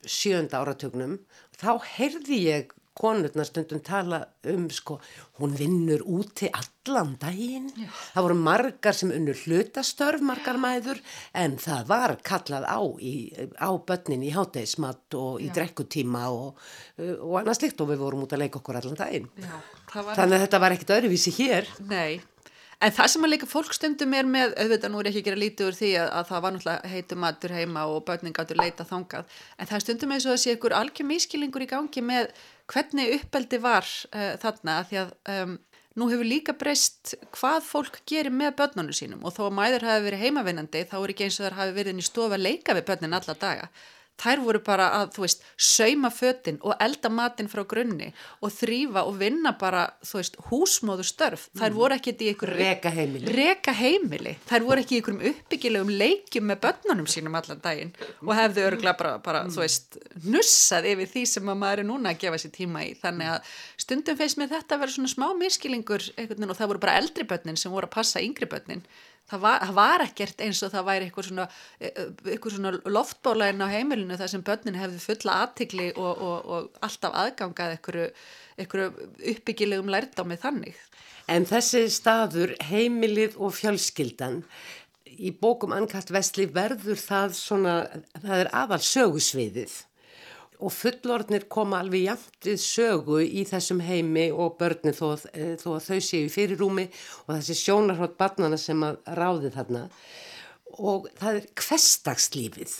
sjönda 0.04 0.60
áratögnum 0.60 1.16
þá 1.56 1.72
heyrði 1.96 2.42
ég 2.44 2.76
konurna 2.98 3.46
stundum 3.48 3.80
tala 3.86 4.20
um 4.52 4.68
sko, 4.74 4.98
hún 5.39 5.54
vinnur 5.58 6.04
úti 6.04 6.50
allan 6.52 7.14
daginn. 7.22 7.70
Já. 7.80 7.88
Það 8.16 8.26
voru 8.28 8.38
margar 8.42 8.98
sem 8.98 9.14
unnur 9.16 9.38
hlutastörf, 9.46 10.24
margar 10.26 10.60
mæður, 10.62 11.00
en 11.34 11.56
það 11.62 11.86
var 11.92 12.16
kallað 12.26 12.68
á, 12.68 12.80
í, 13.00 13.14
á 13.56 13.70
börnin 13.88 14.26
í 14.28 14.34
hátteismat 14.36 15.18
og 15.18 15.39
í 15.42 15.50
Já. 15.50 15.56
drekkutíma 15.60 16.26
og, 16.36 16.60
og 17.00 17.38
annað 17.39 17.62
slikt 17.62 17.82
og 17.84 17.94
við 17.94 18.04
vorum 18.04 18.26
út 18.28 18.36
að 18.36 18.44
leika 18.44 18.60
okkur 18.60 18.82
allan 18.82 19.00
daginn. 19.00 19.32
Já, 19.39 19.56
Þannig 19.92 20.38
að 20.38 20.44
þetta 20.46 20.60
var 20.64 20.76
ekkit 20.76 20.94
öðruvísi 20.96 21.34
hér. 21.36 21.66
Nei, 21.89 22.22
En 22.82 22.94
það 22.96 23.10
sem 23.14 23.26
að 23.26 23.30
líka 23.30 23.48
fólkstundum 23.50 24.14
er 24.18 24.26
með, 24.26 24.54
auðvitað 24.58 24.90
nú 24.90 25.02
er 25.02 25.10
ekki 25.12 25.22
að 25.22 25.28
gera 25.28 25.42
lítið 25.42 25.68
úr 25.68 25.76
því 25.78 25.90
að, 26.02 26.08
að 26.18 26.30
það 26.32 26.40
var 26.46 26.54
náttúrulega 26.56 26.92
heitu 26.96 27.18
matur 27.22 27.54
heima 27.54 27.84
og 27.92 28.00
börnin 28.08 28.34
gáttur 28.34 28.58
leita 28.58 28.88
þangað, 28.90 29.36
en 29.58 29.70
það 29.70 29.84
stundum 29.86 30.16
eins 30.16 30.26
og 30.26 30.34
að 30.34 30.40
sé 30.42 30.56
ykkur 30.56 30.78
algjör 30.80 31.08
mískilingur 31.12 31.66
í 31.66 31.70
gangi 31.70 32.04
með 32.08 32.32
hvernig 32.74 33.14
uppeldi 33.20 33.62
var 33.62 33.86
uh, 33.86 34.34
þarna, 34.42 34.80
því 34.90 35.00
að 35.04 35.14
um, 35.36 35.56
nú 36.02 36.10
hefur 36.10 36.32
líka 36.32 36.58
breyst 36.58 37.14
hvað 37.38 37.62
fólk 37.68 38.02
gerir 38.10 38.34
með 38.34 38.56
börnunum 38.64 38.98
sínum. 38.98 39.22
Og 39.28 39.36
þó 39.36 39.44
að 39.50 39.58
mæður 39.60 39.88
hafi 39.92 40.06
verið 40.08 40.26
heimavinnandi 40.26 40.86
þá 40.90 40.98
er 41.04 41.14
ekki 41.14 41.28
eins 41.28 41.40
og 41.40 41.48
þar 41.48 41.58
hafi 41.62 41.78
verið 41.78 41.94
inn 41.94 42.02
í 42.02 42.08
stofa 42.08 42.40
leika 42.40 42.78
við 42.78 42.88
börnin 42.90 43.18
alla 43.18 43.36
daga 43.42 43.68
þær 44.22 44.43
voru 44.45 44.61
bara 44.65 44.88
að, 44.99 45.11
þú 45.15 45.24
veist, 45.26 45.45
sauma 45.57 46.11
fötinn 46.13 46.59
og 46.65 46.76
elda 46.84 47.11
matinn 47.13 47.49
frá 47.51 47.63
grunni 47.67 48.11
og 48.41 48.53
þrýfa 48.53 49.03
og 49.07 49.17
vinna 49.19 49.53
bara, 49.59 49.88
þú 50.05 50.19
veist, 50.19 50.38
húsmóðu 50.49 51.05
störf. 51.07 51.47
Þær 51.57 51.69
mm. 51.69 51.78
voru 51.80 51.97
ekkit 51.97 52.24
í 52.24 52.30
einhverjum... 52.32 52.61
Reka 52.61 52.93
heimili. 52.95 53.36
Reka 53.38 53.76
heimili. 53.78 54.36
Þær 54.49 54.67
voru 54.67 54.84
ekki 54.84 54.97
í 54.97 55.01
einhverjum 55.01 55.28
uppbyggilegum 55.32 55.93
leikjum 56.01 56.49
með 56.51 56.61
börnunum 56.67 57.09
sínum 57.11 57.38
allan 57.39 57.61
daginn 57.63 57.93
og 58.22 58.34
hefðu 58.38 58.65
örgla 58.69 58.95
bara, 58.99 59.13
bara 59.24 59.45
mm. 59.45 59.55
þú 59.55 59.63
veist, 59.65 59.99
nussað 60.26 60.89
yfir 60.93 61.13
því 61.15 61.26
sem 61.34 61.51
maður 61.51 61.84
er 61.84 61.89
núna 61.89 62.13
að 62.13 62.22
gefa 62.26 62.41
sér 62.41 62.55
tíma 62.55 62.86
í. 62.88 62.93
Þannig 63.01 63.34
að 63.36 63.55
stundum 63.86 64.19
feist 64.19 64.41
með 64.41 64.57
þetta 64.57 64.78
að 64.78 64.86
vera 64.86 64.97
svona 64.97 65.13
smá 65.15 65.28
miskilingur 65.38 66.09
og 66.22 66.57
það 66.57 66.67
voru 66.74 66.84
bara 66.84 66.99
eldri 67.01 67.28
börnin 67.28 67.59
sem 67.59 67.74
voru 67.74 67.89
að 67.89 67.95
passa 67.97 68.24
yngri 68.24 68.49
börnin 68.49 68.86
það 69.30 69.43
var, 69.45 69.63
það 69.65 69.78
var 69.78 70.03
ekkert 70.05 70.43
eins 70.45 70.61
og 70.65 70.74
það 70.74 70.88
væri 70.89 71.07
eitthvað 71.07 71.28
svona, 71.30 71.47
e, 71.80 71.91
e, 72.34 72.38
svona 72.41 72.74
loftbólaðin 72.97 73.65
á 73.65 73.74
heimilinu 73.74 74.17
þar 74.19 74.34
sem 74.34 74.45
börnin 74.47 74.80
hefði 74.80 75.01
fulla 75.05 75.38
aðtikli 75.45 75.91
og, 75.93 76.11
og, 76.11 76.49
og 76.55 76.84
alltaf 76.88 77.17
aðgangað 77.24 77.78
eitthvað 77.78 79.01
uppbyggilegum 79.34 79.91
lærdámi 79.93 80.39
þannig. 80.41 80.78
En 81.32 81.45
þessi 81.47 81.86
staður, 81.93 82.55
heimilið 82.67 83.38
og 83.39 83.53
fjölskyldan, 83.55 84.41
í 85.11 85.32
bókum 85.38 85.74
Ann-Kart 85.76 86.11
Vestli 86.11 86.47
verður 86.51 86.99
það 86.99 87.38
svona, 87.38 87.76
það 88.17 88.43
er 88.43 88.51
aðal 88.57 88.82
sögusviðið 88.84 89.78
og 90.62 90.74
fullorðnir 90.76 91.47
koma 91.51 91.82
alveg 91.82 92.05
jæmt 92.05 92.47
við 92.47 92.62
sögu 92.64 93.20
í 93.24 93.43
þessum 93.49 93.82
heimi 93.84 94.28
og 94.32 94.57
börnir 94.59 94.95
þó, 94.97 95.18
eh, 95.34 95.55
þó 95.57 95.76
að 95.78 95.88
þau 95.88 95.99
séu 96.05 96.28
í 96.28 96.32
fyrirrúmi 96.32 96.88
og 97.26 97.34
þessi 97.36 97.57
sjónarhótt 97.64 98.18
barnana 98.20 98.59
sem 98.62 98.80
að 98.86 99.01
ráði 99.18 99.51
þarna. 99.55 99.84
Og 100.80 101.09
það 101.20 101.41
er 101.41 101.51
kvestagslífið 101.59 102.78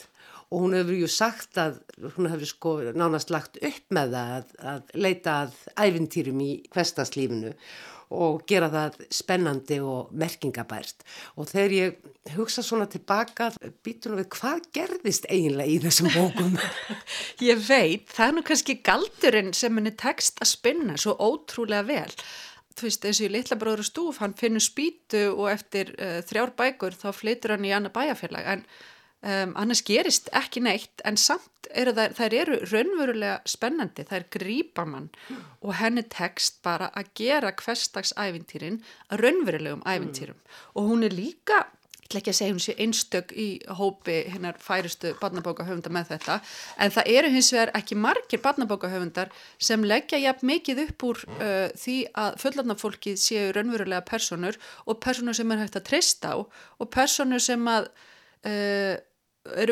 og 0.52 0.66
hún 0.66 0.76
hefur 0.76 0.98
ju 1.00 1.08
sagt 1.08 1.58
að 1.60 1.80
hún 2.18 2.28
hefur 2.28 2.50
sko 2.50 2.72
nánast 2.92 3.32
lagt 3.32 3.58
upp 3.64 3.96
með 3.96 4.18
það 4.18 4.34
að, 4.36 4.50
að 4.74 4.96
leita 5.00 5.36
að 5.46 5.54
æfintýrum 5.80 6.44
í 6.44 6.52
kvestagslífinu 6.74 7.54
og 8.12 8.44
gera 8.50 8.70
það 8.72 9.00
spennandi 9.14 9.80
og 9.84 10.12
merkingabært. 10.20 11.06
Og 11.40 11.50
þegar 11.50 11.76
ég 11.76 12.36
hugsa 12.36 12.64
svona 12.66 12.88
tilbaka 12.92 13.50
býtur 13.86 14.14
nú 14.14 14.22
við 14.22 14.30
hvað 14.36 14.68
gerðist 14.76 15.28
eiginlega 15.32 15.72
í 15.72 15.80
þessum 15.86 16.12
bókum? 16.14 16.58
Ég 17.50 17.60
veit, 17.66 18.06
það 18.12 18.28
er 18.28 18.38
nú 18.38 18.46
kannski 18.46 18.78
galdurinn 18.86 19.52
sem 19.58 19.76
henni 19.80 19.94
tekst 19.98 20.42
að 20.44 20.52
spinna 20.52 20.98
svo 21.02 21.16
ótrúlega 21.18 21.88
vel. 21.88 22.16
Þú 22.78 22.88
veist 22.88 23.08
eins 23.08 23.20
og 23.20 23.28
í 23.28 23.34
litla 23.34 23.58
bróður 23.60 23.88
stúf 23.88 24.22
hann 24.22 24.38
finnur 24.38 24.64
spýtu 24.64 25.26
og 25.34 25.50
eftir 25.52 25.92
uh, 25.98 26.20
þrjár 26.28 26.54
bækur 26.60 26.96
þá 26.98 27.10
flytur 27.16 27.56
hann 27.56 27.68
í 27.68 27.74
annar 27.76 27.94
bæjarfélag 27.96 28.48
en 28.54 28.66
Um, 29.22 29.52
annars 29.54 29.84
gerist 29.86 30.32
ekki 30.34 30.64
neitt 30.66 31.02
en 31.06 31.14
samt 31.22 31.68
eru 31.78 31.92
þær, 31.94 32.16
þær 32.18 32.36
eru 32.40 32.56
raunverulega 32.72 33.36
spennandi, 33.46 34.02
þær 34.10 34.24
grýpa 34.34 34.86
mann 34.90 35.12
mm. 35.12 35.44
og 35.62 35.76
henni 35.78 36.02
tekst 36.10 36.58
bara 36.66 36.88
að 36.98 37.12
gera 37.20 37.52
hverstagsævintýrin 37.54 38.80
að 39.14 39.22
raunverulegum 39.22 39.84
ævintýrum 39.86 40.40
mm. 40.40 40.56
og 40.74 40.90
hún 40.90 41.06
er 41.06 41.14
líka, 41.14 41.60
ég 42.02 42.08
ætla 42.08 42.22
ekki 42.24 42.34
að 42.34 42.38
segja 42.40 42.56
hún 42.56 42.64
sé 42.66 42.76
einstök 42.82 43.36
í 43.38 43.46
hópi 43.78 44.16
hennar 44.34 44.58
færistu 44.64 45.14
barnabókahöfunda 45.22 45.94
með 45.94 46.16
þetta 46.16 46.40
en 46.82 46.96
það 46.98 47.14
eru 47.14 47.32
hins 47.36 47.52
vegar 47.54 47.74
ekki 47.78 48.00
margir 48.08 48.42
barnabókahöfundar 48.42 49.30
sem 49.62 49.86
leggja 49.86 50.18
jafn 50.24 50.50
mikið 50.50 50.82
upp 50.88 51.08
úr 51.12 51.22
uh, 51.38 51.70
því 51.78 52.00
að 52.26 52.42
fullandafólki 52.42 53.14
séu 53.22 53.54
raunverulega 53.54 54.02
personur 54.10 54.58
og 54.88 54.98
personur 55.06 55.38
sem 55.38 55.54
er 55.54 55.62
hægt 55.62 55.78
að 55.78 55.88
treysta 55.94 56.34
á 56.34 56.38
og 56.42 56.90
personur 56.90 57.46
sem 57.52 57.70
að 57.70 57.94
uh, 58.50 58.98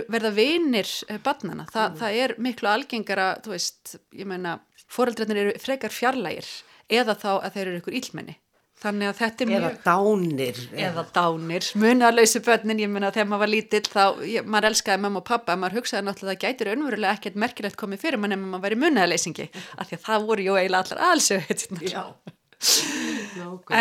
verða 0.10 0.32
vinir 0.34 0.90
eh, 1.08 1.20
barnana, 1.24 1.68
Þa, 1.70 1.86
mm. 1.86 1.98
það 2.02 2.20
er 2.24 2.36
miklu 2.42 2.70
algengara, 2.72 3.30
þú 3.46 3.54
veist, 3.54 3.96
ég 4.18 4.30
meina 4.30 4.58
fóreldrarnir 4.90 5.44
eru 5.44 5.58
frekar 5.62 5.94
fjarlægir 5.94 6.48
eða 6.90 7.16
þá 7.20 7.32
að 7.36 7.52
þeir 7.56 7.66
eru 7.68 7.82
ykkur 7.84 8.00
ílmenni 8.00 8.40
þannig 8.80 9.10
að 9.10 9.18
þetta 9.20 9.44
er 9.44 9.50
mjög 9.50 9.66
eða 9.66 9.72
dánir 9.84 10.60
eða 10.86 11.04
dánir, 11.16 11.68
munalöysi 11.82 12.42
börnin 12.46 12.80
ég 12.80 12.92
meina 12.92 13.12
þegar 13.12 13.28
maður 13.28 13.44
var 13.44 13.52
lítill 13.52 13.84
þá 13.92 14.04
ég, 14.24 14.48
maður 14.48 14.70
elskaði 14.70 15.04
mamma 15.04 15.20
og 15.20 15.28
pappa, 15.28 15.58
maður 15.60 15.82
hugsaði 15.82 16.06
náttúrulega 16.08 16.32
að 16.32 16.40
það 16.40 16.44
gætir 16.46 16.72
önverulega 16.74 17.16
ekkert 17.18 17.40
merkilegt 17.44 17.80
komið 17.80 18.04
fyrir 18.06 18.22
mann 18.24 18.36
ef 18.36 18.42
maður 18.46 18.66
væri 18.66 18.80
munaleysingi, 18.86 19.48
af 19.76 19.90
því 19.90 20.00
að 20.00 20.06
það 20.08 20.28
voru 20.32 20.48
jú 20.48 20.54
eiginlega 20.56 20.84
allar 20.86 21.00
allsög 21.12 21.42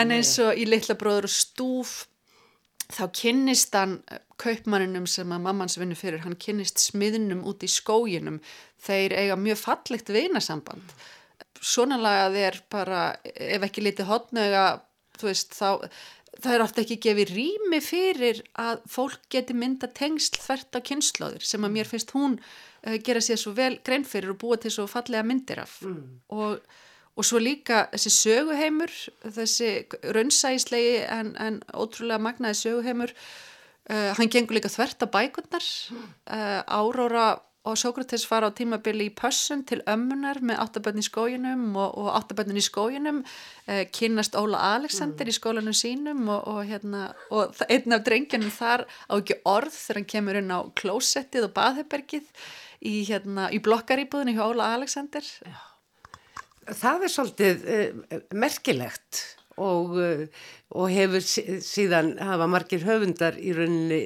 en 0.03 0.17
eins 0.19 0.35
og 0.43 0.59
í 0.59 0.67
litla 0.67 0.99
bróður 0.99 1.31
og 1.31 1.35
stúf 1.35 1.95
þá 2.93 3.05
kynnist 3.21 3.77
hann 3.77 3.99
eh, 4.11 4.23
kaupmanninum 4.41 5.07
sem 5.11 5.31
að 5.35 5.45
mammans 5.47 5.79
vinnu 5.81 5.99
fyrir, 5.99 6.23
hann 6.25 6.39
kynnist 6.41 6.81
smiðnum 6.83 7.45
út 7.49 7.65
í 7.65 7.71
skóginum, 7.71 8.41
þeir 8.83 9.17
eiga 9.19 9.39
mjög 9.41 9.63
fallegt 9.65 10.13
vinasamband. 10.15 10.95
Svona 11.59 11.99
lagað 11.99 12.39
er 12.39 12.61
bara 12.71 13.03
ef 13.25 13.65
ekki 13.67 13.83
litið 13.83 14.07
hotnöga 14.13 14.67
þá 15.19 15.89
það 16.39 16.55
er 16.55 16.63
ofta 16.63 16.83
ekki 16.85 16.99
gefið 17.03 17.33
rými 17.35 17.81
fyrir 17.83 18.43
að 18.61 18.83
fólk 18.91 19.25
geti 19.33 19.57
mynda 19.57 19.91
tengsl 19.95 20.39
þvert 20.43 20.79
á 20.79 20.81
kynnslóðir 20.91 21.47
sem 21.47 21.65
að 21.67 21.75
mér 21.75 21.89
finnst 21.91 22.13
hún 22.15 22.37
uh, 22.39 22.97
gera 23.05 23.23
sér 23.25 23.41
svo 23.41 23.55
vel 23.57 23.79
grein 23.85 24.07
fyrir 24.07 24.35
og 24.35 24.41
búa 24.43 24.59
til 24.61 24.73
svo 24.75 24.87
fallega 24.91 25.27
myndir 25.27 25.65
af. 25.65 25.81
Mm. 25.83 26.21
og 26.35 26.61
Og 27.19 27.27
svo 27.27 27.41
líka 27.43 27.89
þessi 27.91 28.13
söguheimur, 28.15 28.93
þessi 29.35 29.73
raunsæslegi 30.15 31.03
en, 31.11 31.35
en 31.43 31.59
ótrúlega 31.75 32.23
magnaði 32.23 32.61
söguheimur, 32.61 33.13
uh, 33.91 34.13
hann 34.15 34.31
gengur 34.31 34.55
líka 34.55 34.71
þvert 34.71 35.03
að 35.03 35.13
bækundar. 35.17 35.67
Uh, 35.91 36.63
Áróra 36.63 37.27
og 37.69 37.75
Sókrates 37.77 38.23
fara 38.25 38.49
á 38.49 38.55
tímabili 38.55 39.09
í 39.11 39.15
pössun 39.19 39.65
til 39.67 39.81
ömmunar 39.91 40.39
með 40.47 40.61
áttabönn 40.63 41.03
í 41.03 41.05
skójinum 41.05 41.65
og, 41.75 41.97
og 41.99 42.15
áttabönnin 42.21 42.61
í 42.61 42.65
skójinum, 42.65 43.19
uh, 43.67 43.83
kynast 43.99 44.39
Óla 44.39 44.63
Alexander 44.77 45.27
mm. 45.27 45.33
í 45.33 45.37
skólanum 45.37 45.77
sínum 45.77 46.23
og, 46.31 46.47
og, 46.47 46.63
hérna, 46.71 47.09
og 47.35 47.59
einn 47.67 47.99
af 47.99 48.07
drengjanum 48.07 48.55
þar 48.55 48.87
á 48.87 49.15
ekki 49.19 49.41
orð 49.43 49.75
þegar 49.75 50.01
hann 50.01 50.13
kemur 50.15 50.39
inn 50.39 50.55
á 50.55 50.61
klósettið 50.79 51.51
og 51.51 51.57
baðhebergið 51.59 52.31
í, 52.79 53.03
hérna, 53.11 53.51
í 53.51 53.59
blokkarýbúðinu 53.59 54.39
hjá 54.39 54.47
Óla 54.47 54.77
Alexander. 54.79 55.27
Já 55.43 55.68
það 56.77 57.07
er 57.07 57.15
svolítið 57.15 57.67
uh, 57.75 58.23
merkilegt 58.37 59.25
og, 59.59 59.97
uh, 59.99 60.47
og 60.79 60.91
hefur 60.93 61.25
síðan 61.25 62.15
hafa 62.23 62.49
margir 62.51 62.85
höfundar 62.87 63.39
í 63.41 63.55
rauninni 63.57 64.01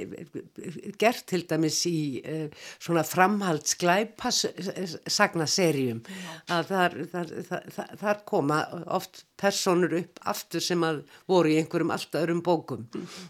gert 1.01 1.27
til 1.31 1.45
dæmis 1.51 1.83
í 1.91 1.99
uh, 2.23 2.47
svona 2.79 3.05
framhaldsglæpa 3.07 4.33
sagnaserjum 4.33 6.03
að 6.53 6.73
þar, 6.73 6.99
þar, 7.13 7.37
þar, 7.51 7.93
þar 8.05 8.25
koma 8.29 8.63
oft 8.99 9.25
personur 9.43 9.95
upp 9.99 10.21
aftur 10.31 10.63
sem 10.63 10.83
að 10.87 11.03
voru 11.31 11.53
í 11.53 11.59
einhverjum 11.61 11.93
alltaf 11.95 12.23
örum 12.23 12.43
bókum. 12.47 12.85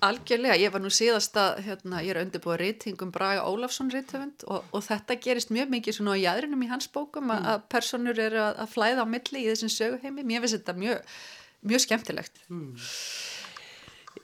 Algjörlega, 0.04 0.58
ég 0.60 0.72
var 0.74 0.82
nú 0.84 0.90
síðast 0.92 1.36
að 1.40 1.62
hérna, 1.66 2.02
ég 2.04 2.14
er 2.14 2.22
undirbúið 2.24 2.60
reytingum 2.62 3.12
Braga 3.14 3.46
Ólafsson 3.48 3.92
reytöfund 3.92 4.44
og, 4.48 4.66
og 4.72 4.84
þetta 4.84 5.18
gerist 5.24 5.52
mjög 5.54 5.72
mikið 5.76 5.98
svona 5.98 6.16
á 6.18 6.22
jæðrinum 6.22 6.66
í 6.66 6.72
hans 6.72 6.90
bókum 6.92 7.30
mm. 7.30 7.46
að 7.54 7.64
personur 7.72 8.20
eru 8.26 8.42
að, 8.42 8.58
að 8.64 8.74
flæða 8.74 9.06
á 9.08 9.12
milli 9.14 9.44
í 9.44 9.48
þessum 9.52 9.72
söguheimi, 9.72 10.26
mér 10.28 10.44
finnst 10.44 10.58
þetta 10.60 10.76
mjög, 10.82 11.16
mjög 11.62 11.80
skemmtilegt. 11.80 12.40
Mm. 12.50 12.76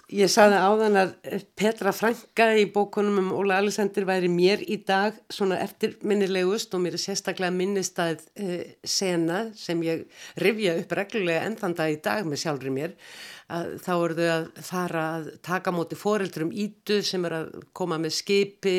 Ég 0.09 0.31
saði 0.33 0.57
áðan 0.57 0.95
að 0.97 1.11
Petra 1.59 1.91
Franka 1.93 2.47
í 2.57 2.63
bókunum 2.73 3.19
um 3.21 3.33
Óla 3.37 3.59
Alexander 3.61 4.07
væri 4.09 4.31
mér 4.33 4.63
í 4.65 4.79
dag 4.89 5.17
svona 5.29 5.59
eftirminnilegust 5.61 6.73
og 6.73 6.81
mér 6.81 6.95
er 6.97 7.03
sérstaklega 7.03 7.53
minnistæð 7.53 8.23
uh, 8.41 8.63
sena 8.89 9.43
sem 9.53 9.83
ég 9.85 10.07
rifja 10.41 10.79
upp 10.81 10.95
reglulega 10.97 11.43
enn 11.45 11.59
þann 11.61 11.77
dag 11.77 11.93
í 11.93 11.99
dag 12.07 12.25
með 12.25 12.41
sjálfur 12.41 12.73
mér 12.73 12.95
að 13.53 13.75
þá 13.85 13.91
eru 13.97 14.17
þau 14.17 14.31
að 14.33 14.49
fara 14.71 15.03
að 15.19 15.29
taka 15.45 15.75
móti 15.77 16.01
foreldrum 16.01 16.55
ídu 16.57 17.03
sem 17.05 17.29
er 17.29 17.37
að 17.43 17.53
koma 17.77 18.01
með 18.01 18.17
skipi 18.23 18.75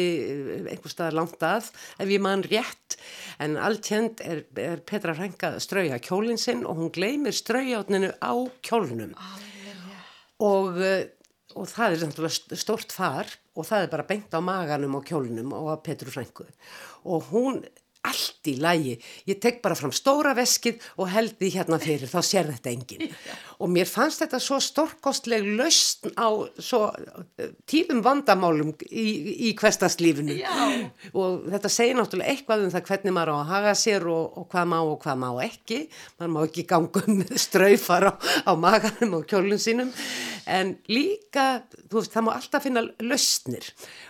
einhver 0.63 0.95
staðar 0.95 1.19
langt 1.19 1.45
að 1.45 1.69
ef 2.01 2.09
ég 2.09 2.25
mann 2.25 2.45
rétt. 2.45 2.97
En 3.37 3.53
alltjönd 3.57 4.25
er, 4.25 4.43
er 4.57 4.81
Petra 4.81 5.13
Franka 5.17 5.53
strauja 5.61 6.01
kjólinsinn 6.01 6.65
og 6.65 6.81
hún 6.81 6.93
gleymir 6.93 7.37
straujáttninu 7.37 8.15
á 8.17 8.33
kjólunum 8.65 9.13
og, 10.39 10.79
og 11.57 11.69
það 11.69 11.95
er 11.95 12.03
náttúrulega 12.07 12.59
stort 12.61 12.93
far 12.93 13.29
og 13.57 13.67
það 13.67 13.85
er 13.85 13.93
bara 13.93 14.07
beint 14.09 14.35
á 14.35 14.39
maganum 14.43 14.97
og 14.99 15.05
kjólunum 15.09 15.53
og 15.57 15.71
að 15.73 15.83
Petru 15.87 16.13
Franku 16.13 16.45
og 17.09 17.31
hún 17.31 17.63
allt 18.07 18.47
í 18.47 18.53
lægi, 18.59 18.93
ég 19.27 19.39
tek 19.43 19.57
bara 19.63 19.75
fram 19.75 19.91
stóra 19.95 20.31
veskið 20.37 20.79
og 21.01 21.09
held 21.11 21.35
því 21.39 21.49
hérna 21.57 21.79
fyrir 21.83 22.07
þá 22.07 22.19
sér 22.23 22.51
þetta 22.53 22.71
enginn. 22.71 23.15
Og 23.59 23.67
mér 23.67 23.89
fannst 23.91 24.21
þetta 24.23 24.39
svo 24.39 24.55
stórkostleg 24.63 25.43
lausn 25.59 26.13
á 26.15 26.31
svo 26.63 26.85
eh, 26.95 27.49
tíðum 27.67 27.99
vandamálum 28.05 28.71
í, 28.87 29.03
í 29.49 29.51
hverstaslífinu 29.59 30.37
og 31.11 31.49
þetta 31.51 31.71
segir 31.73 31.97
náttúrulega 31.99 32.31
eitthvað 32.31 32.63
um 32.63 32.71
það 32.71 32.85
hvernig 32.87 33.15
maður 33.17 33.33
á 33.35 33.35
að 33.35 33.51
haga 33.51 33.73
sér 33.81 34.07
og, 34.07 34.39
og 34.39 34.47
hvað 34.53 34.71
má 34.71 34.77
og 34.79 34.95
hvað 35.03 35.19
má 35.25 35.27
ekki. 35.43 35.81
Maður 36.15 36.33
má 36.37 36.39
ekki 36.45 36.65
ganga 36.71 37.03
um 37.03 37.19
með 37.19 37.35
straufar 37.43 38.07
á, 38.07 38.13
á 38.47 38.51
maganum 38.55 39.19
og 39.19 39.27
kjólun 39.27 39.59
sínum. 39.59 39.91
En 40.47 40.77
líka, 40.87 41.65
þú 41.91 41.99
veist, 41.99 42.15
það 42.15 42.29
má 42.29 42.31
alltaf 42.37 42.63
finna 42.63 42.87
lausnir 43.03 43.67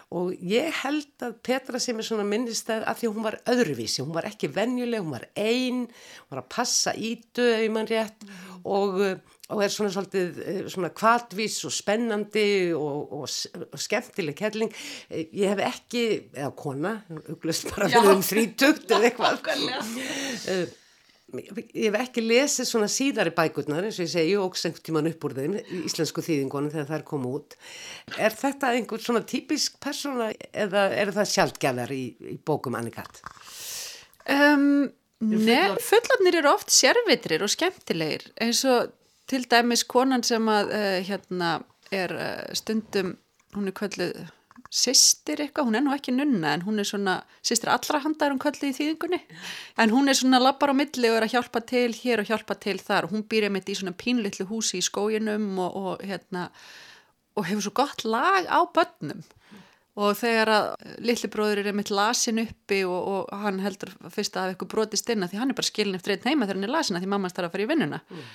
og 0.10 0.32
ég 0.42 0.74
held 0.82 1.22
að 1.22 1.36
Petra 1.46 1.80
sem 1.82 2.00
er 2.02 2.06
svona 2.08 2.26
minnistæð 2.26 2.86
að 2.90 3.02
því 3.02 3.10
hún 3.12 3.26
var 3.28 3.36
öðruvísi, 3.52 4.02
hún 4.02 4.16
var 4.16 4.26
ekki 4.26 4.50
venjuleg, 4.56 5.04
hún 5.04 5.14
var 5.14 5.28
einn, 5.38 5.84
hún 5.86 6.34
var 6.34 6.42
að 6.42 6.48
passa 6.56 6.96
ídu 6.98 7.46
ef 7.46 7.62
ég 7.62 7.76
mann 7.76 7.90
rétt. 7.90 8.26
Og, 8.66 8.98
og 9.54 9.62
er 9.64 9.72
svona 9.72 9.94
svolítið 9.94 10.42
eh, 10.42 10.60
svona 10.74 10.90
kvaltvís 10.98 11.60
og 11.70 11.76
spennandi 11.78 12.48
og, 12.74 13.14
og, 13.22 13.30
og 13.70 13.86
skemmtileg 13.86 14.38
kelling. 14.42 14.74
Ég 15.14 15.54
hef 15.54 15.64
ekki, 15.70 16.04
eða 16.34 16.52
kona, 16.58 16.98
uglust 17.30 17.70
bara 17.70 17.92
fyrir 17.94 18.18
um 18.18 18.26
þrítugt 18.26 18.90
eða 18.90 19.12
eitthvað 19.12 20.78
ég 21.38 21.86
hef 21.86 21.98
ekki 22.00 22.24
lesið 22.24 22.68
svona 22.70 22.90
síðari 22.92 23.34
bækurnar 23.36 23.88
eins 23.88 24.00
og 24.00 24.08
ég 24.08 24.12
segi 24.14 24.36
og 24.40 24.58
sengt 24.60 24.82
tíman 24.86 25.10
upp 25.10 25.26
úr 25.28 25.36
þeim 25.38 25.58
í 25.60 25.82
íslensku 25.90 26.24
þýðingunum 26.26 26.74
þegar 26.74 26.90
það 26.90 27.00
er 27.00 27.06
komið 27.10 27.36
út 27.40 27.58
er 28.28 28.38
þetta 28.40 28.72
einhvern 28.76 29.04
svona 29.06 29.24
típisk 29.30 29.78
persóna 29.84 30.30
eða 30.50 30.88
er 30.98 31.14
það 31.16 31.34
sjálfgjafar 31.34 31.94
í, 31.96 32.04
í 32.34 32.38
bókum 32.46 32.80
Annikat? 32.80 33.22
Um, 34.30 34.90
Nei, 35.20 35.76
fullarnir 35.84 36.40
eru 36.40 36.54
oft 36.54 36.72
sérvitrir 36.72 37.44
og 37.44 37.52
skemmtilegir 37.52 38.30
eins 38.40 38.64
og 38.70 38.94
til 39.30 39.44
dæmis 39.52 39.86
konan 39.90 40.26
sem 40.26 40.46
að 40.50 40.74
uh, 40.74 40.98
hérna 41.06 41.54
er 41.94 42.16
uh, 42.16 42.44
stundum 42.58 43.18
hún 43.56 43.70
er 43.70 43.76
kvöldið 43.76 44.14
sýstir 44.70 45.42
eitthvað, 45.42 45.66
hún 45.66 45.78
er 45.80 45.84
nú 45.86 45.94
ekki 45.96 46.14
nunna 46.14 46.52
en 46.54 46.64
hún 46.68 46.82
er 46.82 46.86
svona, 46.86 47.16
sýstir 47.42 47.72
allra 47.74 48.02
handar 48.04 48.36
um 48.36 48.40
kvöldi 48.42 48.70
í 48.70 48.76
þýðingunni, 48.78 49.20
en 49.82 49.94
hún 49.94 50.12
er 50.12 50.18
svona 50.20 50.42
lappar 50.42 50.70
á 50.70 50.78
milli 50.78 51.10
og 51.10 51.18
er 51.18 51.26
að 51.26 51.34
hjálpa 51.34 51.64
til 51.66 51.90
hér 51.98 52.22
og 52.22 52.30
hjálpa 52.30 52.58
til 52.62 52.78
þar. 52.78 53.08
Og 53.08 53.16
hún 53.16 53.26
býr 53.26 53.48
einmitt 53.48 53.72
í 53.72 53.78
svona 53.80 53.98
pínlitlu 53.98 54.46
húsi 54.50 54.78
í 54.78 54.86
skóginum 54.86 55.58
og, 55.58 55.80
og 55.82 56.06
hérna 56.06 56.52
og 57.34 57.48
hefur 57.48 57.66
svo 57.66 57.74
gott 57.82 58.06
lag 58.06 58.46
á 58.46 58.60
börnum. 58.70 59.24
Og 60.00 60.14
þegar 60.16 60.52
að 60.54 60.68
lillibróður 61.04 61.64
er 61.64 61.72
einmitt 61.72 61.90
lasin 61.92 62.44
uppi 62.46 62.84
og, 62.88 63.10
og 63.10 63.42
hann 63.42 63.58
heldur 63.64 63.92
fyrst 64.14 64.38
að 64.38 64.46
hafa 64.46 64.54
eitthvað 64.54 64.72
brotist 64.76 65.10
inn 65.10 65.26
að 65.26 65.34
því 65.34 65.42
hann 65.42 65.52
er 65.52 65.58
bara 65.58 65.72
skilin 65.72 65.98
eftir 65.98 66.14
einn 66.14 66.30
heima 66.30 66.46
þegar 66.46 66.60
hann 66.60 66.70
er 66.70 66.76
lasin 66.76 67.00
að 67.00 67.04
því 67.04 67.12
mamma 67.16 67.34
starf 67.34 67.50
að 67.50 67.58
fara 67.58 67.66
í 67.66 67.72
vinnuna. 67.74 68.04
Mm. 68.06 68.30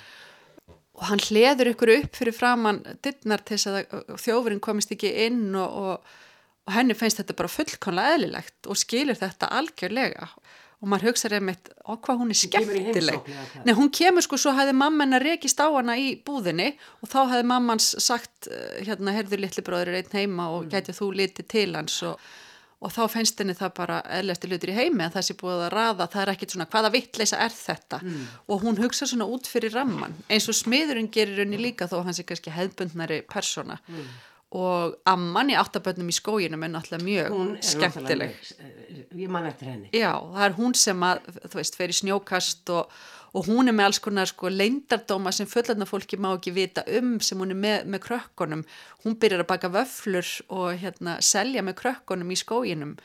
og 0.95 1.07
hann 1.09 1.19
hleður 1.19 1.73
ykkur 1.73 1.91
upp 1.91 2.15
fyrir 2.15 2.35
framann 2.35 2.77
dittnar 3.03 3.41
til 3.43 3.57
þess 3.57 3.67
að 3.67 4.13
þjófurinn 4.23 4.61
komist 4.63 4.93
ekki 4.95 5.09
inn 5.25 5.49
og, 5.59 5.73
og 5.75 6.13
og 6.65 6.73
henni 6.73 6.95
finnst 6.97 7.21
þetta 7.21 7.35
bara 7.37 7.51
fullkonlega 7.51 8.13
eðlilegt 8.15 8.69
og 8.69 8.79
skilir 8.79 9.17
þetta 9.19 9.49
algjörlega. 9.53 10.29
Og 10.83 10.89
maður 10.91 11.11
hugsaður 11.11 11.37
einmitt 11.37 11.69
á 11.87 11.93
hvað 11.93 12.17
hún 12.19 12.33
er 12.33 12.37
skemmtileg. 12.37 13.29
Nei, 13.65 13.73
hún 13.77 13.91
kemur 13.95 14.25
sko, 14.25 14.37
svo 14.41 14.51
hefði 14.57 14.73
mamma 14.77 15.05
hennar 15.05 15.23
rekist 15.23 15.61
á 15.61 15.69
hana 15.71 15.95
í 15.97 16.15
búðinni 16.25 16.73
og 16.99 17.09
þá 17.09 17.19
hefði 17.31 17.45
mammans 17.53 17.93
sagt 18.03 18.49
eh, 18.51 18.81
hérna, 18.85 19.13
herður 19.15 19.45
litli 19.45 19.63
bróður 19.65 20.01
einn 20.01 20.17
heima 20.17 20.49
og 20.51 20.65
mm. 20.65 20.73
getið 20.73 20.99
þú 20.99 21.11
litið 21.21 21.49
til 21.53 21.69
hans? 21.77 21.95
Og, 22.05 22.27
og 22.83 22.93
þá 22.93 23.01
finnst 23.13 23.39
henni 23.39 23.55
það 23.57 23.73
bara 23.79 24.01
eðlæsti 24.19 24.51
lutur 24.51 24.73
í 24.73 24.77
heimi 24.77 25.05
að 25.05 25.15
það 25.15 25.27
sé 25.29 25.39
búið 25.39 25.63
að 25.69 25.73
raða, 25.77 26.11
það 26.11 26.25
er 26.25 26.33
ekkit 26.35 26.57
svona 26.57 26.69
hvaða 26.75 26.93
vittleisa 26.97 27.41
er 27.45 27.55
þetta? 27.55 28.01
Mm. 28.03 28.27
og 28.51 28.65
hún 28.67 28.81
hugsa 28.83 29.07
svona 29.09 29.29
út 29.31 29.47
fyrir 29.49 29.73
ramman 29.73 30.13
eins 30.27 30.49
og 30.51 30.59
smiðurinn 30.59 31.09
gerir 31.13 31.45
henni 31.45 31.61
líka 31.61 31.87
þó 31.89 32.01
hans 32.03 32.19
er 32.19 32.27
kannski 32.27 32.53
hefðbundnari 32.53 33.23
persona 33.31 33.79
mm 33.87 34.15
og 34.55 34.95
amman 35.09 35.49
í 35.51 35.57
áttaböndum 35.57 36.09
í 36.11 36.15
skóginum 36.15 36.63
er 36.63 36.71
náttúrulega 36.71 37.03
mjög 37.03 37.57
skemmtileg. 37.65 38.35
eh, 38.61 39.01
ég 39.23 39.29
man 39.31 39.47
eftir 39.49 39.71
henni. 39.71 39.89
Já, 39.91 40.13
það 40.21 40.45
er 40.45 40.55
hún 40.59 40.75
sem 40.77 41.05
að, 41.07 41.27
þú 41.49 41.59
veist, 41.59 41.75
fer 41.75 41.91
í 41.91 41.97
snjókast 41.97 42.71
og, 42.75 42.93
og 43.35 43.49
hún 43.49 43.67
er 43.67 43.75
með 43.75 43.89
alls 43.89 43.99
konar 44.05 44.29
sko 44.31 44.51
leindardóma 44.53 45.33
sem 45.35 45.49
fullarna 45.49 45.87
fólki 45.89 46.19
má 46.21 46.29
ekki 46.35 46.53
vita 46.55 46.85
um 46.99 47.17
sem 47.19 47.41
hún 47.41 47.51
er 47.51 47.59
með, 47.59 47.89
með 47.89 48.05
krökkunum. 48.05 48.63
Hún 49.03 49.19
byrjar 49.19 49.43
að 49.43 49.51
baka 49.51 49.73
vöflur 49.73 50.31
og 50.55 50.77
hérna 50.79 51.17
selja 51.25 51.65
með 51.65 51.79
krökkunum 51.81 52.31
í 52.31 52.39
skóginum. 52.39 52.95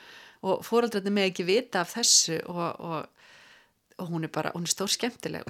Og 0.41 0.63
fóraldrarnir 0.65 1.13
með 1.13 1.31
ekki 1.33 1.49
vita 1.49 1.83
af 1.83 1.97
þessu 1.97 2.39
og, 2.49 2.79
og, 2.79 3.31
og 3.97 4.13
hún 4.13 4.25
er 4.25 4.31
bara, 4.33 4.53
hún 4.55 4.65
er 4.65 4.73
stór 4.73 4.89
skemmtileg 4.89 5.49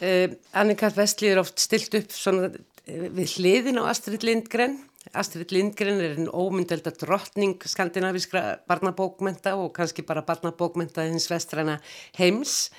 uh, 0.00 0.34
Annika 0.58 0.90
Vestli 0.96 1.30
er 1.32 1.40
oft 1.42 1.60
stilt 1.62 1.94
upp 1.98 2.14
svona 2.16 2.48
eh, 2.48 2.60
við 2.86 3.36
hliðin 3.36 3.80
á 3.82 3.90
Astrid 3.92 4.24
Lindgren 4.26 4.80
Astrid 5.18 5.50
Lindgren 5.50 5.98
er 6.00 6.14
einn 6.14 6.28
ómyndelda 6.30 6.92
drottning 6.94 7.56
skandinaviskra 7.66 8.62
barnabókmenta 8.70 9.56
og 9.58 9.72
kannski 9.74 10.04
bara 10.06 10.22
barnabókmenta 10.26 11.08
hins 11.08 11.26
vestræna 11.30 11.80
heims. 12.18 12.70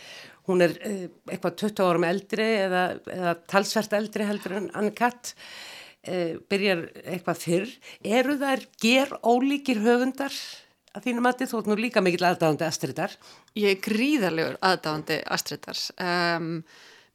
Hún 0.47 0.63
er 0.63 0.77
eh, 0.87 1.09
eitthvað 1.27 1.57
20 1.65 1.83
árum 1.83 2.07
eldri 2.07 2.47
eða, 2.63 2.83
eða 3.11 3.35
talsvert 3.51 3.95
eldri 3.99 4.27
heldur 4.27 4.57
en 4.57 4.69
Ann-Katt, 4.79 5.33
e, 6.03 6.39
byrjar 6.51 6.85
eitthvað 7.03 7.43
fyrr. 7.43 7.75
Eru 8.03 8.37
þær 8.39 8.65
ger 8.83 9.13
ólíkir 9.23 9.83
höfundar 9.83 10.35
að 10.93 11.07
þínum 11.07 11.27
að 11.27 11.43
þið 11.43 11.53
þótt 11.53 11.69
nú 11.69 11.79
líka 11.79 12.03
mikill 12.03 12.27
aðdáðandi 12.27 12.67
Astridar? 12.67 13.15
Ég 13.59 13.75
er 13.75 13.83
gríðarlegur 13.83 14.59
aðdáðandi 14.63 15.21
Astridars. 15.31 15.89
Um, 15.99 16.59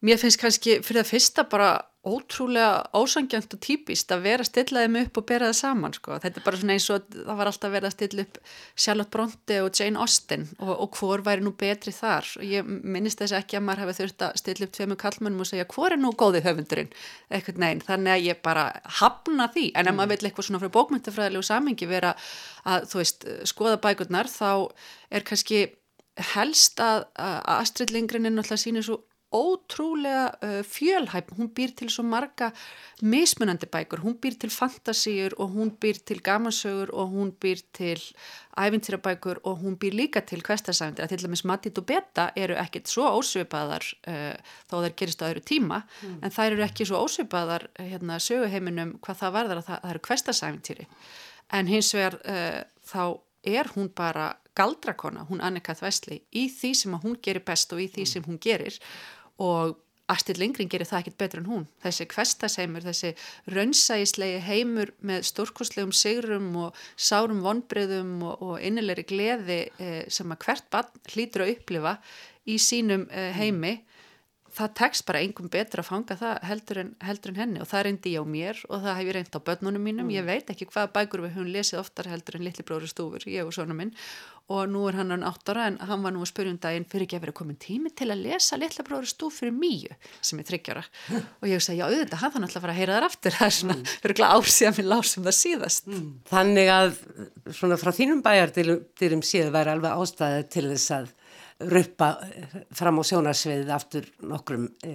mér 0.04 0.20
finnst 0.20 0.40
kannski 0.40 0.78
fyrir 0.84 1.02
það 1.02 1.12
fyrsta 1.12 1.44
bara 1.50 1.70
ótrúlega 2.08 2.86
ósangjönd 2.96 3.54
og 3.56 3.60
típist 3.60 4.12
að 4.14 4.22
vera 4.28 4.44
stillaðið 4.46 4.92
mig 4.94 5.06
upp 5.08 5.18
og 5.18 5.24
bera 5.26 5.48
það 5.48 5.56
saman 5.58 5.94
sko. 5.96 6.18
þetta 6.22 6.40
er 6.40 6.44
bara 6.44 6.60
svona 6.60 6.76
eins 6.76 6.86
og 6.94 7.08
það 7.12 7.38
var 7.40 7.50
alltaf 7.50 7.72
verið 7.72 7.88
að 7.88 7.94
stilla 7.96 8.24
upp 8.24 8.38
Charlotte 8.84 9.12
Bronte 9.16 9.56
og 9.64 9.80
Jane 9.80 10.00
Austen 10.04 10.46
og, 10.58 10.70
og 10.84 10.98
hvor 11.00 11.24
væri 11.26 11.44
nú 11.44 11.52
betri 11.58 11.92
þar 11.92 12.30
og 12.38 12.46
ég 12.46 12.68
minnist 12.68 13.18
þess 13.20 13.34
ekki 13.40 13.58
að 13.58 13.66
maður 13.66 13.84
hefði 13.84 13.96
þurft 13.98 14.26
að 14.28 14.38
stilla 14.42 14.68
upp 14.68 14.76
tveimu 14.78 14.98
kallmönnum 15.02 15.44
og 15.44 15.50
segja 15.50 15.66
hvor 15.74 15.96
er 15.96 16.00
nú 16.00 16.14
góði 16.14 16.44
höfundurinn 16.46 16.94
eitthvað 17.34 17.60
neyn, 17.64 17.82
þannig 17.88 18.14
að 18.14 18.28
ég 18.28 18.40
bara 18.46 18.68
hafna 19.00 19.50
því, 19.50 19.66
en 19.74 19.90
ef 19.90 19.92
mm. 19.92 19.98
maður 19.98 20.14
vil 20.14 20.30
eitthvað 20.30 20.48
svona 20.48 20.62
frá 20.62 20.74
bókmyndafræðilegu 20.78 21.48
samengi 21.50 21.90
vera 21.90 22.14
að 22.62 22.88
þú 22.92 23.02
veist, 23.02 23.28
skoða 23.50 23.82
bækurnar 23.82 24.30
þá 24.30 24.70
er 25.10 25.26
kannski 25.26 25.66
helst 26.34 26.80
að, 26.82 27.04
að 27.18 27.38
Astrid 27.58 27.92
Lindgren 27.94 28.26
er 28.26 28.34
náttúrulega 28.34 28.62
sínir 28.62 28.86
svo 28.86 29.02
ótrúlega 29.32 30.32
uh, 30.40 30.62
fjölhæp, 30.64 31.32
hún 31.36 31.50
býr 31.52 31.74
til 31.76 31.90
svo 31.92 32.04
marga 32.06 32.48
mismunandi 33.02 33.68
bækur, 33.68 34.00
hún 34.00 34.16
býr 34.16 34.38
til 34.40 34.50
fantasíur 34.50 35.36
og 35.36 35.52
hún 35.52 35.74
býr 35.76 36.00
til 36.00 36.22
gamansögur 36.24 36.88
og 36.92 37.12
hún 37.12 37.32
býr 37.36 37.60
til 37.72 38.00
æfintýrabækur 38.56 39.42
og 39.44 39.60
hún 39.60 39.76
býr 39.76 39.94
líka 39.94 40.24
til 40.24 40.40
hverstasæfindir, 40.40 41.04
að 41.04 41.12
til 41.12 41.22
dæmis 41.26 41.44
Matit 41.44 41.78
og 41.78 41.86
Beta 41.86 42.30
eru 42.36 42.56
ekkit 42.56 42.88
svo 42.88 43.04
ósveipaðar 43.20 43.84
uh, 44.08 44.34
þó 44.70 44.80
þær 44.80 44.96
gerist 44.96 45.22
á 45.22 45.28
öðru 45.28 45.44
tíma 45.44 45.82
mm. 45.84 46.18
en 46.22 46.34
þær 46.34 46.56
eru 46.56 46.64
ekki 46.64 46.88
svo 46.88 47.04
ósveipaðar 47.04 47.68
hérna, 47.78 48.18
söguheiminum 48.18 48.96
hvað 49.04 49.22
það 49.22 49.36
varðar 49.36 49.62
að 49.62 49.68
það, 49.68 49.80
það 49.84 49.94
eru 49.94 50.04
hverstasæfintýri 50.08 50.88
en 51.52 51.68
hins 51.68 51.94
vegar 51.94 52.20
uh, 52.24 52.60
þá 52.88 53.02
er 53.48 53.70
hún 53.76 53.92
bara 53.94 54.32
galdrakona, 54.58 55.24
hún 55.28 55.42
Annika 55.44 55.74
Þvæsli 55.78 56.22
í 56.34 56.48
því 56.50 56.72
sem 56.74 56.96
hún 56.98 57.16
gerir 57.22 57.44
best 57.46 57.72
og 57.74 57.82
í 57.82 57.86
því 57.92 58.06
sem 58.10 58.24
hún 58.26 58.40
gerir 58.42 58.74
og 59.38 59.76
Astrid 60.08 60.38
Lindgren 60.40 60.70
gerir 60.72 60.88
það 60.88 61.02
ekkit 61.02 61.18
betur 61.20 61.42
en 61.42 61.48
hún. 61.50 61.64
Þessi 61.84 62.06
kvestaseimur, 62.08 62.84
þessi 62.86 63.10
raunsægislegi 63.52 64.38
heimur 64.46 64.94
með 65.04 65.26
stórkoslegum 65.28 65.92
sigrum 65.92 66.48
og 66.64 66.78
sárum 66.96 67.42
vonbreyðum 67.44 68.14
og, 68.24 68.46
og 68.46 68.64
innilegri 68.64 69.04
gleði 69.10 69.58
eh, 69.76 70.06
sem 70.08 70.32
að 70.32 70.46
hvert 70.46 70.70
barn 70.72 71.04
hlýtur 71.12 71.44
að 71.44 71.52
upplifa 71.58 71.98
í 72.48 72.56
sínum 72.62 73.04
eh, 73.12 73.34
heimi 73.36 73.74
það 74.58 74.72
tekst 74.80 75.04
bara 75.08 75.20
einhverjum 75.22 75.52
betur 75.52 75.82
að 75.82 75.88
fanga 75.88 76.16
það 76.18 76.40
heldur 76.48 76.80
en, 76.82 76.90
heldur 77.06 77.32
en 77.32 77.40
henni. 77.42 77.60
Og 77.62 77.68
það 77.70 77.84
reyndi 77.86 78.14
ég 78.14 78.24
á 78.24 78.26
mér 78.28 78.64
og 78.68 78.82
það 78.84 78.98
hef 78.98 79.08
ég 79.08 79.16
reynd 79.16 79.38
á 79.38 79.46
börnunum 79.48 79.86
mínum, 79.88 80.10
ég 80.14 80.26
veit 80.26 80.50
ekki 80.52 80.68
hvaða 80.72 80.90
bækur 80.96 81.24
við 81.26 81.36
höfum 81.36 81.52
lesið 81.54 81.82
oftar 81.82 82.10
heldur 82.10 82.38
en 82.38 82.44
litli 82.46 82.66
bróður 82.66 82.92
stúfur, 82.92 83.28
ég 83.30 83.46
og 83.46 83.54
svona 83.54 83.76
minn. 83.78 83.94
Og 84.48 84.64
nú 84.72 84.86
er 84.88 84.96
hann 84.96 85.12
án 85.12 85.26
áttara 85.28 85.66
en 85.68 85.74
hann 85.84 86.00
var 86.00 86.14
nú 86.14 86.22
að 86.24 86.30
spyrja 86.30 86.54
um 86.54 86.60
daginn 86.62 86.86
fyrir 86.88 87.04
ekki 87.04 87.18
að 87.18 87.24
vera 87.26 87.34
komin 87.36 87.58
tími 87.60 87.90
til 87.92 88.06
að 88.08 88.22
lesa 88.24 88.56
litla 88.56 88.84
bróður 88.86 89.10
stúf 89.10 89.42
fyrir 89.42 89.52
mýju 89.52 89.92
sem 90.24 90.40
er 90.40 90.48
þryggjara 90.48 90.84
og 91.18 91.44
ég 91.50 91.60
sagði 91.60 91.82
já 91.82 91.84
auðvitað 91.84 92.22
hann 92.22 92.32
þannig 92.32 92.56
að 92.56 92.64
fara 92.64 92.72
að 92.72 92.80
heyra 92.80 92.96
þar 92.96 93.08
aftur. 93.10 93.36
Það 93.36 93.50
er 93.50 93.56
svona 93.58 93.76
örgulega 94.08 94.38
ársíðan 94.38 94.78
minn 94.78 94.88
lásum 94.94 95.28
það 95.28 95.36
síðast. 95.42 95.92
Þannig 96.32 96.72
að 96.78 96.96
svona 97.58 97.80
frá 97.82 97.92
þínum 98.00 98.24
bæjardyrum 98.24 99.24
séð 99.28 99.52
væri 99.52 99.74
alveg 99.74 100.00
ástæði 100.00 100.48
til 100.56 100.66
þess 100.72 100.96
að 100.96 101.12
ruppa 101.58 102.12
fram 102.74 103.00
á 103.00 103.02
sjónarsviðið 103.08 103.72
aftur 103.74 104.06
nokkrum 104.22 104.68
e, 104.86 104.92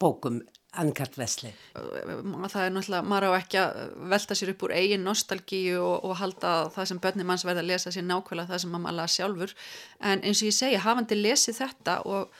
bókum 0.00 0.40
Annkart 0.78 1.16
Vesli. 1.16 1.50
Það 1.74 2.64
er 2.66 2.72
náttúrulega, 2.74 3.00
maður 3.08 3.32
á 3.32 3.40
ekki 3.40 3.58
að 3.60 3.78
velta 4.12 4.36
sér 4.36 4.52
upp 4.52 4.64
úr 4.66 4.74
eigin 4.76 5.04
nostalgíu 5.04 5.78
og, 5.80 6.04
og 6.04 6.18
halda 6.20 6.52
það 6.74 6.90
sem 6.90 7.00
börnum 7.04 7.30
manns 7.32 7.44
verða 7.48 7.64
að 7.64 7.70
lesa 7.72 7.92
sér 7.94 8.04
nákvæmlega 8.06 8.52
það 8.52 8.62
sem 8.64 8.74
maður 8.76 8.98
laða 8.98 9.14
sjálfur 9.14 9.54
en 10.10 10.22
eins 10.22 10.42
og 10.42 10.50
ég 10.50 10.58
segja, 10.58 10.84
hafandi 10.84 11.18
lesið 11.18 11.60
þetta 11.62 11.96
og 12.08 12.36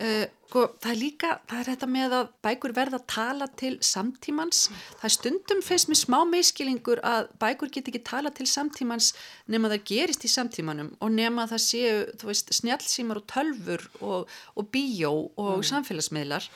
uh, 0.00 0.24
það 0.52 0.90
er 0.90 0.98
líka, 1.00 1.30
það 1.48 1.60
er 1.60 1.68
þetta 1.70 1.88
með 1.88 2.14
að 2.18 2.26
bækur 2.44 2.74
verða 2.76 2.98
að 3.00 3.06
tala 3.12 3.48
til 3.60 3.72
samtímans 3.84 4.66
það 4.98 5.06
er 5.08 5.14
stundum 5.16 5.62
fyrst 5.64 5.88
með 5.88 6.00
smá 6.02 6.18
meiskilingur 6.28 7.00
að 7.08 7.30
bækur 7.40 7.72
get 7.72 7.88
ekki 7.88 8.02
tala 8.04 8.32
til 8.34 8.48
samtímans 8.50 9.12
nema 9.52 9.72
það 9.72 9.86
gerist 9.92 10.26
í 10.28 10.32
samtímanum 10.32 10.92
og 11.00 11.14
nema 11.14 11.48
það 11.50 11.64
séu, 11.66 11.96
þú 12.20 12.30
veist, 12.32 12.52
snjálfsímar 12.60 13.22
og 13.22 13.28
tölfur 13.32 13.88
og, 14.00 14.36
og 14.56 14.70
bíó 14.74 15.14
og 15.36 15.58
mm. 15.58 15.68
samfélagsmiðlar 15.72 16.48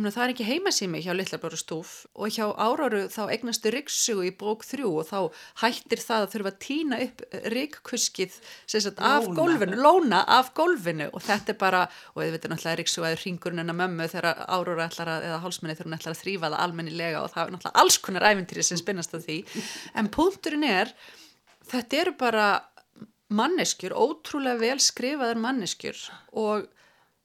meina 0.00 0.12
það 0.14 0.24
er 0.24 0.32
ekki 0.32 0.46
heimasými 0.48 1.00
hjá 1.04 1.12
Littlablóru 1.12 1.58
stúf 1.60 1.90
og 2.16 2.32
hjá 2.32 2.46
Áráru 2.48 3.02
þá 3.12 3.20
egnastu 3.34 3.72
ryggsugu 3.74 4.24
í 4.24 4.32
bók 4.40 4.64
þrjú 4.64 4.92
og 5.02 5.08
þá 5.10 5.18
hættir 5.60 6.00
það 6.00 6.24
að 6.24 6.30
þurfa 6.32 6.52
að 6.52 6.58
týna 6.64 7.00
upp 7.04 7.24
ryggkuskið 7.52 8.38
af 9.04 9.28
gólfinu, 9.36 9.76
lóna 9.76 10.22
af 10.24 10.52
gólfinu. 10.56 11.10
Og 11.12 11.24
þetta 11.26 11.52
er 11.52 11.60
bara, 11.60 11.82
og 12.14 12.22
þið 12.22 12.36
veitur 12.36 12.54
náttúrulega 12.54 12.80
ryggsugu 12.80 13.08
að 13.10 13.18
ringurinn 13.20 13.64
en 13.64 13.74
að 13.74 13.80
mömmu 13.82 14.10
þegar 14.14 14.30
að, 14.32 15.26
eða 15.28 15.40
hálsmenni 15.44 15.76
þegar 15.76 15.90
hún 15.90 15.98
ætlar 15.98 16.16
að 16.16 16.22
þrýfa 16.22 16.48
það 16.48 16.60
almennilega 16.64 17.22
og 17.22 17.32
það 17.34 17.44
er 17.44 17.56
náttúrulega 17.56 17.84
alls 17.84 18.02
konar 18.06 18.28
æfintýri 18.30 18.66
sem 18.66 18.80
spinnast 18.80 19.16
af 19.18 19.26
því, 19.26 19.40
en 20.00 20.12
punkturinn 20.12 20.68
er 20.68 20.92
þetta 21.68 22.04
eru 22.04 22.16
bara 22.20 22.46
manneskjur, 23.32 23.94
ótrúlega 23.96 24.60
vel 24.60 24.78
skrifaðar 24.82 25.40
manneskjur 25.40 26.00
og 26.40 26.70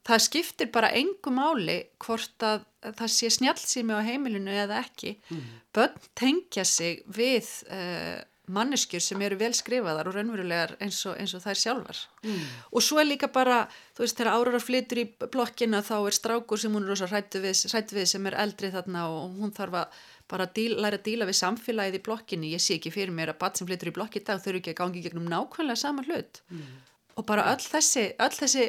það 0.08 0.24
skiptir 0.24 0.72
bara 0.72 0.90
engu 0.96 1.32
máli 1.34 1.78
hvort 2.02 2.46
að 2.46 2.64
það 2.96 3.12
sé 3.12 3.30
snjálfsými 3.34 3.94
á 3.94 4.00
heimilinu 4.06 4.54
eða 4.64 4.80
ekki 4.84 5.16
mm. 5.18 5.46
börn 5.76 6.10
tengja 6.18 6.64
sig 6.68 7.02
við 7.12 7.48
uh, 7.68 8.18
manneskjur 8.48 9.02
sem 9.04 9.22
eru 9.24 9.36
vel 9.40 9.52
skrifaðar 9.56 10.08
og 10.08 10.14
raunverulegar 10.16 10.76
eins 10.80 11.00
og, 11.08 11.16
eins 11.20 11.34
og 11.36 11.42
það 11.44 11.52
er 11.52 11.60
sjálfar 11.62 12.02
mm. 12.24 12.44
og 12.72 12.84
svo 12.84 13.00
er 13.02 13.08
líka 13.10 13.28
bara 13.32 13.58
þú 13.96 14.04
veist 14.04 14.20
þegar 14.20 14.38
Áróra 14.38 14.60
flytur 14.62 15.02
í 15.02 15.06
blokkina 15.20 15.82
þá 15.84 15.96
er 15.98 16.16
strákur 16.16 16.62
sem 16.62 16.72
hún 16.74 16.86
er 16.86 16.94
rosa 16.94 17.08
hrættu 17.10 17.42
við, 17.44 17.66
við 17.92 18.06
sem 18.08 18.30
er 18.30 18.38
eldri 18.44 18.72
þarna 18.72 19.04
og 19.12 19.36
hún 19.42 19.52
þarf 19.56 19.82
að 19.82 19.98
bara 20.28 20.44
díl, 20.52 20.74
læra 20.76 20.98
að 21.00 21.06
díla 21.08 21.28
við 21.28 21.38
samfélagið 21.40 21.98
í 21.98 22.04
blokkinni 22.04 22.54
ég 22.54 22.62
sé 22.62 22.76
ekki 22.76 22.92
fyrir 22.92 23.12
mér 23.16 23.32
að 23.32 23.40
bat 23.42 23.60
sem 23.60 23.68
flytur 23.68 23.92
í 23.92 23.96
blokki 23.96 24.24
dag 24.24 24.40
þau 24.40 24.50
eru 24.52 24.62
ekki 24.62 24.74
að 24.74 24.80
gangi 24.80 25.04
gegnum 25.04 25.28
nákvæmlega 25.28 25.82
sama 25.82 26.04
hlut 26.08 26.42
mm. 26.48 26.72
og 27.20 27.28
bara 27.28 27.48
öll 27.52 27.64
þessi, 27.64 28.10
öll 28.16 28.34
þessi 28.36 28.66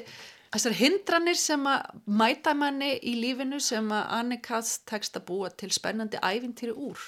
Þessar 0.50 0.78
hindranir 0.80 1.38
sem 1.38 1.66
að 1.70 2.00
mæta 2.10 2.56
manni 2.58 2.95
í 3.06 3.14
lífinu 3.22 3.60
sem 3.62 3.91
að 3.93 4.16
Annikast 4.18 4.88
tekst 4.89 5.20
að 5.20 5.28
búa 5.28 5.52
til 5.54 5.70
spennandi 5.76 6.18
æfintýri 6.26 6.74
úr. 6.74 7.04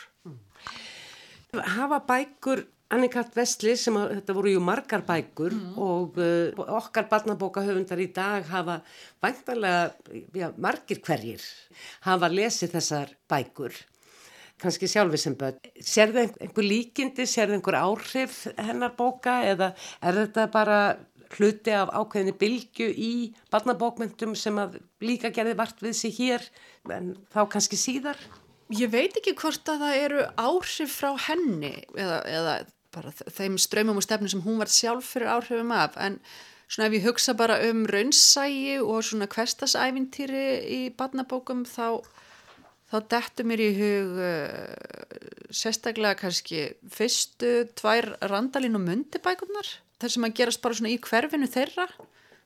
Hafa 1.52 2.00
bækur 2.08 2.62
Annikat 2.92 3.32
Vestli 3.38 3.74
sem 3.80 3.96
að 3.96 4.18
þetta 4.18 4.34
voru 4.36 4.52
ju 4.52 4.62
margar 4.64 5.04
bækur 5.08 5.54
mm. 5.56 5.78
og 5.80 6.18
uh, 6.20 6.66
okkar 6.76 7.08
barnabókahöfundar 7.12 8.02
í 8.04 8.10
dag 8.12 8.48
hafa 8.52 8.82
væntalega, 9.24 9.86
já, 10.36 10.50
margir 10.60 11.00
hverjir 11.06 11.46
hafa 12.04 12.30
lesið 12.32 12.76
þessar 12.76 13.16
bækur 13.32 13.80
kannski 14.62 14.90
sjálfi 14.92 15.18
sem 15.18 15.36
börn. 15.38 15.58
Það 15.82 16.20
einhver 16.22 16.68
líkindi, 16.68 17.26
það 17.26 17.56
einhver 17.56 17.78
áhrif 17.80 18.36
hennar 18.60 18.94
bóka 18.98 19.40
eða 19.48 19.72
er 20.06 20.20
þetta 20.20 20.46
bara 20.54 20.82
hluti 21.38 21.74
af 21.76 21.92
ákveðinni 21.94 22.36
bylgu 22.42 22.88
í 22.92 23.12
barnabókmyndum 23.54 24.36
sem 24.40 24.60
að 24.62 24.80
líka 25.04 25.32
gerði 25.34 25.58
vart 25.60 25.82
við 25.84 25.98
sig 25.98 26.16
hér 26.20 26.46
en 26.92 27.16
þá 27.34 27.42
kannski 27.56 27.80
síðar? 27.80 28.20
Ég 28.72 28.92
veit 28.92 29.18
ekki 29.20 29.36
hvort 29.40 29.68
að 29.68 29.84
það 29.84 30.04
eru 30.06 30.22
áhrif 30.40 30.96
frá 31.02 31.12
henni 31.28 31.74
eða, 31.92 32.22
eða 32.28 32.56
bara 32.92 33.12
þeim 33.12 33.58
ströymum 33.60 34.00
og 34.00 34.06
stefnum 34.06 34.32
sem 34.32 34.44
hún 34.46 34.60
var 34.62 34.72
sjálf 34.72 35.14
fyrir 35.14 35.32
áhrifum 35.32 35.72
af 35.76 35.98
en 36.00 36.20
svona 36.72 36.88
ef 36.88 36.98
ég 36.98 37.06
hugsa 37.08 37.36
bara 37.40 37.60
um 37.68 37.86
raunsægi 37.90 38.80
og 38.80 39.04
svona 39.04 39.28
hverstasævintýri 39.32 40.46
í 40.72 40.82
barnabókum 40.96 41.66
þá 41.68 42.02
þá 42.92 42.98
dettur 43.14 43.48
mér 43.48 43.64
í 43.64 43.70
hug 43.78 44.20
uh, 44.20 45.48
sérstaklega 45.52 46.20
kannski 46.20 46.66
fyrstu 46.92 47.54
tvær 47.80 48.14
randalín 48.32 48.76
og 48.80 48.86
myndibækunar 48.88 49.72
þar 50.02 50.16
sem 50.16 50.28
að 50.28 50.36
gerast 50.40 50.62
bara 50.64 50.78
svona 50.78 50.94
í 50.94 51.00
hverfinu 51.02 51.50
þeirra 51.52 51.88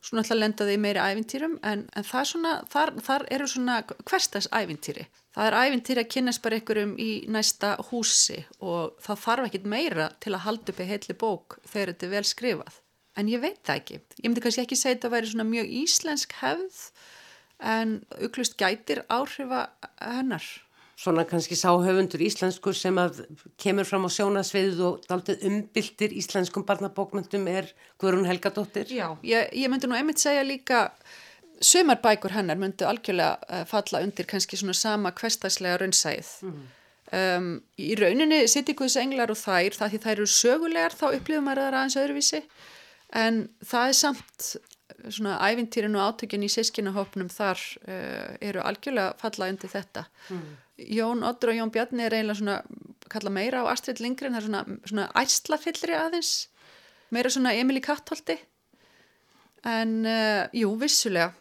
svona 0.06 0.22
alltaf 0.22 0.38
lendaði 0.38 0.76
í 0.76 0.82
meiri 0.82 1.02
ævintýrum 1.02 1.56
en, 1.66 1.86
en 1.96 2.06
það 2.06 2.28
svona, 2.32 2.54
þar, 2.72 2.92
þar 3.06 3.26
eru 3.34 3.48
svona 3.50 3.78
hverstags 4.06 4.48
ævintýri. 4.54 5.08
Það 5.36 5.50
er 5.50 5.58
ævintýri 5.66 6.04
að 6.04 6.12
kynast 6.14 6.44
bara 6.46 6.60
ykkurum 6.62 6.94
í 7.02 7.10
næsta 7.32 7.74
húsi 7.90 8.40
og 8.62 8.96
það 9.04 9.22
þarf 9.26 9.50
ekkit 9.50 9.68
meira 9.74 10.10
til 10.24 10.36
að 10.36 10.46
halda 10.46 10.74
upp 10.74 10.82
í 10.82 10.90
heitli 10.90 11.18
bók 11.26 11.58
þegar 11.66 11.94
þetta 11.94 12.08
er 12.08 12.14
vel 12.14 12.24
skrifað. 12.30 12.80
En 13.16 13.32
ég 13.32 13.42
veit 13.42 13.62
það 13.64 13.82
ekki. 13.82 14.00
Ég 14.22 14.28
myndi 14.28 14.44
kannski 14.44 14.66
ekki 14.66 14.78
segja 14.80 14.94
að 14.94 14.98
þetta 15.00 15.14
væri 15.16 15.32
svona 15.32 15.48
mjög 15.50 15.76
íslensk 15.82 16.38
hefð 16.42 16.82
en 17.76 17.98
uklust 18.28 18.58
gætir 18.60 19.06
áhrifa 19.08 19.70
hennar 20.04 20.46
svona 20.96 21.26
kannski 21.28 21.58
sáhöfundur 21.60 22.24
íslenskur 22.24 22.76
sem 22.78 22.96
að 23.00 23.26
kemur 23.62 23.88
fram 23.88 24.08
á 24.08 24.10
sjónasviðið 24.16 24.82
og 24.88 25.04
daldið 25.10 25.44
umbyltir 25.50 26.16
íslenskum 26.16 26.64
barnabókmyndum 26.68 27.50
er 27.52 27.68
Guðrún 28.00 28.28
Helgadóttir. 28.30 28.88
Já, 28.88 29.10
ég, 29.28 29.52
ég 29.52 29.72
myndi 29.72 29.90
nú 29.92 29.98
einmitt 29.98 30.24
segja 30.24 30.46
líka 30.48 30.88
sömar 31.64 32.00
bækur 32.04 32.36
hennar 32.36 32.60
myndi 32.60 32.88
algjörlega 32.88 33.36
uh, 33.50 33.66
falla 33.68 34.02
undir 34.06 34.28
kannski 34.30 34.60
svona 34.60 34.76
sama 34.76 35.12
kvestæslega 35.16 35.82
raunsæð. 35.84 36.32
Mm. 36.48 36.64
Um, 37.16 37.50
í 37.78 37.94
rauninni 38.00 38.46
sittir 38.50 38.76
Guðs 38.80 38.96
englar 38.98 39.32
og 39.32 39.38
þær, 39.38 39.76
það 39.78 39.92
því 39.92 40.00
þær 40.06 40.16
eru 40.16 40.32
sögulegar 40.32 40.96
þá 40.96 41.06
upplifum 41.12 41.46
maður 41.46 41.62
það 41.68 41.78
aðeins 41.80 41.98
öðruvísi 42.02 42.42
en 43.16 43.38
það 43.62 43.92
er 43.92 43.98
samt 44.00 44.48
svona 45.14 45.36
ævintýrin 45.46 45.96
og 46.00 46.08
átökin 46.10 46.46
í 46.48 46.50
sískinahopnum 46.50 47.30
þar 47.30 47.62
uh, 47.86 48.32
eru 48.42 48.64
algjörlega 48.64 49.14
falla 49.22 49.52
undir 49.52 49.72
þetta. 49.72 50.08
Mm. 50.34 50.56
Jón 50.78 51.24
Oddur 51.24 51.54
og 51.54 51.60
Jón 51.60 51.72
Bjarni 51.72 52.04
er 52.04 52.18
eiginlega 52.18 52.40
svona, 52.40 52.58
kalla 53.12 53.32
meira 53.32 53.64
á 53.64 53.72
Astrid 53.72 54.02
Lindgren, 54.04 54.36
það 54.36 54.42
er 54.42 54.48
svona, 54.50 54.82
svona 54.92 55.08
æslafyllri 55.22 55.96
aðeins, 55.96 56.34
meira 57.16 57.32
svona 57.32 57.56
Emil 57.56 57.80
í 57.80 57.86
Kattholti, 57.86 58.36
en 59.66 59.96
uh, 60.04 60.44
jú, 60.56 60.74
vissulega, 60.82 61.32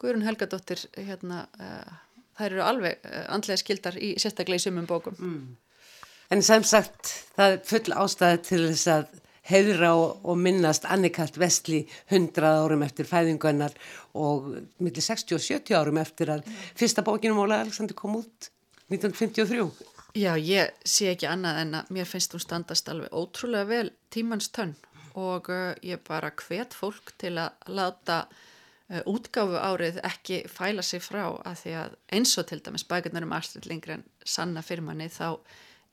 Guðrun 0.00 0.24
Helgadóttir, 0.26 0.86
hérna, 0.94 1.44
uh, 1.58 2.22
þær 2.38 2.48
eru 2.52 2.64
alveg 2.64 3.04
uh, 3.08 3.26
andlega 3.34 3.60
skildar 3.60 3.98
í 3.98 4.14
sérstaklega 4.20 4.62
í 4.62 4.66
sumum 4.68 4.86
bókum. 4.88 5.18
Mm. 5.18 5.84
En 6.32 6.42
sem 6.42 6.64
sagt, 6.66 7.10
það 7.36 7.56
er 7.56 7.60
full 7.68 7.98
ástæði 8.04 8.40
til 8.46 8.62
þess 8.68 8.90
að 8.94 9.20
heiðra 9.44 9.92
og, 9.98 10.22
og 10.24 10.38
minnast 10.40 10.86
Annikalt 10.88 11.36
Vestli 11.40 11.82
100 12.08 12.46
árum 12.62 12.84
eftir 12.86 13.08
fæðingunnar 13.08 13.74
og 14.16 14.48
millir 14.80 15.04
60 15.04 15.36
og 15.36 15.44
70 15.44 15.76
árum 15.76 16.00
eftir 16.00 16.32
að 16.32 16.48
fyrsta 16.78 17.04
bókinum 17.04 17.42
Óla 17.44 17.60
Alexander 17.64 17.96
kom 17.98 18.16
út 18.22 18.48
1953. 18.92 19.92
Já, 20.14 20.34
ég 20.38 20.70
sé 20.86 21.08
ekki 21.10 21.26
annað 21.26 21.60
en 21.64 21.76
að 21.80 21.92
mér 21.96 22.06
finnst 22.06 22.34
hún 22.36 22.42
standast 22.42 22.88
alveg 22.92 23.14
ótrúlega 23.14 23.66
vel 23.66 23.88
tímans 24.14 24.50
tönn 24.54 24.76
og 25.18 25.48
uh, 25.50 25.72
ég 25.82 26.02
bara 26.06 26.30
hvet 26.38 26.74
fólk 26.74 27.14
til 27.18 27.32
að 27.38 27.72
láta 27.74 28.20
uh, 28.28 29.00
útgáfu 29.10 29.58
árið 29.58 29.98
ekki 30.06 30.44
fæla 30.50 30.84
sig 30.86 31.02
frá 31.02 31.24
að 31.32 31.60
því 31.62 31.74
að 31.80 31.96
eins 32.18 32.34
og 32.38 32.46
til 32.50 32.60
dæmis 32.62 32.86
bækurnar 32.90 33.26
um 33.26 33.34
Astrid 33.34 33.66
Lindgren 33.70 34.04
sanna 34.22 34.62
fyrir 34.62 34.86
manni 34.86 35.08
þá 35.10 35.40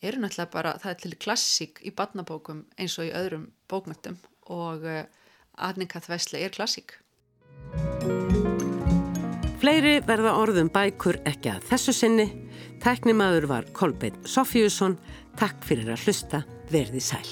eru 0.02 0.22
náttúrulega 0.22 0.54
bara, 0.54 0.76
það 0.82 0.94
er 0.94 1.02
til 1.02 1.18
klassík 1.26 1.82
í 1.86 1.94
badnabókum 1.94 2.66
eins 2.78 2.98
og 3.00 3.10
í 3.10 3.16
öðrum 3.18 3.50
bókmyndum 3.70 4.20
og 4.54 4.86
uh, 4.86 5.04
Adningath 5.58 6.10
Vesli 6.10 6.42
er 6.42 6.54
klassík. 6.54 6.98
Fleiri 9.62 10.00
verða 10.08 10.38
orðum 10.42 10.72
bækur 10.74 11.20
ekki 11.30 11.52
að 11.54 11.68
þessu 11.70 11.94
sinni. 11.94 12.26
Tæknimaður 12.82 13.46
var 13.52 13.68
Kolbeinn 13.78 14.26
Sofjússon. 14.26 14.98
Takk 15.38 15.62
fyrir 15.68 15.94
að 15.94 16.08
hlusta. 16.08 16.42
Verði 16.74 17.04
sæl. 17.04 17.28